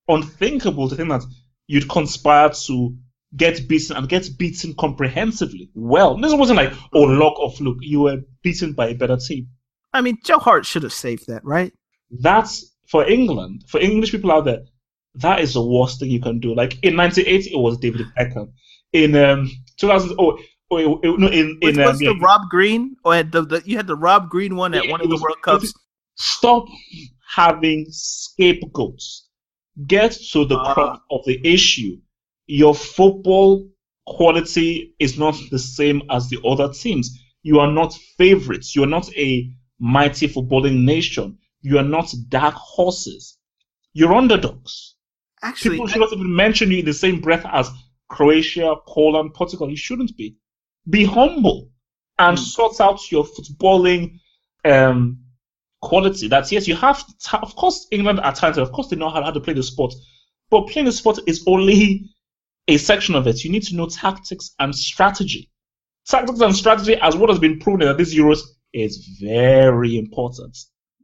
unthinkable 0.08 0.88
to 0.88 0.96
think 0.96 1.08
that 1.08 1.24
you'd 1.66 1.88
conspire 1.88 2.50
to 2.66 2.96
get 3.34 3.66
beaten 3.68 3.96
and 3.96 4.08
get 4.08 4.28
beaten 4.38 4.74
comprehensively. 4.74 5.70
Well, 5.74 6.16
this 6.16 6.34
wasn't 6.34 6.58
like, 6.58 6.72
oh, 6.92 7.02
luck 7.02 7.34
of 7.38 7.56
fluke. 7.56 7.78
You 7.80 8.02
were 8.02 8.22
beaten 8.42 8.72
by 8.72 8.88
a 8.88 8.94
better 8.94 9.16
team. 9.16 9.48
I 9.92 10.00
mean, 10.00 10.18
Joe 10.24 10.38
Hart 10.38 10.66
should 10.66 10.82
have 10.82 10.92
saved 10.92 11.26
that, 11.28 11.44
right? 11.44 11.72
That's 12.10 12.76
for 12.86 13.06
England, 13.08 13.64
for 13.66 13.80
English 13.80 14.12
people 14.12 14.32
out 14.32 14.44
there, 14.44 14.60
that 15.16 15.40
is 15.40 15.54
the 15.54 15.62
worst 15.62 15.98
thing 15.98 16.10
you 16.10 16.20
can 16.20 16.40
do. 16.40 16.54
Like 16.54 16.78
in 16.82 16.96
'98, 16.96 17.46
it 17.46 17.56
was 17.56 17.78
David 17.78 18.06
Beckham. 18.18 18.52
In 18.92 19.14
um, 19.16 19.50
2000, 19.78 20.16
oh, 20.18 20.38
oh 20.70 20.94
no, 21.02 21.28
in 21.28 21.58
Which 21.62 21.74
in 21.74 21.80
um, 21.80 21.86
was 21.86 21.98
the 21.98 22.16
Rob 22.20 22.42
Green 22.50 22.96
or 23.04 23.22
the, 23.22 23.42
the 23.42 23.62
you 23.64 23.76
had 23.76 23.86
the 23.86 23.96
Rob 23.96 24.28
Green 24.30 24.56
one 24.56 24.74
at 24.74 24.84
It- 24.84 24.90
one 24.90 25.00
of 25.00 25.08
the 25.08 25.16
World 25.16 25.36
Cups. 25.42 25.72
Stop 26.18 26.64
having 27.34 27.84
scapegoats. 27.90 29.28
Get 29.86 30.12
to 30.32 30.44
the 30.46 30.56
Ah. 30.56 30.72
crux 30.74 31.00
of 31.10 31.20
the 31.26 31.38
issue. 31.44 31.98
Your 32.46 32.74
football 32.74 33.68
quality 34.06 34.94
is 34.98 35.18
not 35.18 35.34
the 35.50 35.58
same 35.58 36.02
as 36.10 36.28
the 36.28 36.38
other 36.44 36.72
teams. 36.72 37.10
You 37.42 37.60
are 37.60 37.70
not 37.70 37.92
favorites. 38.16 38.74
You 38.74 38.84
are 38.84 38.88
not 38.98 39.08
a 39.16 39.50
mighty 39.78 40.28
footballing 40.28 40.84
nation. 40.84 41.38
You 41.60 41.78
are 41.78 41.84
not 41.84 42.12
dark 42.28 42.54
horses. 42.54 43.36
You're 43.92 44.14
underdogs. 44.14 44.94
Actually, 45.42 45.72
People 45.76 45.88
should 45.88 46.00
not 46.00 46.12
even 46.12 46.34
mention 46.34 46.70
you 46.70 46.78
in 46.78 46.84
the 46.86 46.94
same 46.94 47.20
breath 47.20 47.44
as 47.52 47.68
Croatia, 48.08 48.76
Poland, 48.86 49.34
Portugal. 49.34 49.68
You 49.70 49.76
shouldn't 49.76 50.16
be. 50.16 50.36
Be 50.88 51.04
humble 51.04 51.70
and 52.18 52.38
Hmm. 52.38 52.44
sort 52.44 52.80
out 52.80 53.10
your 53.10 53.24
footballing 53.24 54.18
um, 54.64 55.18
quality. 55.82 56.28
That's 56.28 56.50
yes, 56.52 56.66
you 56.68 56.74
have. 56.76 57.04
Of 57.32 57.54
course, 57.56 57.86
England 57.90 58.20
are 58.20 58.32
talented. 58.32 58.62
Of 58.62 58.72
course, 58.72 58.88
they 58.88 58.96
know 58.96 59.10
how, 59.10 59.22
how 59.22 59.30
to 59.30 59.40
play 59.40 59.52
the 59.54 59.62
sport. 59.62 59.94
But 60.50 60.68
playing 60.68 60.86
the 60.86 60.92
sport 60.92 61.18
is 61.26 61.42
only 61.46 62.08
a 62.68 62.76
section 62.76 63.14
of 63.14 63.26
it. 63.26 63.44
You 63.44 63.50
need 63.50 63.62
to 63.64 63.76
know 63.76 63.86
tactics 63.86 64.54
and 64.58 64.74
strategy. 64.74 65.50
Tactics 66.08 66.40
and 66.40 66.54
strategy, 66.54 66.94
as 66.96 67.16
what 67.16 67.30
has 67.30 67.38
been 67.38 67.58
proven 67.58 67.82
in 67.88 67.96
these 67.96 68.14
Euros, 68.14 68.40
is 68.72 69.18
very 69.20 69.98
important. 69.98 70.56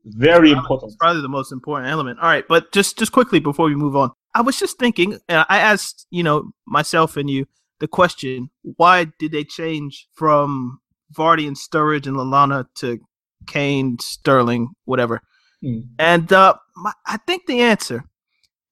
Very 0.04 0.50
important. 0.52 0.90
It's 0.92 0.96
probably 0.96 1.22
the 1.22 1.28
most 1.28 1.52
important 1.52 1.90
element. 1.90 2.18
All 2.20 2.26
right, 2.28 2.44
but 2.48 2.72
just 2.72 2.98
just 2.98 3.12
quickly 3.12 3.38
before 3.40 3.66
we 3.66 3.74
move 3.76 3.94
on, 3.96 4.10
I 4.34 4.40
was 4.40 4.58
just 4.58 4.78
thinking, 4.78 5.18
and 5.28 5.44
I 5.48 5.58
asked 5.58 6.06
you 6.10 6.22
know 6.22 6.52
myself 6.66 7.16
and 7.16 7.28
you 7.28 7.46
the 7.80 7.88
question: 7.88 8.50
Why 8.62 9.06
did 9.18 9.32
they 9.32 9.44
change 9.44 10.08
from 10.14 10.80
Vardy 11.14 11.46
and 11.46 11.56
Sturridge 11.56 12.06
and 12.06 12.16
Lallana 12.16 12.66
to 12.76 12.98
Kane, 13.46 13.98
Sterling, 14.00 14.70
whatever? 14.84 15.20
Hmm. 15.62 15.80
And 15.98 16.32
uh, 16.32 16.54
my, 16.76 16.92
I 17.06 17.18
think 17.18 17.46
the 17.46 17.60
answer 17.60 18.04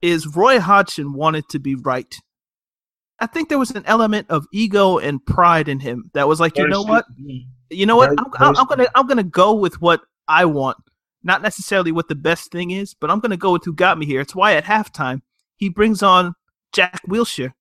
is 0.02 0.34
Roy 0.34 0.60
Hodgson 0.60 1.12
wanted 1.12 1.48
to 1.50 1.58
be 1.58 1.74
right. 1.74 2.14
I 3.18 3.26
think 3.26 3.50
there 3.50 3.58
was 3.58 3.70
an 3.72 3.84
element 3.84 4.30
of 4.30 4.46
ego 4.50 4.98
and 4.98 5.24
pride 5.24 5.68
in 5.68 5.78
him 5.78 6.10
that 6.14 6.26
was 6.26 6.40
like, 6.40 6.56
you 6.56 6.66
know 6.66 6.82
what? 6.82 7.04
you 7.68 7.84
know 7.84 7.96
what? 7.96 8.10
I'm, 8.10 8.26
I'm, 8.38 8.56
I'm 8.56 8.66
gonna 8.66 8.86
I'm 8.94 9.06
gonna 9.06 9.22
go 9.22 9.54
with 9.54 9.80
what 9.80 10.00
I 10.26 10.46
want, 10.46 10.78
not 11.22 11.42
necessarily 11.42 11.92
what 11.92 12.08
the 12.08 12.14
best 12.14 12.50
thing 12.50 12.70
is, 12.70 12.94
but 12.94 13.10
I'm 13.10 13.20
gonna 13.20 13.36
go 13.36 13.52
with 13.52 13.64
who 13.64 13.74
got 13.74 13.98
me 13.98 14.06
here. 14.06 14.20
It's 14.20 14.34
why 14.34 14.54
at 14.54 14.64
halftime 14.64 15.20
he 15.60 15.68
brings 15.68 16.02
on 16.02 16.34
Jack 16.72 17.00
Wilshere. 17.06 17.52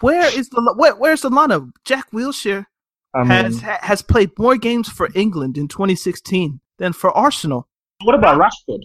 Where 0.00 0.26
is 0.26 0.48
the 0.50 0.74
where, 0.76 0.94
where's 0.94 1.22
the 1.22 1.30
Lana? 1.30 1.66
Jack 1.84 2.10
Wilshere 2.12 2.66
I 3.14 3.20
mean, 3.20 3.28
has 3.28 3.60
ha- 3.60 3.78
has 3.80 4.02
played 4.02 4.38
more 4.38 4.56
games 4.56 4.88
for 4.88 5.08
England 5.14 5.56
in 5.56 5.66
2016 5.66 6.60
than 6.78 6.92
for 6.92 7.10
Arsenal. 7.10 7.68
What 8.02 8.14
about 8.14 8.40
Rashford? 8.40 8.82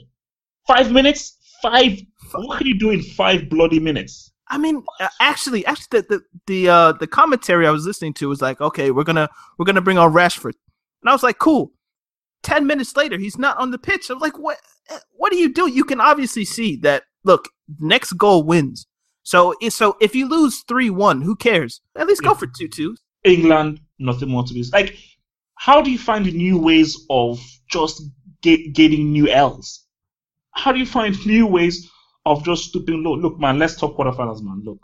Five 0.65 0.91
minutes? 0.91 1.37
Five? 1.61 1.99
What 2.33 2.59
can 2.59 2.67
you 2.67 2.79
do 2.79 2.91
in 2.91 3.01
five 3.01 3.49
bloody 3.49 3.79
minutes? 3.79 4.31
I 4.51 4.57
mean, 4.57 4.83
actually, 5.19 5.65
actually, 5.65 6.01
the 6.01 6.05
the 6.09 6.21
the, 6.47 6.69
uh, 6.69 6.91
the 6.93 7.07
commentary 7.07 7.67
I 7.67 7.71
was 7.71 7.85
listening 7.85 8.13
to 8.15 8.29
was 8.29 8.41
like, 8.41 8.61
okay, 8.61 8.91
we're 8.91 9.03
gonna 9.03 9.29
we're 9.57 9.65
gonna 9.65 9.81
bring 9.81 9.97
on 9.97 10.13
Rashford, 10.13 10.53
and 11.01 11.09
I 11.09 11.11
was 11.11 11.23
like, 11.23 11.37
cool. 11.37 11.71
Ten 12.41 12.65
minutes 12.65 12.95
later, 12.95 13.17
he's 13.17 13.37
not 13.37 13.57
on 13.57 13.71
the 13.71 13.77
pitch. 13.77 14.09
I'm 14.09 14.19
like, 14.19 14.39
what? 14.39 14.57
uh, 14.89 14.99
What 15.17 15.31
do 15.33 15.37
you 15.37 15.51
do? 15.53 15.67
You 15.67 15.83
can 15.83 15.99
obviously 15.99 16.45
see 16.45 16.77
that. 16.77 17.03
Look, 17.25 17.49
next 17.79 18.13
goal 18.13 18.43
wins. 18.43 18.87
So, 19.23 19.53
so 19.69 19.97
if 20.01 20.15
you 20.15 20.27
lose 20.27 20.63
three 20.67 20.89
one, 20.89 21.21
who 21.21 21.35
cares? 21.35 21.81
At 21.95 22.07
least 22.07 22.23
go 22.23 22.33
for 22.33 22.47
two 22.47 22.67
two. 22.67 22.95
England, 23.23 23.81
nothing 23.99 24.29
more 24.29 24.43
to 24.43 24.53
be. 24.53 24.63
Like, 24.71 24.97
how 25.55 25.81
do 25.81 25.91
you 25.91 25.97
find 25.97 26.25
new 26.33 26.57
ways 26.57 27.05
of 27.09 27.39
just 27.69 28.01
get, 28.41 28.73
getting 28.73 29.11
new 29.11 29.27
L's? 29.27 29.85
How 30.51 30.71
do 30.71 30.79
you 30.79 30.85
find 30.85 31.15
new 31.25 31.45
ways 31.45 31.89
of 32.25 32.43
just 32.43 32.65
stooping 32.65 33.03
low? 33.03 33.15
Look, 33.15 33.39
man, 33.39 33.59
let's 33.59 33.75
talk 33.75 33.97
quarterfinals, 33.97 34.41
man. 34.41 34.61
Look, 34.63 34.79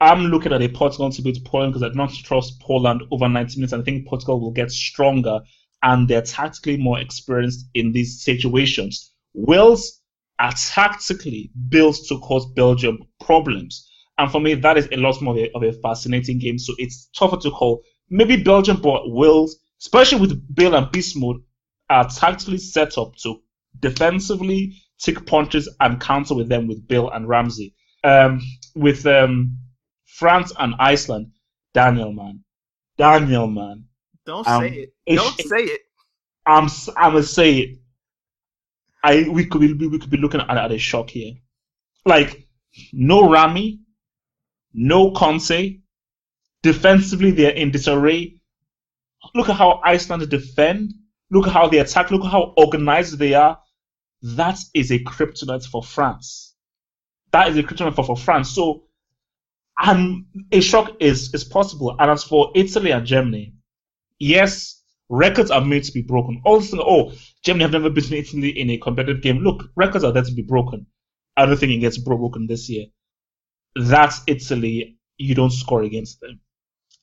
I'm 0.00 0.26
looking 0.26 0.52
at 0.52 0.62
a 0.62 0.68
Portugal 0.68 1.10
to 1.10 1.22
beat 1.22 1.44
Poland 1.44 1.72
because 1.72 1.82
I 1.82 1.88
do 1.90 1.94
not 1.94 2.12
trust 2.12 2.60
Poland 2.60 3.02
over 3.10 3.28
90 3.28 3.58
minutes. 3.58 3.72
I 3.72 3.82
think 3.82 4.06
Portugal 4.06 4.40
will 4.40 4.50
get 4.50 4.70
stronger 4.70 5.40
and 5.82 6.08
they're 6.08 6.22
tactically 6.22 6.76
more 6.76 6.98
experienced 6.98 7.66
in 7.74 7.92
these 7.92 8.22
situations. 8.22 9.12
Wales 9.34 10.00
are 10.38 10.52
tactically 10.52 11.50
built 11.68 11.96
to 12.08 12.18
cause 12.20 12.46
Belgium 12.54 12.98
problems. 13.24 13.90
And 14.18 14.30
for 14.30 14.40
me, 14.40 14.54
that 14.54 14.76
is 14.78 14.88
a 14.92 14.96
lot 14.96 15.20
more 15.20 15.34
of 15.34 15.40
a, 15.40 15.52
of 15.56 15.62
a 15.62 15.72
fascinating 15.80 16.38
game. 16.38 16.58
So 16.58 16.74
it's 16.78 17.08
tougher 17.16 17.36
to 17.38 17.50
call. 17.50 17.82
Maybe 18.08 18.42
Belgium, 18.42 18.80
but 18.80 19.10
Wales, 19.10 19.58
especially 19.80 20.20
with 20.20 20.54
Bale 20.54 20.74
and 20.74 20.90
Beast 20.92 21.16
mode, 21.16 21.42
are 21.90 22.08
tactically 22.08 22.58
set 22.58 22.96
up 22.98 23.14
to 23.16 23.40
defensively 23.80 24.74
take 24.98 25.26
punches 25.26 25.68
and 25.80 26.00
counter 26.00 26.34
with 26.34 26.48
them 26.48 26.66
with 26.66 26.86
Bale 26.88 27.10
and 27.10 27.28
Ramsey. 27.28 27.74
Um, 28.04 28.40
with 28.74 29.04
um, 29.06 29.58
France 30.04 30.52
and 30.58 30.74
Iceland, 30.78 31.32
Daniel, 31.74 32.12
man. 32.12 32.44
Daniel, 32.96 33.46
man. 33.46 33.84
Don't 34.24 34.46
Um, 34.46 34.62
say 34.62 34.70
it. 34.74 34.94
Don't 35.14 35.38
say 35.40 35.62
it. 35.64 35.80
I'm 36.46 36.68
I'm 36.96 37.12
gonna 37.12 37.22
say 37.22 37.54
it. 37.58 37.78
I 39.06 39.28
we 39.28 39.46
could 39.46 39.60
be 39.60 39.86
we 39.86 39.98
could 40.00 40.10
be 40.10 40.16
looking 40.16 40.40
at, 40.40 40.50
at 40.50 40.72
a 40.72 40.78
shock 40.78 41.10
here. 41.10 41.34
Like 42.04 42.48
no 42.92 43.30
Rami, 43.30 43.80
no 44.74 45.12
Kanté. 45.12 45.82
Defensively, 46.62 47.30
they're 47.30 47.52
in 47.52 47.70
disarray. 47.70 48.40
Look 49.34 49.48
at 49.48 49.56
how 49.56 49.80
Iceland 49.84 50.28
defend. 50.28 50.92
Look 51.30 51.46
at 51.46 51.52
how 51.52 51.68
they 51.68 51.78
attack. 51.78 52.10
Look 52.10 52.24
at 52.24 52.32
how 52.32 52.52
organized 52.56 53.16
they 53.18 53.34
are. 53.34 53.60
That 54.22 54.58
is 54.74 54.90
a 54.90 54.98
kryptonite 54.98 55.66
for 55.66 55.84
France. 55.84 56.56
That 57.30 57.48
is 57.48 57.56
a 57.58 57.62
kryptonite 57.62 57.94
for, 57.94 58.04
for 58.04 58.16
France. 58.16 58.50
So, 58.50 58.86
um, 59.80 60.26
a 60.50 60.60
shock 60.60 60.96
is 60.98 61.32
is 61.32 61.44
possible. 61.44 61.94
And 61.96 62.10
as 62.10 62.24
for 62.24 62.50
Italy 62.56 62.90
and 62.90 63.06
Germany, 63.06 63.54
yes, 64.18 64.75
records 65.08 65.50
are 65.50 65.64
made 65.64 65.84
to 65.84 65.92
be 65.92 66.02
broken. 66.02 66.42
Also, 66.44 66.78
oh, 66.80 67.12
Germany 67.44 67.64
have 67.64 67.72
never 67.72 67.90
beaten 67.90 68.14
Italy 68.14 68.58
in 68.58 68.70
a 68.70 68.78
competitive 68.78 69.22
game. 69.22 69.38
Look, 69.38 69.64
records 69.76 70.04
are 70.04 70.12
there 70.12 70.22
to 70.22 70.32
be 70.32 70.42
broken. 70.42 70.86
I 71.36 71.46
don't 71.46 71.56
think 71.58 71.72
it 71.72 71.78
gets 71.78 71.98
broken 71.98 72.46
this 72.46 72.68
year. 72.68 72.86
That's 73.76 74.22
Italy. 74.26 74.98
You 75.18 75.34
don't 75.34 75.52
score 75.52 75.82
against 75.82 76.20
them. 76.20 76.40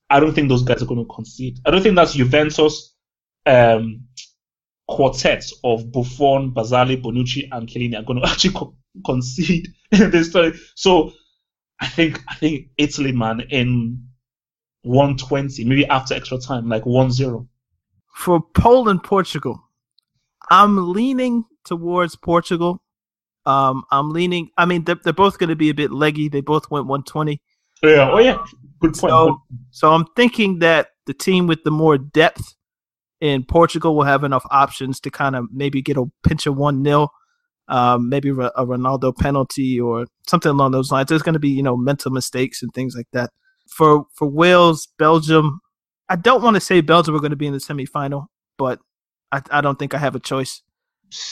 I 0.10 0.20
don't 0.20 0.34
think 0.34 0.50
those 0.50 0.64
guys 0.64 0.82
are 0.82 0.86
going 0.86 1.06
to 1.06 1.14
concede. 1.14 1.60
I 1.66 1.72
don't 1.72 1.82
think 1.82 1.96
that's 1.96 2.14
Juventus 2.14 2.96
um, 3.46 4.08
quartet 4.88 5.50
of 5.64 5.92
Buffon, 5.92 6.52
Barzagli, 6.54 7.02
Bonucci, 7.02 7.48
and 7.52 7.68
Chiellini 7.68 7.98
are 7.98 8.04
going 8.04 8.20
to 8.22 8.28
actually 8.30 8.54
co- 8.54 8.76
concede 9.06 9.68
in 9.92 10.12
this 10.12 10.30
story. 10.30 10.54
So 10.76 11.14
I 11.80 11.88
think 11.88 12.22
I 12.28 12.36
think 12.36 12.68
Italy, 12.78 13.12
man, 13.12 13.42
in 13.50 14.08
120, 14.84 15.64
maybe 15.66 15.86
after 15.88 16.14
extra 16.14 16.38
time, 16.38 16.68
like 16.70 16.84
1-0. 16.84 17.48
For 18.14 18.42
Poland, 18.54 19.04
Portugal, 19.04 19.64
I'm 20.50 20.94
leaning 20.94 21.46
towards 21.66 22.16
Portugal. 22.16 22.84
Um, 23.46 23.84
I'm 23.92 24.12
leaning. 24.12 24.50
I 24.58 24.66
mean, 24.66 24.84
they're, 24.84 25.00
they're 25.04 25.14
both 25.14 25.38
going 25.38 25.50
to 25.50 25.56
be 25.56 25.70
a 25.70 25.74
bit 25.74 25.92
leggy. 25.92 26.30
They 26.30 26.42
both 26.42 26.70
went 26.70 26.86
120. 26.86 27.42
Yeah. 27.82 28.12
Oh 28.12 28.20
yeah. 28.20 28.44
Good 28.80 28.94
point. 28.94 29.12
So, 29.12 29.42
so 29.72 29.92
I'm 29.92 30.06
thinking 30.16 30.60
that 30.60 30.90
the 31.06 31.14
team 31.14 31.48
with 31.48 31.64
the 31.64 31.72
more 31.72 31.98
depth 31.98 32.56
in 33.20 33.44
Portugal 33.44 33.96
will 33.96 34.04
have 34.04 34.24
enough 34.24 34.46
options 34.52 35.00
to 35.02 35.10
kind 35.10 35.36
of 35.36 35.48
maybe 35.52 35.82
get 35.82 35.98
a 35.98 36.06
pinch 36.24 36.46
of 36.46 36.56
1 36.56 36.84
0, 36.84 37.08
um, 37.68 38.10
maybe 38.10 38.30
a 38.30 38.34
Ronaldo 38.34 39.16
penalty 39.16 39.80
or 39.80 40.06
something 40.28 40.50
along 40.50 40.72
those 40.72 40.92
lines. 40.92 41.10
There's 41.10 41.22
going 41.22 41.34
to 41.34 41.40
be, 41.40 41.50
you 41.50 41.64
know, 41.64 41.78
mental 41.78 42.12
mistakes 42.12 42.62
and 42.62 42.74
things 42.74 42.96
like 42.96 43.08
that. 43.14 43.32
For, 43.70 44.06
for 44.14 44.28
Wales, 44.28 44.88
Belgium, 44.98 45.62
I 46.10 46.16
don't 46.16 46.44
want 46.44 46.56
to 46.56 46.62
say 46.62 46.82
Belgium 46.82 47.16
are 47.16 47.20
going 47.20 47.32
to 47.32 47.38
be 47.38 47.48
in 47.48 47.54
the 47.54 47.60
semifinal, 47.60 48.28
but 48.58 48.80
I, 49.32 49.42
I 49.52 49.62
don't 49.62 49.80
think 49.80 49.94
I 49.94 49.98
have 49.98 50.16
a 50.16 50.20
choice. 50.20 50.62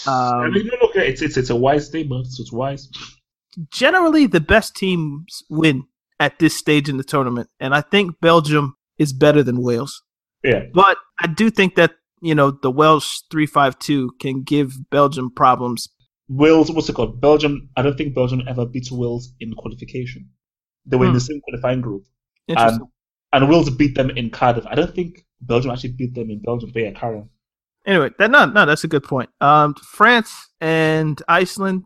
Um, 0.08 0.14
I 0.14 0.50
mean, 0.50 0.70
look, 0.82 0.96
it's, 0.96 1.22
it's, 1.22 1.38
it's 1.38 1.50
a 1.50 1.56
wise 1.56 1.88
statement. 1.88 2.28
It's 2.28 2.52
wise. 2.52 2.90
Generally, 3.70 4.28
the 4.28 4.40
best 4.40 4.76
teams 4.76 5.44
win 5.50 5.84
at 6.20 6.40
this 6.40 6.56
stage 6.56 6.88
in 6.88 6.98
the 6.98 7.04
tournament. 7.04 7.50
And 7.60 7.74
I 7.74 7.82
think 7.82 8.20
Belgium 8.22 8.76
is 8.98 9.12
better 9.12 9.44
than 9.44 9.62
Wales. 9.62 10.04
Yeah. 10.44 10.64
But 10.74 10.98
I 11.20 11.28
do 11.28 11.50
think 11.50 11.76
that, 11.76 11.92
you 12.22 12.36
know, 12.36 12.52
the 12.52 12.72
Welsh 12.72 13.22
352 13.32 14.12
can 14.20 14.44
give 14.44 14.90
Belgium 14.90 15.32
problems. 15.34 15.90
Wales, 16.30 16.72
what's 16.72 16.88
it 16.88 16.94
called? 16.94 17.20
Belgium, 17.20 17.70
I 17.76 17.82
don't 17.82 17.98
think 17.98 18.16
Belgium 18.16 18.44
ever 18.48 18.66
beat 18.66 18.88
Wales 18.92 19.34
in 19.40 19.54
qualification. 19.54 20.30
They 20.86 20.98
were 20.98 21.06
hmm. 21.06 21.10
in 21.10 21.14
the 21.16 21.20
hmm. 21.20 21.26
same 21.26 21.42
qualifying 21.42 21.82
group. 21.82 22.04
And, 22.48 22.82
and 23.34 23.50
Wales 23.50 23.70
beat 23.70 23.96
them 23.96 24.10
in 24.12 24.30
Cardiff. 24.30 24.66
I 24.68 24.76
don't 24.76 24.94
think 24.94 25.26
Belgium 25.42 25.72
actually 25.72 25.94
beat 25.94 26.14
them 26.14 26.30
in 26.30 26.42
Belgium, 26.42 26.72
but 26.74 26.82
yeah. 26.82 27.22
Anyway, 27.86 28.12
that 28.20 28.30
no, 28.30 28.46
no, 28.46 28.66
that's 28.66 28.84
a 28.84 28.88
good 28.88 29.04
point. 29.04 29.30
Um, 29.40 29.74
France 29.76 30.50
and 30.60 31.22
Iceland, 31.28 31.86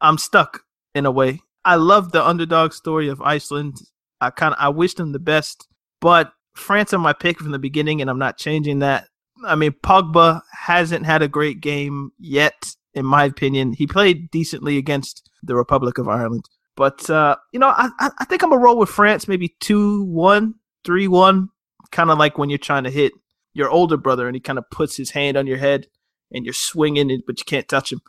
I'm 0.00 0.18
stuck 0.18 0.62
in 0.94 1.06
a 1.06 1.10
way. 1.10 1.40
I 1.64 1.74
love 1.74 2.12
the 2.12 2.26
underdog 2.26 2.72
story 2.72 3.08
of 3.08 3.20
Iceland. 3.20 3.76
I 4.20 4.30
kind 4.30 4.54
of 4.54 4.60
I 4.60 4.68
wish 4.70 4.94
them 4.94 5.12
the 5.12 5.18
best, 5.18 5.68
but 6.00 6.32
France 6.54 6.94
are 6.94 6.98
my 6.98 7.12
pick 7.12 7.38
from 7.38 7.52
the 7.52 7.58
beginning, 7.58 8.00
and 8.00 8.08
I'm 8.08 8.18
not 8.18 8.38
changing 8.38 8.78
that. 8.78 9.08
I 9.44 9.56
mean, 9.56 9.72
Pogba 9.72 10.42
hasn't 10.52 11.06
had 11.06 11.22
a 11.22 11.28
great 11.28 11.60
game 11.60 12.12
yet, 12.18 12.74
in 12.94 13.04
my 13.06 13.24
opinion. 13.24 13.72
He 13.72 13.86
played 13.86 14.30
decently 14.30 14.76
against 14.76 15.28
the 15.42 15.54
Republic 15.54 15.98
of 15.98 16.08
Ireland, 16.08 16.48
but 16.76 17.08
uh, 17.10 17.36
you 17.52 17.58
know, 17.58 17.68
I 17.68 17.90
I 17.98 18.24
think 18.24 18.42
I'm 18.42 18.50
gonna 18.50 18.62
roll 18.62 18.78
with 18.78 18.88
France, 18.88 19.28
maybe 19.28 19.54
two 19.60 20.04
one, 20.04 20.54
three 20.84 21.08
one, 21.08 21.48
kind 21.90 22.10
of 22.10 22.18
like 22.18 22.38
when 22.38 22.50
you're 22.50 22.58
trying 22.58 22.84
to 22.84 22.90
hit 22.90 23.12
your 23.52 23.70
older 23.70 23.96
brother, 23.96 24.26
and 24.26 24.36
he 24.36 24.40
kind 24.40 24.58
of 24.58 24.68
puts 24.70 24.96
his 24.96 25.10
hand 25.10 25.36
on 25.36 25.46
your 25.46 25.58
head, 25.58 25.86
and 26.32 26.44
you're 26.44 26.54
swinging 26.54 27.10
it, 27.10 27.22
but 27.26 27.38
you 27.38 27.44
can't 27.44 27.68
touch 27.68 27.92
him. 27.92 28.00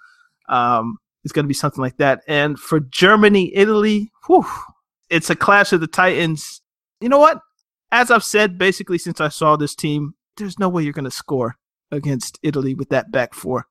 Um, 0.49 0.97
it's 1.23 1.31
going 1.31 1.45
to 1.45 1.47
be 1.47 1.53
something 1.53 1.81
like 1.81 1.97
that. 1.97 2.21
And 2.27 2.59
for 2.59 2.79
Germany, 2.79 3.55
Italy, 3.55 4.11
whew, 4.27 4.45
it's 5.09 5.29
a 5.29 5.35
clash 5.35 5.71
of 5.73 5.81
the 5.81 5.87
Titans. 5.87 6.61
You 6.99 7.09
know 7.09 7.19
what? 7.19 7.39
As 7.91 8.09
I've 8.09 8.23
said, 8.23 8.57
basically 8.57 8.97
since 8.97 9.19
I 9.19 9.29
saw 9.29 9.55
this 9.55 9.75
team, 9.75 10.15
there's 10.37 10.57
no 10.57 10.69
way 10.69 10.83
you're 10.83 10.93
going 10.93 11.05
to 11.05 11.11
score 11.11 11.57
against 11.91 12.39
Italy 12.41 12.73
with 12.73 12.89
that 12.89 13.11
back 13.11 13.33
four, 13.33 13.67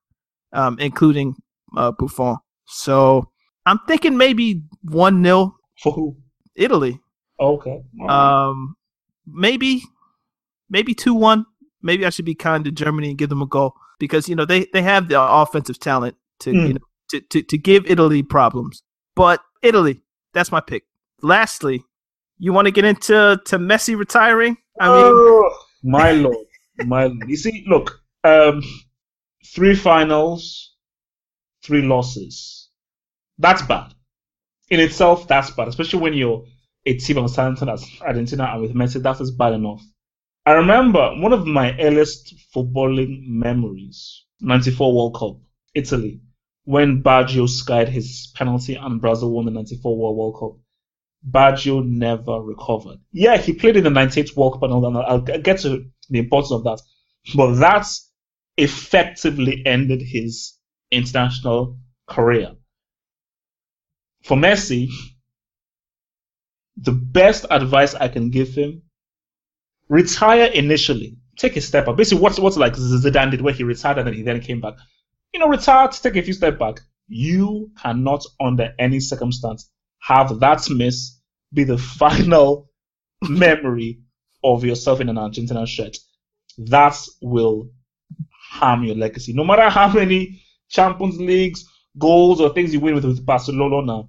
um, 0.53 0.79
including 0.79 1.37
uh, 1.77 1.93
Buffon. 1.93 2.37
So 2.67 3.31
I'm 3.67 3.81
thinking 3.89 4.17
maybe 4.17 4.63
one 4.83 5.25
0 5.25 5.57
for 5.83 5.93
who? 5.93 6.17
Italy. 6.55 7.01
okay. 7.41 7.83
Um, 8.09 8.77
maybe, 9.27 9.83
maybe 10.69 10.95
two 10.95 11.15
one. 11.15 11.47
Maybe 11.83 12.05
I 12.05 12.11
should 12.11 12.27
be 12.27 12.35
kind 12.35 12.65
to 12.67 12.71
Germany 12.71 13.09
and 13.09 13.19
give 13.19 13.31
them 13.31 13.41
a 13.41 13.47
goal 13.47 13.75
because 13.99 14.29
you 14.29 14.35
know 14.35 14.45
they 14.45 14.67
they 14.73 14.83
have 14.83 15.09
the 15.09 15.21
offensive 15.21 15.79
talent 15.79 16.17
to 16.41 16.53
mm. 16.53 16.69
you 16.69 16.75
know 16.75 16.81
to, 17.11 17.21
to, 17.21 17.43
to 17.43 17.59
give 17.59 17.87
Italy 17.87 18.23
problems. 18.23 18.83
But 19.15 19.41
Italy, 19.63 20.03
that's 20.33 20.53
my 20.53 20.61
pick. 20.61 20.85
Lastly, 21.23 21.85
you 22.39 22.53
want 22.53 22.67
to 22.67 22.73
get 22.73 22.85
into 22.85 23.41
to 23.45 23.59
Messi 23.59 23.97
retiring? 23.97 24.57
I 24.81 24.89
mean, 24.89 25.13
oh, 25.15 25.59
my 25.83 26.13
lord, 26.13 26.47
my 26.87 27.05
lord. 27.05 27.29
you 27.29 27.37
see, 27.37 27.65
look, 27.69 28.01
um, 28.25 28.63
three 29.55 29.75
finals, 29.75 30.75
three 31.63 31.83
losses. 31.83 32.69
That's 33.39 33.63
bad 33.63 33.93
in 34.71 34.81
itself. 34.81 35.29
That's 35.29 35.51
bad, 35.51 35.69
especially 35.69 36.01
when 36.01 36.15
you're 36.15 36.45
a 36.87 36.95
team 36.95 37.19
of 37.19 37.31
Santon 37.31 37.69
as 37.69 37.87
Argentina 38.01 38.51
and 38.53 38.63
with 38.63 38.75
Messi. 38.75 39.03
That 39.03 39.21
is 39.21 39.31
bad 39.31 39.55
enough. 39.55 39.83
I 40.47 40.53
remember 40.53 41.15
one 41.19 41.33
of 41.33 41.47
my 41.47 41.79
earliest 41.79 42.35
footballing 42.55 43.27
memories: 43.27 44.25
'94 44.41 44.95
World 44.95 45.17
Cup, 45.17 45.37
Italy 45.75 46.21
when 46.65 47.03
Baggio 47.03 47.49
skied 47.49 47.89
his 47.89 48.33
penalty 48.35 48.75
and 48.75 49.01
Brazil 49.01 49.33
won 49.33 49.45
the 49.45 49.51
94 49.51 49.97
World, 49.97 50.17
World 50.17 50.37
Cup. 50.39 50.61
Baggio 51.29 51.85
never 51.85 52.41
recovered. 52.41 52.99
Yeah, 53.13 53.37
he 53.37 53.53
played 53.53 53.77
in 53.77 53.85
the 53.85 53.91
98 53.91 54.37
World 54.37 54.55
Cup 54.55 54.63
and 54.63 54.73
all 54.73 54.81
that. 54.81 54.99
I'll 55.01 55.21
get 55.21 55.59
to 55.61 55.85
the 56.09 56.19
importance 56.19 56.53
of 56.53 56.65
that. 56.65 56.81
But 57.35 57.57
that 57.57 57.87
effectively 58.57 59.63
ended 59.67 60.01
his 60.01 60.55
international 60.91 61.79
career. 62.07 62.53
For 64.23 64.37
Messi, 64.37 64.91
the 66.77 66.93
best 66.93 67.47
advice 67.51 67.95
I 67.95 68.09
can 68.09 68.31
give 68.31 68.55
him, 68.55 68.83
retire 69.89 70.51
initially. 70.53 71.17
Take 71.37 71.57
a 71.57 71.61
step 71.61 71.89
up. 71.89 71.97
Basically, 71.97 72.23
what's 72.23 72.39
what's 72.39 72.57
like 72.57 72.75
Zidane 72.75 73.31
did, 73.31 73.41
where 73.41 73.55
he 73.55 73.65
retired 73.65 73.99
and 73.99 74.07
then 74.07 74.15
he 74.15 74.23
then 74.23 74.41
came 74.41 74.61
back 74.61 74.75
you 75.33 75.41
know, 75.41 75.49
retire 75.49 75.89
to 75.89 76.03
take 76.03 76.17
a 76.17 76.23
few 76.23 76.33
steps 76.33 76.59
back. 76.59 76.81
You 77.09 77.71
cannot, 77.81 78.25
under 78.41 78.73
any 78.79 79.01
circumstance, 79.01 79.71
have 80.01 80.41
that 80.41 80.69
miss 80.71 81.19
be 81.53 81.65
the 81.65 81.79
final 81.99 82.69
memory 83.23 84.01
of 84.43 84.65
yourself 84.65 85.01
in 85.01 85.09
an 85.09 85.19
Argentina 85.19 85.67
shirt. 85.67 85.97
That 86.59 86.97
will 87.21 87.71
harm 88.51 88.85
your 88.85 88.97
legacy. 88.97 89.33
No 89.33 89.45
matter 89.45 89.69
how 89.69 89.93
many 89.93 90.41
Champions 90.69 91.21
Leagues, 91.21 91.65
goals, 91.99 92.41
or 92.41 92.53
things 92.53 92.73
you 92.73 92.81
win 92.81 92.95
with, 92.95 93.05
with 93.05 93.25
Barcelona, 93.25 94.05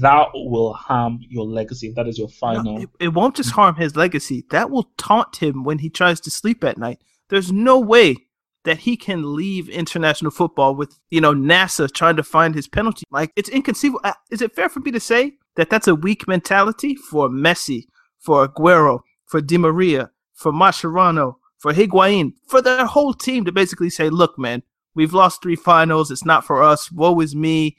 that 0.00 0.28
will 0.34 0.72
harm 0.72 1.20
your 1.28 1.44
legacy. 1.44 1.92
That 1.94 2.06
is 2.06 2.18
your 2.18 2.28
final. 2.28 2.76
No, 2.76 2.82
it, 2.82 2.88
it 3.00 3.08
won't 3.08 3.36
just 3.36 3.50
harm 3.50 3.74
his 3.74 3.96
legacy. 3.96 4.44
That 4.50 4.70
will 4.70 4.90
taunt 4.96 5.36
him 5.36 5.64
when 5.64 5.78
he 5.78 5.90
tries 5.90 6.20
to 6.22 6.30
sleep 6.30 6.62
at 6.64 6.78
night. 6.78 7.00
There's 7.28 7.50
no 7.50 7.78
way 7.78 8.16
that 8.64 8.78
he 8.78 8.96
can 8.96 9.34
leave 9.34 9.68
international 9.68 10.30
football 10.30 10.74
with, 10.74 10.98
you 11.08 11.20
know, 11.20 11.34
NASA 11.34 11.90
trying 11.90 12.16
to 12.16 12.22
find 12.22 12.54
his 12.54 12.68
penalty. 12.68 13.04
Like, 13.10 13.32
it's 13.34 13.48
inconceivable. 13.48 14.00
Uh, 14.04 14.12
is 14.30 14.42
it 14.42 14.54
fair 14.54 14.68
for 14.68 14.80
me 14.80 14.90
to 14.90 15.00
say 15.00 15.34
that 15.56 15.70
that's 15.70 15.88
a 15.88 15.94
weak 15.94 16.28
mentality 16.28 16.94
for 16.94 17.28
Messi, 17.28 17.86
for 18.18 18.46
Aguero, 18.46 19.00
for 19.26 19.40
Di 19.40 19.56
Maria, 19.56 20.10
for 20.34 20.52
Mascherano, 20.52 21.36
for 21.58 21.72
Higuain, 21.72 22.32
for 22.48 22.60
their 22.60 22.84
whole 22.86 23.14
team 23.14 23.44
to 23.44 23.52
basically 23.52 23.90
say, 23.90 24.10
look, 24.10 24.38
man, 24.38 24.62
we've 24.94 25.14
lost 25.14 25.42
three 25.42 25.56
finals. 25.56 26.10
It's 26.10 26.24
not 26.24 26.44
for 26.44 26.62
us. 26.62 26.92
Woe 26.92 27.20
is 27.20 27.34
me, 27.34 27.78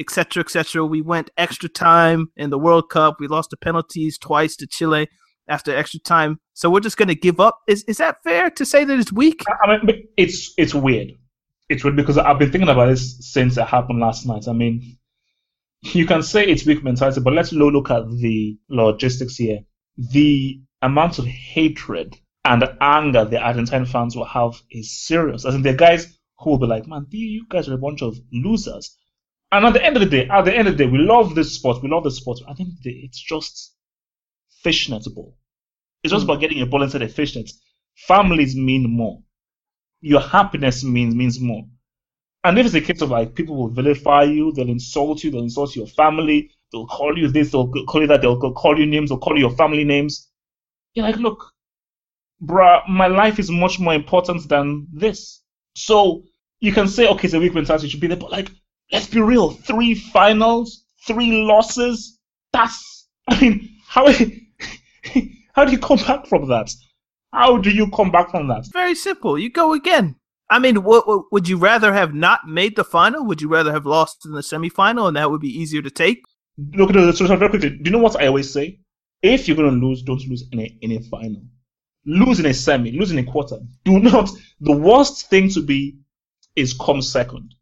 etc., 0.00 0.42
etc. 0.42 0.84
We 0.84 1.02
went 1.02 1.30
extra 1.36 1.68
time 1.68 2.28
in 2.36 2.50
the 2.50 2.58
World 2.58 2.90
Cup. 2.90 3.16
We 3.20 3.28
lost 3.28 3.50
the 3.50 3.56
penalties 3.56 4.18
twice 4.18 4.56
to 4.56 4.66
Chile 4.66 5.08
after 5.48 5.74
extra 5.74 6.00
time. 6.00 6.40
So 6.54 6.70
we're 6.70 6.80
just 6.80 6.96
going 6.96 7.08
to 7.08 7.14
give 7.14 7.40
up. 7.40 7.60
Is 7.68 7.84
is 7.84 7.98
that 7.98 8.22
fair 8.24 8.50
to 8.50 8.64
say 8.64 8.84
that 8.84 8.98
it's 8.98 9.12
weak? 9.12 9.44
I 9.62 9.76
mean, 9.76 10.08
it's 10.16 10.52
it's 10.56 10.74
weird. 10.74 11.12
It's 11.68 11.84
weird 11.84 11.96
because 11.96 12.18
I've 12.18 12.38
been 12.38 12.52
thinking 12.52 12.68
about 12.68 12.86
this 12.86 13.16
since 13.32 13.56
it 13.56 13.66
happened 13.66 14.00
last 14.00 14.26
night. 14.26 14.48
I 14.48 14.52
mean, 14.52 14.98
you 15.82 16.06
can 16.06 16.22
say 16.22 16.46
it's 16.46 16.66
weak 16.66 16.82
mentality, 16.82 17.20
but 17.20 17.32
let's 17.32 17.52
look 17.52 17.90
at 17.90 18.08
the 18.08 18.58
logistics 18.68 19.36
here. 19.36 19.60
The 19.96 20.60
amount 20.82 21.18
of 21.18 21.26
hatred 21.26 22.16
and 22.44 22.62
anger 22.80 23.24
the 23.24 23.38
Argentine 23.40 23.86
fans 23.86 24.16
will 24.16 24.26
have 24.26 24.60
is 24.70 25.06
serious. 25.06 25.44
As 25.46 25.54
in, 25.54 25.62
the 25.62 25.72
guys 25.72 26.18
who 26.38 26.50
will 26.50 26.58
be 26.58 26.66
like, 26.66 26.86
"Man, 26.86 27.06
you 27.10 27.46
guys 27.48 27.68
are 27.68 27.74
a 27.74 27.78
bunch 27.78 28.02
of 28.02 28.16
losers." 28.32 28.96
And 29.52 29.64
at 29.64 29.72
the 29.72 29.84
end 29.84 29.96
of 29.96 30.00
the 30.00 30.08
day, 30.08 30.28
at 30.28 30.44
the 30.44 30.54
end 30.54 30.68
of 30.68 30.76
the 30.76 30.84
day, 30.84 30.90
we 30.90 30.98
love 30.98 31.34
this 31.34 31.54
sport. 31.54 31.82
We 31.82 31.88
love 31.88 32.04
the 32.04 32.10
sport. 32.10 32.40
I 32.48 32.54
think 32.54 32.70
it's 32.82 33.20
just 33.20 33.74
fishnet 34.62 35.04
ball. 35.14 35.36
It's 36.02 36.12
just 36.12 36.22
mm. 36.26 36.28
about 36.28 36.40
getting 36.40 36.60
a 36.60 36.66
ball 36.66 36.82
inside 36.82 37.02
a 37.02 37.08
fishnet. 37.08 37.50
Families 37.94 38.56
mean 38.56 38.90
more. 38.90 39.22
Your 40.00 40.20
happiness 40.20 40.84
means 40.84 41.14
means 41.14 41.40
more. 41.40 41.64
And 42.44 42.58
if 42.58 42.66
it's 42.66 42.74
a 42.74 42.80
case 42.80 43.00
of 43.00 43.10
like 43.10 43.34
people 43.34 43.56
will 43.56 43.70
vilify 43.70 44.24
you, 44.24 44.52
they'll 44.52 44.68
insult 44.68 45.24
you, 45.24 45.30
they'll 45.30 45.42
insult 45.42 45.74
your 45.74 45.86
family, 45.86 46.50
they'll 46.70 46.86
call 46.86 47.16
you 47.16 47.28
this, 47.28 47.50
they'll 47.50 47.70
call 47.86 48.02
you 48.02 48.06
that, 48.08 48.20
they'll 48.20 48.52
call 48.52 48.78
you 48.78 48.84
names, 48.84 49.08
they'll 49.08 49.18
call 49.18 49.34
you 49.34 49.46
your 49.48 49.56
family 49.56 49.84
names. 49.84 50.28
You're 50.92 51.06
like, 51.06 51.16
look, 51.16 51.52
bruh, 52.42 52.86
my 52.86 53.06
life 53.06 53.38
is 53.38 53.50
much 53.50 53.80
more 53.80 53.94
important 53.94 54.46
than 54.48 54.86
this. 54.92 55.42
So 55.74 56.24
you 56.60 56.72
can 56.72 56.86
say, 56.86 57.08
okay, 57.08 57.24
it's 57.24 57.34
a 57.34 57.40
weak 57.40 57.54
mentality, 57.54 57.86
you 57.86 57.90
should 57.90 58.00
be 58.00 58.08
there, 58.08 58.18
but 58.18 58.30
like, 58.30 58.50
let's 58.94 59.08
be 59.08 59.20
real, 59.20 59.50
three 59.50 59.94
finals, 59.94 60.84
three 61.06 61.42
losses, 61.44 62.18
that's, 62.52 63.08
I 63.28 63.40
mean, 63.40 63.76
how, 63.86 64.08
How 65.54 65.64
do 65.64 65.70
you 65.72 65.78
come 65.78 65.98
back 65.98 66.26
from 66.26 66.48
that? 66.48 66.72
How 67.32 67.58
do 67.58 67.70
you 67.70 67.90
come 67.90 68.10
back 68.10 68.30
from 68.30 68.48
that? 68.48 68.66
Very 68.72 68.94
simple. 68.94 69.38
You 69.38 69.50
go 69.50 69.72
again. 69.72 70.16
I 70.50 70.58
mean, 70.58 70.82
what, 70.82 71.06
what, 71.06 71.26
would 71.32 71.48
you 71.48 71.56
rather 71.56 71.92
have 71.92 72.12
not 72.12 72.40
made 72.46 72.76
the 72.76 72.84
final? 72.84 73.24
Would 73.24 73.40
you 73.40 73.48
rather 73.48 73.72
have 73.72 73.86
lost 73.86 74.26
in 74.26 74.32
the 74.32 74.40
semifinal, 74.40 75.08
and 75.08 75.16
that 75.16 75.30
would 75.30 75.40
be 75.40 75.48
easier 75.48 75.80
to 75.82 75.90
take? 75.90 76.22
Look, 76.74 76.90
no, 76.90 77.10
so 77.12 77.26
very 77.26 77.50
quickly. 77.50 77.70
Do 77.70 77.82
you 77.84 77.90
know 77.90 77.98
what 77.98 78.20
I 78.20 78.26
always 78.26 78.52
say? 78.52 78.80
If 79.22 79.48
you're 79.48 79.56
gonna 79.56 79.70
lose, 79.70 80.02
don't 80.02 80.26
lose 80.28 80.44
in 80.52 80.60
a 80.60 80.78
in 80.82 80.92
a 80.92 81.00
final. 81.00 81.42
losing 82.04 82.44
in 82.44 82.50
a 82.50 82.54
semi, 82.54 82.92
losing 82.92 83.18
a 83.18 83.24
quarter. 83.24 83.58
Do 83.84 83.98
not. 84.00 84.30
The 84.60 84.76
worst 84.76 85.30
thing 85.30 85.48
to 85.50 85.62
be 85.62 85.98
is 86.56 86.74
come 86.74 87.00
second. 87.00 87.54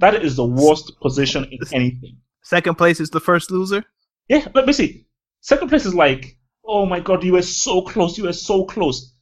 That 0.00 0.24
is 0.24 0.36
the 0.36 0.46
worst 0.46 0.98
position 1.00 1.44
in 1.44 1.58
anything. 1.72 2.16
Second 2.42 2.76
place 2.76 3.00
is 3.00 3.10
the 3.10 3.20
first 3.20 3.50
loser. 3.50 3.84
Yeah, 4.28 4.48
but 4.52 4.64
basically, 4.64 5.06
second 5.42 5.68
place 5.68 5.84
is 5.84 5.94
like, 5.94 6.38
oh 6.64 6.86
my 6.86 7.00
god, 7.00 7.22
you 7.22 7.34
were 7.34 7.42
so 7.42 7.82
close, 7.82 8.16
you 8.16 8.24
were 8.24 8.32
so 8.32 8.64
close. 8.64 9.14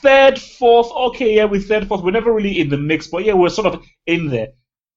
Third, 0.00 0.38
fourth, 0.38 0.90
okay, 0.90 1.36
yeah, 1.36 1.44
we're 1.44 1.60
third, 1.60 1.86
fourth. 1.86 2.02
We're 2.02 2.12
never 2.12 2.32
really 2.32 2.60
in 2.60 2.70
the 2.70 2.78
mix, 2.78 3.08
but 3.08 3.24
yeah, 3.24 3.34
we're 3.34 3.50
sort 3.50 3.66
of 3.66 3.84
in 4.06 4.28
there. 4.28 4.48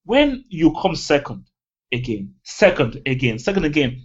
When 0.06 0.46
you 0.48 0.74
come 0.82 0.96
second 0.96 1.48
again, 1.92 2.36
second 2.44 3.02
again, 3.06 3.38
second 3.38 3.66
again, 3.66 4.04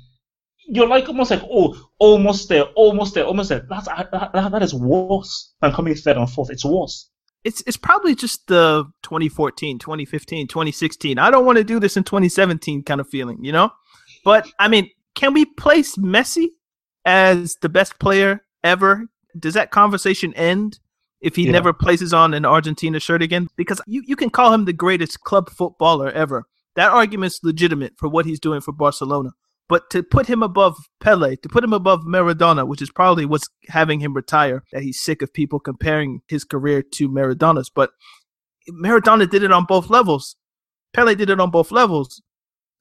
you're 0.66 0.88
like 0.88 1.08
almost 1.08 1.30
like, 1.30 1.42
oh, 1.44 1.76
almost 1.98 2.48
there, 2.48 2.64
almost 2.74 3.14
there, 3.14 3.24
almost 3.24 3.50
there. 3.50 3.66
That's 3.68 3.86
that, 3.86 4.10
that, 4.10 4.50
that 4.50 4.62
is 4.62 4.74
worse 4.74 5.52
than 5.60 5.72
coming 5.72 5.94
third 5.94 6.16
and 6.16 6.28
fourth. 6.28 6.50
It's 6.50 6.64
worse. 6.64 7.08
It's 7.44 7.62
it's 7.66 7.76
probably 7.76 8.14
just 8.14 8.46
the 8.48 8.84
2014, 9.02 9.78
2015, 9.78 10.46
2016. 10.46 11.18
I 11.18 11.30
don't 11.30 11.46
want 11.46 11.58
to 11.58 11.64
do 11.64 11.80
this 11.80 11.96
in 11.96 12.04
2017 12.04 12.82
kind 12.82 13.00
of 13.00 13.08
feeling, 13.08 13.42
you 13.42 13.52
know? 13.52 13.70
But 14.24 14.46
I 14.58 14.68
mean, 14.68 14.90
can 15.14 15.32
we 15.32 15.44
place 15.44 15.96
Messi 15.96 16.48
as 17.04 17.56
the 17.62 17.68
best 17.68 17.98
player 17.98 18.44
ever? 18.62 19.06
Does 19.38 19.54
that 19.54 19.70
conversation 19.70 20.34
end 20.34 20.78
if 21.20 21.36
he 21.36 21.46
yeah. 21.46 21.52
never 21.52 21.72
places 21.72 22.12
on 22.12 22.34
an 22.34 22.44
Argentina 22.44 23.00
shirt 23.00 23.22
again? 23.22 23.48
Because 23.56 23.80
you, 23.86 24.02
you 24.06 24.16
can 24.16 24.30
call 24.30 24.52
him 24.52 24.64
the 24.64 24.72
greatest 24.72 25.20
club 25.20 25.50
footballer 25.50 26.10
ever. 26.10 26.46
That 26.76 26.90
argument's 26.90 27.40
legitimate 27.42 27.94
for 27.96 28.08
what 28.08 28.26
he's 28.26 28.40
doing 28.40 28.60
for 28.60 28.72
Barcelona. 28.72 29.30
But 29.70 29.88
to 29.90 30.02
put 30.02 30.26
him 30.26 30.42
above 30.42 30.76
Pele, 30.98 31.36
to 31.36 31.48
put 31.48 31.62
him 31.62 31.72
above 31.72 32.00
Maradona, 32.00 32.66
which 32.66 32.82
is 32.82 32.90
probably 32.90 33.24
what's 33.24 33.48
having 33.68 34.00
him 34.00 34.14
retire, 34.14 34.64
that 34.72 34.82
he's 34.82 35.00
sick 35.00 35.22
of 35.22 35.32
people 35.32 35.60
comparing 35.60 36.22
his 36.26 36.42
career 36.42 36.82
to 36.82 37.08
Maradona's. 37.08 37.70
But 37.70 37.92
Maradona 38.68 39.30
did 39.30 39.44
it 39.44 39.52
on 39.52 39.66
both 39.66 39.88
levels. 39.88 40.34
Pele 40.92 41.14
did 41.14 41.30
it 41.30 41.38
on 41.38 41.52
both 41.52 41.70
levels. 41.70 42.20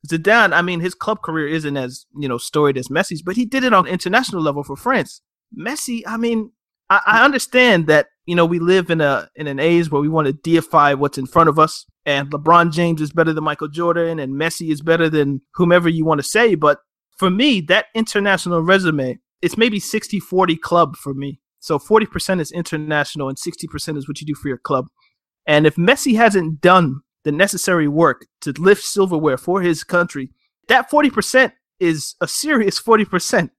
Zidane, 0.08 0.52
I 0.52 0.64
mean, 0.64 0.80
his 0.80 0.96
club 0.96 1.22
career 1.22 1.48
isn't 1.48 1.78
as 1.78 2.08
you 2.18 2.28
know 2.28 2.40
storied 2.40 2.78
as 2.78 2.88
Messi's, 2.88 3.22
but 3.22 3.36
he 3.36 3.46
did 3.46 3.64
it 3.64 3.74
on 3.74 3.86
international 3.86 4.42
level 4.42 4.64
for 4.64 4.76
France. 4.76 5.22
Messi, 5.56 6.02
I 6.08 6.18
mean, 6.18 6.52
I, 6.90 7.02
I 7.06 7.24
understand 7.24 7.86
that 7.86 8.08
you 8.30 8.36
know 8.36 8.46
we 8.46 8.60
live 8.60 8.92
in 8.92 9.02
a 9.02 9.28
in 9.36 9.48
an 9.48 9.60
age 9.60 9.90
where 9.90 10.02
we 10.02 10.08
want 10.08 10.28
to 10.28 10.34
deify 10.34 10.94
what's 10.94 11.18
in 11.18 11.26
front 11.26 11.50
of 11.50 11.58
us, 11.58 11.88
and 12.06 12.30
LeBron 12.30 12.72
James 12.72 13.02
is 13.02 13.12
better 13.12 13.34
than 13.34 13.44
Michael 13.44 13.68
Jordan, 13.68 14.20
and 14.20 14.34
Messi 14.34 14.72
is 14.72 14.82
better 14.82 15.10
than 15.10 15.42
whomever 15.56 15.90
you 15.90 16.06
want 16.06 16.20
to 16.20 16.28
say. 16.28 16.54
But 16.54 16.78
for 17.18 17.32
me, 17.32 17.60
that 17.62 17.88
international 17.96 18.62
resume, 18.62 19.18
it's 19.42 19.58
maybe 19.58 19.80
60-40 19.80 20.60
club 20.60 20.96
for 20.96 21.16
me. 21.16 21.40
So 21.60 21.80
40% 21.80 22.40
is 22.40 22.52
international 22.52 23.28
and 23.30 23.38
60% 23.38 23.98
is 23.98 24.08
what 24.08 24.22
you 24.22 24.28
do 24.28 24.36
for 24.36 24.48
your 24.48 24.58
club. 24.58 24.88
And 25.46 25.66
if 25.66 25.76
Messi 25.76 26.16
hasn't 26.16 26.62
done 26.62 27.02
the 27.24 27.32
necessary 27.32 27.88
work 27.88 28.28
to 28.42 28.52
lift 28.52 28.84
silverware 28.84 29.38
for 29.38 29.62
his 29.62 29.84
country, 29.84 30.30
that 30.68 30.90
40% 30.90 31.52
is 31.80 32.16
a 32.22 32.28
serious 32.28 32.80
40%. 32.80 33.50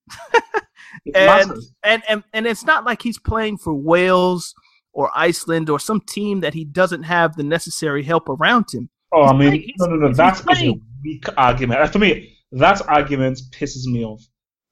and, 1.14 1.52
and, 1.82 2.02
and 2.08 2.24
and 2.32 2.46
it's 2.46 2.64
not 2.64 2.84
like 2.84 3.02
he's 3.02 3.18
playing 3.18 3.58
for 3.58 3.74
Wales 3.74 4.54
or 4.92 5.10
Iceland 5.14 5.70
or 5.70 5.78
some 5.78 6.00
team 6.00 6.40
that 6.40 6.54
he 6.54 6.64
doesn't 6.64 7.04
have 7.04 7.36
the 7.36 7.42
necessary 7.42 8.02
help 8.02 8.28
around 8.28 8.66
him. 8.72 8.90
Oh, 9.12 9.22
he's 9.22 9.30
I 9.30 9.36
mean, 9.36 9.50
playing, 9.50 9.74
no, 9.78 9.86
no, 9.86 9.96
no, 10.08 10.12
that's 10.12 10.40
a 10.40 10.74
weak 11.02 11.24
argument. 11.36 11.80
Uh, 11.80 11.86
for 11.86 11.98
me, 11.98 12.36
that 12.52 12.82
argument 12.88 13.40
pisses 13.52 13.86
me 13.86 14.04
off. 14.04 14.22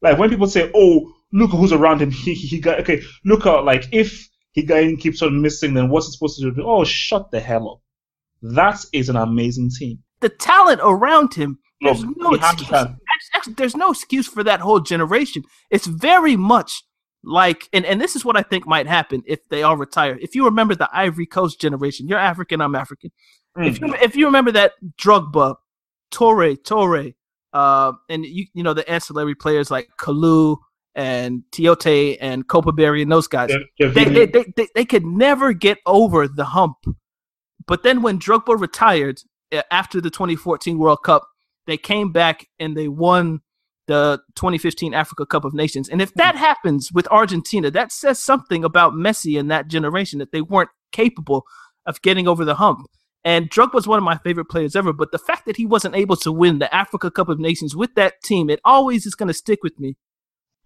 Like 0.03 0.19
when 0.19 0.31
people 0.31 0.47
say, 0.47 0.71
"Oh, 0.75 1.13
look 1.33 1.51
who's 1.51 1.73
around 1.73 2.03
him," 2.03 2.11
he 2.25 2.35
he 2.35 2.61
got 2.61 2.81
okay. 2.81 3.03
Look 3.25 3.47
at 3.47 3.65
like 3.65 3.89
if 3.93 4.29
he 4.53 4.65
Higuain 4.65 4.99
keeps 5.01 5.23
on 5.23 5.41
missing, 5.41 5.75
then 5.75 5.89
what's 5.89 6.07
he 6.07 6.13
supposed 6.13 6.41
to 6.41 6.51
do? 6.51 6.63
Oh, 6.65 6.85
shut 6.85 7.31
the 7.31 7.41
hell 7.41 7.71
up. 7.71 7.81
That 8.43 8.85
is 8.93 9.09
an 9.09 9.17
amazing 9.17 9.71
team. 9.77 9.99
The 10.21 10.29
talent 10.29 10.81
around 10.83 11.35
him, 11.35 11.59
there's 11.81 12.03
no, 12.03 12.13
no 12.17 12.35
excuse. 12.35 12.71
There's 13.57 13.77
no 13.77 13.91
excuse 13.91 14.27
for 14.27 14.43
that 14.45 14.61
whole 14.61 14.81
generation. 14.81 15.43
It's 15.71 15.87
very 15.87 16.37
much 16.37 16.83
like, 17.23 17.69
and, 17.73 17.85
and 17.85 18.01
this 18.01 18.17
is 18.17 18.25
what 18.25 18.37
I 18.37 18.43
think 18.43 18.67
might 18.67 18.87
happen 18.87 19.23
if 19.27 19.49
they 19.49 19.63
all 19.63 19.77
retire. 19.77 20.19
If 20.21 20.35
you 20.35 20.45
remember 20.45 20.75
the 20.75 20.89
Ivory 20.93 21.27
Coast 21.27 21.61
generation, 21.61 22.09
you're 22.09 22.19
African, 22.19 22.61
I'm 22.61 22.75
African. 22.75 23.11
Mm. 23.57 23.67
If 23.67 23.81
you 23.81 23.95
if 23.95 24.17
you 24.17 24.27
remember 24.27 24.53
that 24.53 24.73
Drogba, 25.01 25.57
Touré, 26.13 26.57
Touré, 26.59 27.15
uh, 27.53 27.93
and 28.09 28.25
you 28.25 28.47
you 28.55 28.63
know 28.63 28.75
the 28.75 28.89
ancillary 28.91 29.35
players 29.35 29.71
like 29.71 29.89
Kalou 29.99 30.59
and 30.95 31.43
Tiote 31.53 32.19
and 32.21 32.47
Copa 32.49 32.73
Barry 32.73 33.03
and 33.03 33.11
those 33.11 33.29
guys, 33.29 33.51
yeah, 33.79 33.89
they, 33.89 34.05
they, 34.05 34.27
they, 34.27 34.45
they, 34.57 34.69
they 34.75 34.85
could 34.85 35.05
never 35.05 35.53
get 35.53 35.79
over 35.87 36.27
the 36.27 36.45
hump 36.45 36.77
but 37.69 37.83
then 37.83 38.03
when 38.03 38.19
Drogba 38.19 38.59
retired 38.59 39.21
eh, 39.53 39.63
after 39.71 40.01
the 40.01 40.11
2014 40.11 40.79
World 40.79 41.03
Cup, 41.05 41.29
they 41.67 41.77
came 41.77 42.11
back 42.11 42.49
and 42.59 42.77
they 42.77 42.89
won 42.89 43.43
the 43.89 44.21
2015 44.37 44.95
Africa 44.95 45.27
Cup 45.27 45.45
of 45.45 45.53
Nations. 45.53 45.89
And 45.89 46.01
if 46.01 46.15
that 46.15 46.37
happens 46.37 46.93
with 46.93 47.09
Argentina, 47.09 47.71
that 47.73 47.91
says 47.91 48.21
something 48.21 48.65
about 48.65 48.93
Messi 48.93 49.39
and 49.39 49.51
that 49.51 49.67
generation 49.67 50.21
that 50.21 50.31
they 50.31 50.41
weren't 50.41 50.71
capable 50.93 51.45
of 51.85 52.01
getting 52.03 52.29
over 52.29 52.45
the 52.45 52.55
hump. 52.55 52.87
And 53.25 53.51
Drogba 53.51 53.75
was 53.75 53.89
one 53.89 53.99
of 53.99 54.05
my 54.05 54.17
favorite 54.19 54.47
players 54.47 54.77
ever, 54.77 54.93
but 54.93 55.11
the 55.11 55.19
fact 55.19 55.45
that 55.47 55.57
he 55.57 55.67
wasn't 55.67 55.97
able 55.97 56.17
to 56.17 56.31
win 56.31 56.61
the 56.61 56.73
Africa 56.73 57.11
Cup 57.11 57.29
of 57.29 57.41
Nations 57.41 57.75
with 57.75 57.95
that 57.97 58.23
team, 58.23 58.49
it 58.49 58.61
always 58.65 59.05
is 59.05 59.17
going 59.17 59.27
to 59.27 59.35
stick 59.35 59.59
with 59.65 59.79
me 59.81 59.97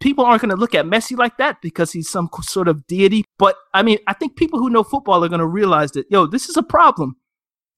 people 0.03 0.25
aren't 0.25 0.43
going 0.43 0.51
to 0.51 0.57
look 0.57 0.75
at 0.75 0.85
Messi 0.85 1.17
like 1.17 1.39
that 1.39 1.63
because 1.63 1.93
he's 1.93 2.11
some 2.11 2.29
sort 2.43 2.69
of 2.69 2.87
deity. 2.87 3.25
But 3.39 3.57
I 3.73 3.83
mean, 3.83 3.99
I 4.07 4.13
think 4.13 4.37
people 4.37 4.59
who 4.59 4.69
know 4.69 4.83
football 4.83 5.25
are 5.25 5.29
going 5.29 5.39
to 5.39 5.47
realize 5.47 5.93
that 5.93 6.07
yo, 6.11 6.27
this 6.27 6.49
is 6.49 6.57
a 6.57 6.63
problem, 6.63 7.17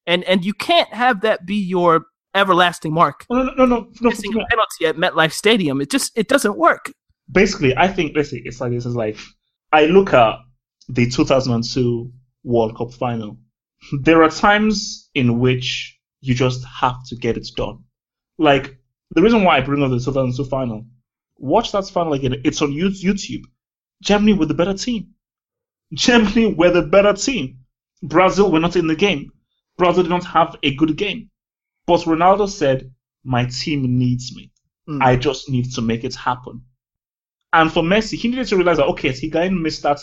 and 0.07 0.25
and 0.25 0.45
you 0.45 0.55
can't 0.55 0.93
have 0.93 1.21
that 1.21 1.47
be 1.47 1.57
your 1.57 2.07
everlasting 2.35 2.93
mark. 2.93 3.27
No, 3.31 3.43
no, 3.43 3.53
no, 3.55 3.67
no. 3.67 3.89
no 4.01 4.09
Missing 4.11 4.33
no. 4.33 4.43
a 4.43 4.47
penalty 4.47 4.87
at 4.87 4.97
MetLife 4.97 5.33
Stadium, 5.33 5.81
it 5.81 5.91
just 5.91 6.13
it 6.17 6.29
doesn't 6.29 6.57
work. 6.57 6.93
Basically, 7.31 7.77
I 7.77 7.89
think 7.89 8.13
let's 8.17 8.33
it's 8.33 8.61
like 8.61 8.73
this 8.73 8.87
is 8.87 8.95
like 8.95 9.19
I 9.73 9.87
look 9.87 10.13
at 10.13 10.39
the 10.89 11.09
2002 11.09 12.13
World 12.45 12.77
Cup 12.77 12.93
final. 12.93 13.39
There 14.01 14.23
are 14.23 14.31
times 14.31 15.11
in 15.15 15.39
which 15.41 15.99
you 16.21 16.35
just 16.35 16.65
have 16.65 16.97
to 17.09 17.17
get 17.17 17.37
it 17.37 17.47
done. 17.57 17.85
Like 18.39 18.77
the 19.11 19.23
reason 19.23 19.45
why 19.45 19.59
I 19.59 19.61
bring 19.61 19.83
up 19.83 19.91
the 19.91 19.99
2002 19.99 20.45
final 20.45 20.87
Watch 21.39 21.73
that 21.73 21.89
final 21.89 22.13
again. 22.13 22.41
It's 22.45 22.63
on 22.63 22.73
YouTube. 22.73 23.43
Germany 24.03 24.35
were 24.35 24.47
the 24.47 24.55
better 24.55 24.75
team. 24.75 25.15
Germany 25.93 26.55
were 26.55 26.71
the 26.71 26.83
better 26.83 27.13
team. 27.13 27.59
Brazil 28.03 28.51
were 28.51 28.61
not 28.61 28.77
in 28.77 28.87
the 28.87 28.95
game. 28.95 29.31
Brazil 29.77 30.05
did 30.05 30.11
not 30.11 30.25
have 30.25 30.57
a 30.63 30.75
good 30.75 30.97
game. 30.97 31.31
But 31.87 32.01
Ronaldo 32.01 32.49
said, 32.49 32.91
My 33.25 33.47
team 33.47 33.99
needs 33.99 34.35
me. 34.35 34.51
Mm. 34.89 35.03
I 35.03 35.17
just 35.17 35.49
need 35.49 35.73
to 35.75 35.83
make 35.83 36.05
it 36.05 36.15
happen. 36.15 36.63
And 37.53 37.73
for 37.73 37.83
Messi, 37.83 38.19
he 38.19 38.29
needed 38.29 38.49
to 38.49 38.57
realize 38.57 38.79
that, 38.79 38.87
okay, 38.87 39.13
he 39.13 39.31
Higuain 39.31 39.61
missed 39.61 39.83
that 39.83 40.01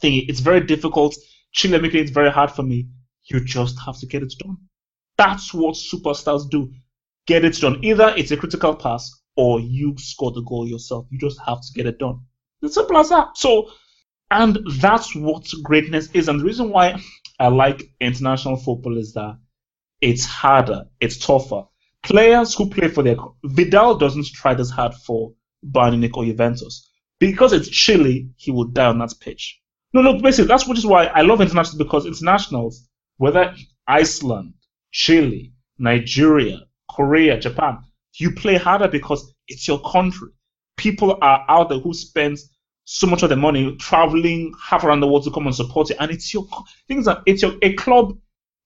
thing. 0.00 0.24
It's 0.28 0.40
very 0.40 0.60
difficult. 0.60 1.16
Chile 1.52 1.80
making 1.80 2.04
it 2.04 2.10
very 2.10 2.30
hard 2.30 2.50
for 2.50 2.62
me. 2.62 2.88
You 3.30 3.44
just 3.44 3.78
have 3.84 3.98
to 3.98 4.06
get 4.06 4.22
it 4.22 4.34
done. 4.38 4.56
That's 5.16 5.52
what 5.52 5.74
superstars 5.74 6.48
do. 6.48 6.72
Get 7.26 7.44
it 7.44 7.58
done. 7.60 7.84
Either 7.84 8.14
it's 8.16 8.30
a 8.30 8.36
critical 8.36 8.74
pass 8.74 9.10
or 9.36 9.60
you 9.60 9.94
score 9.98 10.30
the 10.32 10.42
goal 10.42 10.66
yourself. 10.66 11.06
You 11.10 11.18
just 11.18 11.40
have 11.46 11.60
to 11.60 11.72
get 11.74 11.86
it 11.86 11.98
done. 11.98 12.20
It's 12.62 12.74
simple 12.74 12.98
as 12.98 13.08
that. 13.10 13.36
So, 13.36 13.70
and 14.30 14.58
that's 14.80 15.14
what 15.14 15.46
greatness 15.62 16.10
is. 16.12 16.28
And 16.28 16.40
the 16.40 16.44
reason 16.44 16.70
why 16.70 17.00
I 17.38 17.48
like 17.48 17.82
international 18.00 18.56
football 18.56 18.98
is 18.98 19.12
that 19.14 19.38
it's 20.00 20.24
harder, 20.24 20.84
it's 21.00 21.18
tougher. 21.18 21.64
Players 22.02 22.54
who 22.54 22.70
play 22.70 22.88
for 22.88 23.02
their 23.02 23.16
Vidal 23.44 23.96
doesn't 23.96 24.26
try 24.26 24.54
this 24.54 24.70
hard 24.70 24.94
for 24.94 25.32
Bayern 25.66 25.92
Munich 25.92 26.16
or 26.16 26.24
Juventus 26.24 26.88
because 27.18 27.52
it's 27.52 27.68
Chile. 27.68 28.30
He 28.36 28.50
will 28.50 28.64
die 28.64 28.86
on 28.86 28.98
that 28.98 29.12
pitch. 29.20 29.60
No, 29.92 30.02
no, 30.02 30.20
basically 30.20 30.48
that's 30.48 30.66
which 30.68 30.78
is 30.78 30.86
why 30.86 31.06
I 31.06 31.22
love 31.22 31.40
internationals 31.40 31.78
because 31.78 32.06
internationals, 32.06 32.88
whether 33.16 33.54
Iceland, 33.86 34.54
Chile, 34.92 35.52
Nigeria, 35.78 36.60
Korea, 36.90 37.38
Japan, 37.38 37.78
you 38.18 38.32
play 38.32 38.56
harder 38.56 38.88
because 38.88 39.34
it's 39.48 39.66
your 39.66 39.80
country. 39.80 40.28
People 40.76 41.18
are 41.22 41.44
out 41.48 41.70
there 41.70 41.78
who 41.78 41.94
spend 41.94 42.38
so 42.84 43.06
much 43.06 43.22
of 43.22 43.28
their 43.28 43.38
money 43.38 43.76
traveling 43.76 44.52
half 44.62 44.84
around 44.84 45.00
the 45.00 45.06
world 45.06 45.24
to 45.24 45.30
come 45.30 45.46
and 45.46 45.54
support 45.54 45.90
it, 45.90 45.96
and 46.00 46.10
it's 46.10 46.32
your 46.32 46.46
things 46.86 47.04
that 47.06 47.22
it's 47.26 47.42
your 47.42 47.54
a 47.62 47.72
club. 47.74 48.16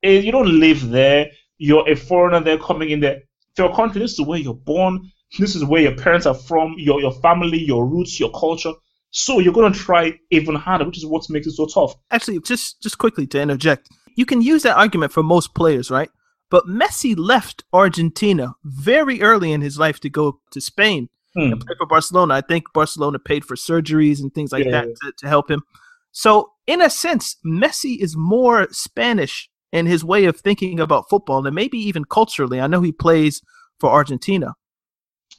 You 0.02 0.32
don't 0.32 0.58
live 0.58 0.90
there. 0.90 1.30
You're 1.58 1.88
a 1.88 1.94
foreigner 1.94 2.40
there 2.40 2.58
coming 2.58 2.90
in 2.90 3.00
there. 3.00 3.22
Your 3.56 3.74
country, 3.74 4.00
this 4.00 4.12
is 4.12 4.20
where 4.20 4.38
you're 4.38 4.54
born. 4.54 5.10
This 5.38 5.54
is 5.54 5.64
where 5.64 5.82
your 5.82 5.94
parents 5.94 6.26
are 6.26 6.34
from. 6.34 6.74
Your 6.76 7.00
your 7.00 7.12
family, 7.12 7.58
your 7.58 7.86
roots, 7.86 8.18
your 8.18 8.30
culture. 8.32 8.72
So 9.10 9.38
you're 9.38 9.52
going 9.52 9.72
to 9.72 9.78
try 9.78 10.18
even 10.30 10.54
harder, 10.54 10.86
which 10.86 10.98
is 10.98 11.06
what 11.06 11.28
makes 11.28 11.46
it 11.46 11.52
so 11.52 11.66
tough. 11.66 11.94
Actually, 12.10 12.40
just 12.40 12.82
just 12.82 12.98
quickly 12.98 13.26
to 13.28 13.40
interject, 13.40 13.88
you 14.16 14.26
can 14.26 14.42
use 14.42 14.62
that 14.62 14.76
argument 14.76 15.12
for 15.12 15.22
most 15.22 15.54
players, 15.54 15.90
right? 15.90 16.10
But 16.50 16.66
Messi 16.66 17.14
left 17.16 17.64
Argentina 17.72 18.54
very 18.64 19.22
early 19.22 19.52
in 19.52 19.62
his 19.62 19.78
life 19.78 20.00
to 20.00 20.10
go 20.10 20.40
to 20.50 20.60
Spain 20.60 21.08
hmm. 21.34 21.52
and 21.52 21.60
play 21.60 21.74
for 21.78 21.86
Barcelona. 21.86 22.34
I 22.34 22.40
think 22.42 22.64
Barcelona 22.74 23.18
paid 23.18 23.44
for 23.44 23.56
surgeries 23.56 24.20
and 24.20 24.34
things 24.34 24.52
like 24.52 24.66
yeah, 24.66 24.72
that 24.72 24.88
yeah. 24.88 24.94
To, 25.02 25.12
to, 25.18 25.28
help 25.28 25.50
him. 25.50 25.62
So, 26.10 26.52
in 26.66 26.82
a 26.82 26.90
sense, 26.90 27.36
Messi 27.44 27.98
is 27.98 28.16
more 28.16 28.68
Spanish 28.70 29.48
in 29.72 29.86
his 29.86 30.04
way 30.04 30.26
of 30.26 30.38
thinking 30.38 30.78
about 30.78 31.08
football 31.08 31.46
and 31.46 31.54
maybe 31.54 31.78
even 31.78 32.04
culturally. 32.04 32.60
I 32.60 32.66
know 32.66 32.82
he 32.82 32.92
plays 32.92 33.42
for 33.80 33.90
Argentina, 33.90 34.54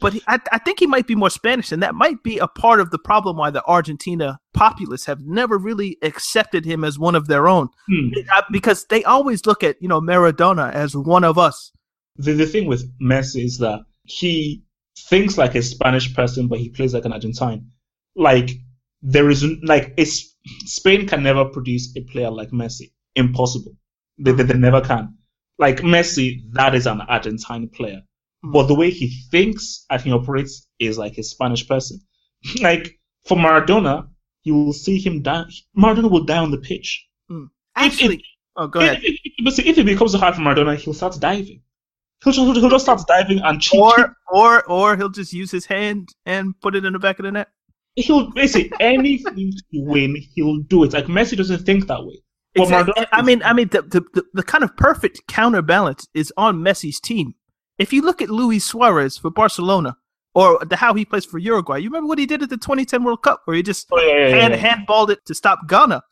but 0.01 0.13
he, 0.13 0.21
I, 0.27 0.39
I, 0.51 0.57
think 0.57 0.79
he 0.79 0.87
might 0.87 1.07
be 1.07 1.15
more 1.15 1.29
Spanish, 1.29 1.71
and 1.71 1.81
that 1.83 1.95
might 1.95 2.23
be 2.23 2.37
a 2.37 2.47
part 2.47 2.79
of 2.79 2.91
the 2.91 2.97
problem 2.97 3.37
why 3.37 3.51
the 3.51 3.63
Argentina 3.65 4.39
populace 4.53 5.05
have 5.05 5.21
never 5.21 5.57
really 5.57 5.97
accepted 6.01 6.65
him 6.65 6.83
as 6.83 6.99
one 6.99 7.15
of 7.15 7.27
their 7.27 7.47
own, 7.47 7.69
hmm. 7.87 8.09
because 8.51 8.85
they 8.85 9.03
always 9.03 9.45
look 9.45 9.63
at 9.63 9.81
you 9.81 9.87
know 9.87 10.01
Maradona 10.01 10.73
as 10.73 10.95
one 10.95 11.23
of 11.23 11.37
us. 11.37 11.71
The 12.17 12.33
the 12.33 12.45
thing 12.45 12.67
with 12.67 12.91
Messi 12.99 13.45
is 13.45 13.59
that 13.59 13.81
he 14.03 14.63
thinks 15.09 15.37
like 15.37 15.55
a 15.55 15.61
Spanish 15.61 16.13
person, 16.13 16.47
but 16.47 16.59
he 16.59 16.69
plays 16.69 16.93
like 16.93 17.05
an 17.05 17.13
Argentine. 17.13 17.67
Like 18.15 18.51
there 19.01 19.29
is 19.29 19.45
like 19.63 19.93
it's, 19.97 20.35
Spain 20.65 21.07
can 21.07 21.23
never 21.23 21.45
produce 21.45 21.95
a 21.95 22.01
player 22.01 22.31
like 22.31 22.49
Messi. 22.49 22.91
Impossible. 23.15 23.75
They, 24.17 24.31
they, 24.31 24.43
they 24.43 24.57
never 24.57 24.81
can. 24.81 25.17
Like 25.57 25.77
Messi, 25.77 26.41
that 26.53 26.75
is 26.75 26.87
an 26.87 27.01
Argentine 27.01 27.69
player. 27.69 28.01
Mm. 28.45 28.53
But 28.53 28.67
the 28.67 28.75
way 28.75 28.89
he 28.89 29.09
thinks 29.31 29.85
and 29.89 30.01
he 30.01 30.11
operates 30.11 30.67
is 30.79 30.97
like 30.97 31.17
a 31.17 31.23
Spanish 31.23 31.67
person. 31.67 31.99
like 32.61 32.99
for 33.25 33.37
Maradona, 33.37 34.07
you 34.43 34.55
will 34.55 34.73
see 34.73 34.99
him 34.99 35.21
die. 35.21 35.45
Maradona 35.77 36.09
will 36.09 36.25
die 36.25 36.37
on 36.37 36.51
the 36.51 36.57
pitch. 36.57 37.07
Mm. 37.31 37.49
Actually, 37.75 38.15
if, 38.15 38.21
if, 38.21 38.25
oh, 38.57 38.67
go 38.67 38.79
ahead. 38.79 38.99
If, 39.03 39.19
if, 39.23 39.65
if 39.65 39.77
it 39.77 39.85
becomes 39.85 40.13
hard 40.13 40.35
for 40.35 40.41
Maradona, 40.41 40.75
he'll 40.75 40.93
start 40.93 41.17
diving. 41.19 41.61
He'll 42.23 42.33
just, 42.33 42.59
he'll 42.59 42.69
just 42.69 42.85
start 42.85 43.01
diving 43.07 43.39
and 43.39 43.61
cheat. 43.61 43.79
Or, 43.79 44.15
or, 44.31 44.63
or 44.69 44.97
he'll 44.97 45.09
just 45.09 45.33
use 45.33 45.51
his 45.51 45.65
hand 45.65 46.09
and 46.25 46.59
put 46.61 46.75
it 46.75 46.85
in 46.85 46.93
the 46.93 46.99
back 46.99 47.19
of 47.19 47.25
the 47.25 47.31
net. 47.31 47.49
He'll 47.95 48.31
basically 48.31 48.71
anything 48.79 49.51
to 49.51 49.79
win, 49.81 50.15
he'll 50.33 50.59
do 50.59 50.83
it. 50.83 50.93
Like 50.93 51.05
Messi 51.05 51.37
doesn't 51.37 51.63
think 51.65 51.87
that 51.87 52.03
way. 52.03 52.23
Exactly. 52.55 53.05
I 53.11 53.21
mean, 53.21 53.41
I 53.43 53.53
mean, 53.53 53.69
the, 53.69 53.81
the, 53.81 54.23
the 54.33 54.43
kind 54.43 54.63
of 54.63 54.75
perfect 54.77 55.21
counterbalance 55.27 56.07
is 56.13 56.31
on 56.37 56.59
Messi's 56.59 56.99
team. 56.99 57.33
If 57.79 57.91
you 57.91 58.01
look 58.01 58.21
at 58.21 58.29
Luis 58.29 58.63
Suarez 58.63 59.17
for 59.17 59.31
Barcelona, 59.31 59.97
or 60.35 60.59
the, 60.65 60.75
how 60.75 60.93
he 60.93 61.05
plays 61.05 61.25
for 61.25 61.37
Uruguay, 61.39 61.77
you 61.77 61.89
remember 61.89 62.07
what 62.07 62.19
he 62.19 62.25
did 62.25 62.43
at 62.43 62.49
the 62.49 62.57
2010 62.57 63.03
World 63.03 63.23
Cup, 63.23 63.41
where 63.45 63.55
he 63.55 63.63
just 63.63 63.87
oh, 63.91 63.99
yeah, 63.99 64.27
yeah, 64.27 64.35
hand, 64.35 64.53
yeah. 64.53 64.75
handballed 64.75 65.09
it 65.09 65.25
to 65.25 65.33
stop 65.33 65.67
Ghana. 65.67 66.03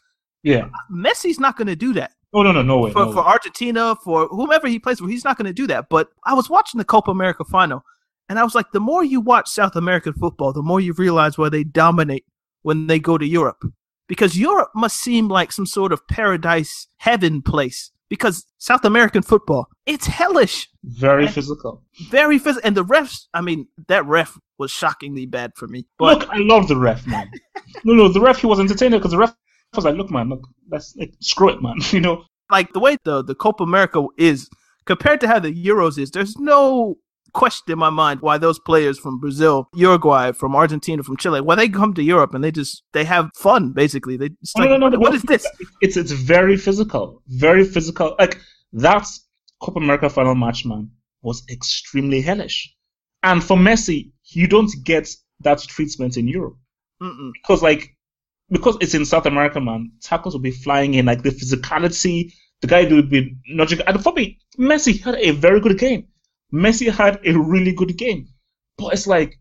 Yeah, 0.43 0.69
Messi's 0.91 1.39
not 1.39 1.57
going 1.57 1.67
to 1.67 1.75
do 1.75 1.93
that. 1.93 2.11
Oh 2.33 2.41
no, 2.41 2.51
no, 2.51 2.61
no 2.61 2.79
way. 2.79 2.91
For, 2.91 3.05
no 3.05 3.11
for 3.11 3.21
way. 3.21 3.27
Argentina, 3.27 3.95
for 4.03 4.27
whomever 4.27 4.67
he 4.67 4.79
plays 4.79 4.99
for, 4.99 5.07
he's 5.07 5.23
not 5.23 5.37
going 5.37 5.47
to 5.47 5.53
do 5.53 5.67
that. 5.67 5.89
But 5.89 6.09
I 6.25 6.33
was 6.33 6.49
watching 6.49 6.79
the 6.79 6.85
Copa 6.85 7.11
America 7.11 7.43
final, 7.43 7.83
and 8.29 8.39
I 8.39 8.43
was 8.43 8.55
like, 8.55 8.71
the 8.71 8.79
more 8.79 9.03
you 9.03 9.21
watch 9.21 9.47
South 9.49 9.75
American 9.75 10.13
football, 10.13 10.53
the 10.53 10.63
more 10.63 10.79
you 10.79 10.93
realize 10.93 11.37
where 11.37 11.49
they 11.51 11.63
dominate 11.63 12.25
when 12.63 12.87
they 12.87 12.99
go 12.99 13.17
to 13.17 13.25
Europe 13.25 13.63
because 14.11 14.37
Europe 14.37 14.71
must 14.75 14.97
seem 14.97 15.29
like 15.29 15.53
some 15.53 15.65
sort 15.65 15.93
of 15.93 16.05
paradise 16.05 16.87
heaven 16.97 17.41
place 17.41 17.91
because 18.09 18.45
South 18.57 18.83
American 18.83 19.21
football, 19.21 19.69
it's 19.85 20.05
hellish. 20.05 20.67
Very 20.83 21.27
and 21.27 21.33
physical. 21.33 21.81
Very 22.09 22.37
physical. 22.37 22.67
And 22.67 22.75
the 22.75 22.83
refs, 22.83 23.27
I 23.33 23.39
mean, 23.39 23.69
that 23.87 24.05
ref 24.05 24.37
was 24.57 24.69
shockingly 24.69 25.27
bad 25.27 25.53
for 25.55 25.69
me. 25.69 25.87
But... 25.97 26.19
Look, 26.19 26.29
I 26.29 26.39
love 26.39 26.67
the 26.67 26.75
ref, 26.75 27.07
man. 27.07 27.31
no, 27.85 27.93
no, 27.93 28.09
the 28.09 28.19
ref, 28.19 28.39
he 28.39 28.47
was 28.47 28.59
entertaining 28.59 28.99
because 28.99 29.11
the 29.11 29.17
ref 29.17 29.33
was 29.73 29.85
like, 29.85 29.95
look, 29.95 30.11
man, 30.11 30.27
look, 30.27 30.45
that's 30.67 30.93
like, 30.97 31.13
screw 31.21 31.47
it, 31.47 31.61
man. 31.61 31.75
you 31.91 32.01
know? 32.01 32.25
Like 32.49 32.73
the 32.73 32.81
way 32.81 32.97
the, 33.05 33.23
the 33.23 33.33
Copa 33.33 33.63
America 33.63 34.05
is 34.17 34.49
compared 34.85 35.21
to 35.21 35.29
how 35.29 35.39
the 35.39 35.53
Euros 35.53 35.97
is, 35.97 36.11
there's 36.11 36.37
no 36.37 36.97
question 37.33 37.71
in 37.71 37.79
my 37.79 37.89
mind 37.89 38.21
why 38.21 38.37
those 38.37 38.59
players 38.59 38.99
from 38.99 39.19
Brazil, 39.19 39.67
Uruguay, 39.73 40.31
from 40.31 40.55
Argentina, 40.55 41.03
from 41.03 41.17
Chile, 41.17 41.41
why 41.41 41.55
they 41.55 41.69
come 41.69 41.93
to 41.93 42.03
Europe 42.03 42.33
and 42.33 42.43
they 42.43 42.51
just 42.51 42.83
they 42.93 43.03
have 43.03 43.29
fun 43.35 43.71
basically. 43.71 44.17
They 44.17 44.29
just 44.29 44.57
like, 44.57 44.69
no, 44.69 44.77
no, 44.77 44.89
no, 44.89 44.99
what 44.99 45.13
is 45.13 45.23
this? 45.23 45.47
It's 45.81 45.97
it's 45.97 46.11
very 46.11 46.57
physical, 46.57 47.21
very 47.27 47.63
physical. 47.63 48.15
Like 48.19 48.39
that 48.73 49.07
Copa 49.61 49.79
America 49.79 50.09
final 50.09 50.35
match, 50.35 50.65
man, 50.65 50.89
was 51.21 51.43
extremely 51.49 52.21
hellish. 52.21 52.73
And 53.23 53.43
for 53.43 53.57
Messi, 53.57 54.11
you 54.25 54.47
don't 54.47 54.71
get 54.83 55.09
that 55.41 55.59
treatment 55.59 56.17
in 56.17 56.27
Europe 56.27 56.57
Mm-mm. 57.01 57.31
because 57.33 57.61
like 57.61 57.95
because 58.51 58.77
it's 58.81 58.93
in 58.93 59.05
South 59.05 59.25
America, 59.25 59.59
man. 59.59 59.91
Tackles 60.01 60.33
will 60.33 60.41
be 60.41 60.51
flying 60.51 60.93
in, 60.95 61.05
like 61.05 61.23
the 61.23 61.29
physicality. 61.29 62.33
The 62.59 62.67
guy 62.67 62.83
will 62.83 63.01
be 63.01 63.35
not. 63.47 63.71
And 63.71 64.03
for 64.03 64.13
me, 64.13 64.37
Messi 64.59 65.01
had 65.01 65.15
a 65.15 65.31
very 65.31 65.59
good 65.59 65.79
game. 65.79 66.07
Messi 66.53 66.91
had 66.91 67.19
a 67.25 67.37
really 67.37 67.73
good 67.73 67.97
game, 67.97 68.27
but 68.77 68.93
it's 68.93 69.07
like 69.07 69.39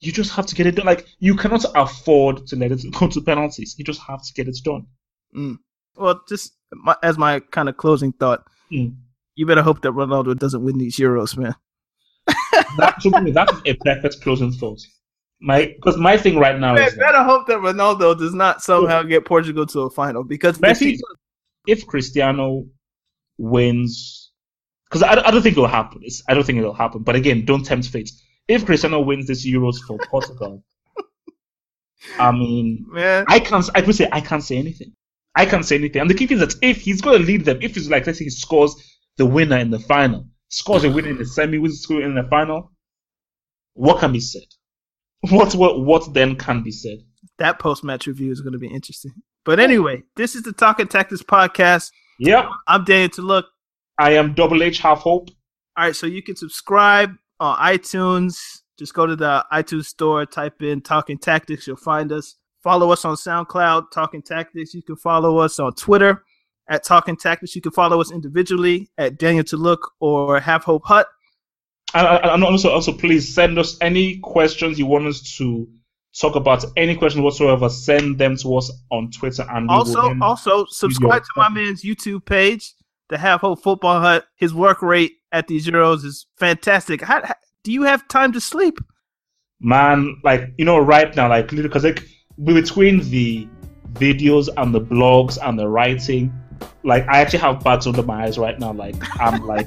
you 0.00 0.12
just 0.12 0.32
have 0.32 0.46
to 0.46 0.54
get 0.54 0.66
it 0.66 0.76
done. 0.76 0.86
Like 0.86 1.06
you 1.18 1.34
cannot 1.34 1.64
afford 1.74 2.46
to 2.48 2.56
let 2.56 2.72
it 2.72 2.84
go 2.92 3.08
to 3.08 3.20
penalties. 3.20 3.74
You 3.78 3.84
just 3.84 4.00
have 4.02 4.22
to 4.24 4.32
get 4.34 4.48
it 4.48 4.56
done. 4.64 4.86
Mm. 5.36 5.58
Well, 5.96 6.20
just 6.28 6.52
my, 6.72 6.96
as 7.02 7.18
my 7.18 7.40
kind 7.40 7.68
of 7.68 7.76
closing 7.76 8.12
thought, 8.12 8.44
mm. 8.72 8.94
you 9.34 9.46
better 9.46 9.62
hope 9.62 9.82
that 9.82 9.92
Ronaldo 9.92 10.38
doesn't 10.38 10.62
win 10.62 10.78
these 10.78 10.96
Euros, 10.96 11.36
man. 11.36 11.54
that 12.76 12.96
to 13.00 13.20
me, 13.20 13.30
that's 13.30 13.52
a 13.64 13.74
perfect 13.74 14.20
closing 14.22 14.52
thought. 14.52 14.80
My 15.40 15.66
because 15.66 15.98
my 15.98 16.16
thing 16.16 16.38
right 16.38 16.58
now 16.58 16.74
man, 16.74 16.84
is 16.84 16.94
better 16.94 17.22
hope 17.22 17.46
that 17.48 17.58
Ronaldo 17.58 18.18
does 18.18 18.34
not 18.34 18.62
somehow 18.62 19.02
get 19.02 19.26
Portugal 19.26 19.66
to 19.66 19.80
a 19.80 19.90
final 19.90 20.24
because 20.24 20.58
Messi, 20.58 20.98
if 21.66 21.86
Cristiano 21.86 22.64
wins 23.36 24.32
because 24.88 25.02
I, 25.02 25.12
I 25.12 25.30
don't 25.30 25.42
think 25.42 25.54
it'll 25.54 25.66
happen. 25.66 26.00
It's, 26.02 26.22
I 26.28 26.34
don't 26.34 26.44
think 26.44 26.58
it'll 26.58 26.74
happen. 26.74 27.02
But 27.02 27.16
again, 27.16 27.44
don't 27.44 27.64
tempt 27.64 27.88
fate. 27.88 28.10
If 28.48 28.64
Cristiano 28.64 29.00
wins 29.00 29.26
this 29.26 29.46
Euros 29.46 29.76
for 29.86 29.98
Portugal, 30.10 30.62
I 32.18 32.30
mean, 32.32 32.86
Man. 32.88 33.24
I 33.28 33.40
can't. 33.40 33.68
I 33.74 33.80
would 33.80 33.94
say 33.94 34.08
I 34.12 34.20
can't 34.20 34.42
say 34.42 34.56
anything. 34.56 34.92
I 35.34 35.44
can't 35.44 35.64
say 35.64 35.76
anything. 35.76 36.00
And 36.00 36.10
the 36.10 36.14
key 36.14 36.26
thing 36.26 36.40
is 36.40 36.54
that 36.54 36.64
if 36.64 36.80
he's 36.80 37.00
going 37.00 37.20
to 37.20 37.26
lead 37.26 37.44
them, 37.44 37.58
if 37.60 37.74
he's 37.74 37.90
like, 37.90 38.06
let's 38.06 38.18
say 38.18 38.24
he 38.24 38.30
scores 38.30 38.74
the 39.18 39.26
winner 39.26 39.58
in 39.58 39.70
the 39.70 39.78
final, 39.78 40.26
scores 40.48 40.84
a 40.84 40.90
winner 40.90 41.10
in 41.10 41.18
the 41.18 41.26
semi, 41.26 41.58
wins 41.58 41.82
the 41.86 41.98
in 42.00 42.14
the 42.14 42.24
final, 42.24 42.72
what 43.74 44.00
can 44.00 44.12
be 44.12 44.20
said? 44.20 44.42
What 45.30 45.54
what 45.54 45.80
what 45.80 46.14
then 46.14 46.36
can 46.36 46.62
be 46.62 46.70
said? 46.70 46.98
That 47.38 47.58
post 47.58 47.82
match 47.82 48.06
review 48.06 48.30
is 48.30 48.40
going 48.40 48.52
to 48.52 48.58
be 48.58 48.68
interesting. 48.68 49.12
But 49.44 49.58
anyway, 49.58 50.02
this 50.14 50.36
is 50.36 50.42
the 50.42 50.52
Talking 50.52 50.86
Tactics 50.86 51.22
podcast. 51.22 51.90
Yep. 52.20 52.46
I'm 52.68 52.84
Daniel 52.84 53.08
to 53.10 53.22
look. 53.22 53.46
I 53.98 54.12
am 54.12 54.34
Double 54.34 54.62
H 54.62 54.78
Half 54.78 55.00
Hope. 55.00 55.30
All 55.76 55.86
right, 55.86 55.96
so 55.96 56.06
you 56.06 56.22
can 56.22 56.36
subscribe 56.36 57.14
on 57.40 57.56
iTunes. 57.58 58.60
Just 58.78 58.92
go 58.92 59.06
to 59.06 59.16
the 59.16 59.44
iTunes 59.52 59.86
store, 59.86 60.26
type 60.26 60.62
in 60.62 60.82
Talking 60.82 61.18
Tactics, 61.18 61.66
you'll 61.66 61.76
find 61.76 62.12
us. 62.12 62.36
Follow 62.62 62.90
us 62.90 63.04
on 63.04 63.14
SoundCloud, 63.14 63.90
Talking 63.92 64.22
Tactics. 64.22 64.74
You 64.74 64.82
can 64.82 64.96
follow 64.96 65.38
us 65.38 65.58
on 65.58 65.72
Twitter 65.74 66.24
at 66.68 66.84
Talking 66.84 67.16
Tactics. 67.16 67.54
You 67.54 67.62
can 67.62 67.72
follow 67.72 68.00
us 68.00 68.10
individually 68.10 68.90
at 68.98 69.18
Daniel 69.18 69.44
to 69.44 69.56
Look 69.56 69.92
or 70.00 70.40
Half 70.40 70.64
Hope 70.64 70.84
Hut. 70.84 71.06
And 71.94 72.44
also, 72.44 72.70
also, 72.70 72.92
please 72.92 73.32
send 73.32 73.58
us 73.58 73.78
any 73.80 74.18
questions 74.18 74.78
you 74.78 74.86
want 74.86 75.06
us 75.06 75.36
to 75.38 75.66
talk 76.18 76.34
about. 76.34 76.64
Any 76.76 76.96
questions 76.96 77.22
whatsoever, 77.22 77.70
send 77.70 78.18
them 78.18 78.36
to 78.38 78.56
us 78.56 78.70
on 78.90 79.10
Twitter. 79.10 79.46
And 79.48 79.70
also, 79.70 80.18
also 80.20 80.66
subscribe 80.68 81.22
to 81.22 81.30
my 81.36 81.48
man's 81.48 81.82
YouTube 81.82 82.26
page 82.26 82.74
the 83.08 83.18
Half 83.18 83.40
Hope 83.42 83.62
Football 83.62 84.00
Hut. 84.00 84.26
His 84.36 84.54
work 84.54 84.82
rate 84.82 85.12
at 85.32 85.48
these 85.48 85.66
Euros 85.66 86.04
is 86.04 86.26
fantastic. 86.36 87.02
How, 87.02 87.24
how, 87.24 87.34
do 87.62 87.72
you 87.72 87.82
have 87.82 88.06
time 88.08 88.32
to 88.32 88.40
sleep? 88.40 88.78
Man, 89.60 90.20
like 90.22 90.52
you 90.58 90.64
know, 90.64 90.78
right 90.78 91.14
now, 91.16 91.28
like 91.28 91.48
because 91.48 91.84
like 91.84 92.04
between 92.44 93.00
the 93.10 93.48
videos 93.94 94.48
and 94.56 94.74
the 94.74 94.80
blogs 94.80 95.38
and 95.42 95.58
the 95.58 95.66
writing, 95.66 96.32
like 96.84 97.06
I 97.08 97.20
actually 97.20 97.38
have 97.40 97.62
bags 97.64 97.86
under 97.86 98.02
my 98.02 98.24
eyes 98.24 98.38
right 98.38 98.58
now. 98.58 98.72
Like 98.72 98.96
I'm 99.20 99.46
like, 99.46 99.66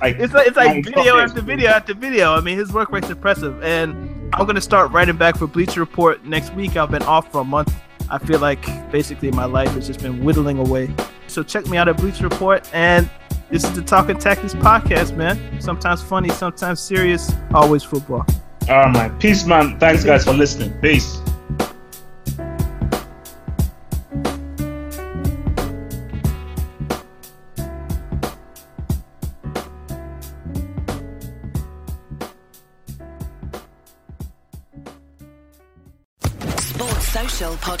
like 0.00 0.16
it's 0.18 0.32
like 0.32 0.46
it's 0.46 0.56
like 0.56 0.84
video 0.84 1.18
after 1.18 1.40
video 1.40 1.70
after 1.70 1.94
video. 1.94 2.32
I 2.32 2.40
mean, 2.40 2.58
his 2.58 2.72
work 2.72 2.90
rate's 2.90 3.10
impressive, 3.10 3.62
and 3.62 3.92
I'm 4.34 4.46
gonna 4.46 4.60
start 4.60 4.92
writing 4.92 5.16
back 5.16 5.36
for 5.36 5.46
Bleacher 5.46 5.80
Report 5.80 6.24
next 6.24 6.54
week. 6.54 6.76
I've 6.76 6.90
been 6.90 7.02
off 7.02 7.32
for 7.32 7.40
a 7.40 7.44
month. 7.44 7.74
I 8.10 8.18
feel 8.18 8.38
like 8.38 8.62
basically 8.90 9.30
my 9.30 9.44
life 9.44 9.70
has 9.70 9.86
just 9.86 10.00
been 10.00 10.24
whittling 10.24 10.58
away. 10.58 10.94
So 11.26 11.42
check 11.42 11.66
me 11.66 11.76
out 11.76 11.88
at 11.88 11.96
Bleacher 11.96 12.28
Report. 12.28 12.68
And 12.72 13.08
this 13.50 13.64
is 13.64 13.72
the 13.74 13.82
Talking 13.82 14.18
Tactics 14.18 14.54
podcast, 14.54 15.16
man. 15.16 15.60
Sometimes 15.60 16.02
funny, 16.02 16.28
sometimes 16.30 16.80
serious, 16.80 17.32
always 17.52 17.82
football. 17.82 18.26
All 18.68 18.76
right, 18.76 18.92
man. 18.92 19.18
Peace, 19.18 19.46
man. 19.46 19.78
Thanks, 19.78 20.04
guys, 20.04 20.24
for 20.24 20.32
listening. 20.32 20.72
Peace. 20.80 21.18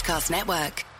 Podcast 0.04 0.30
Network. 0.30 0.93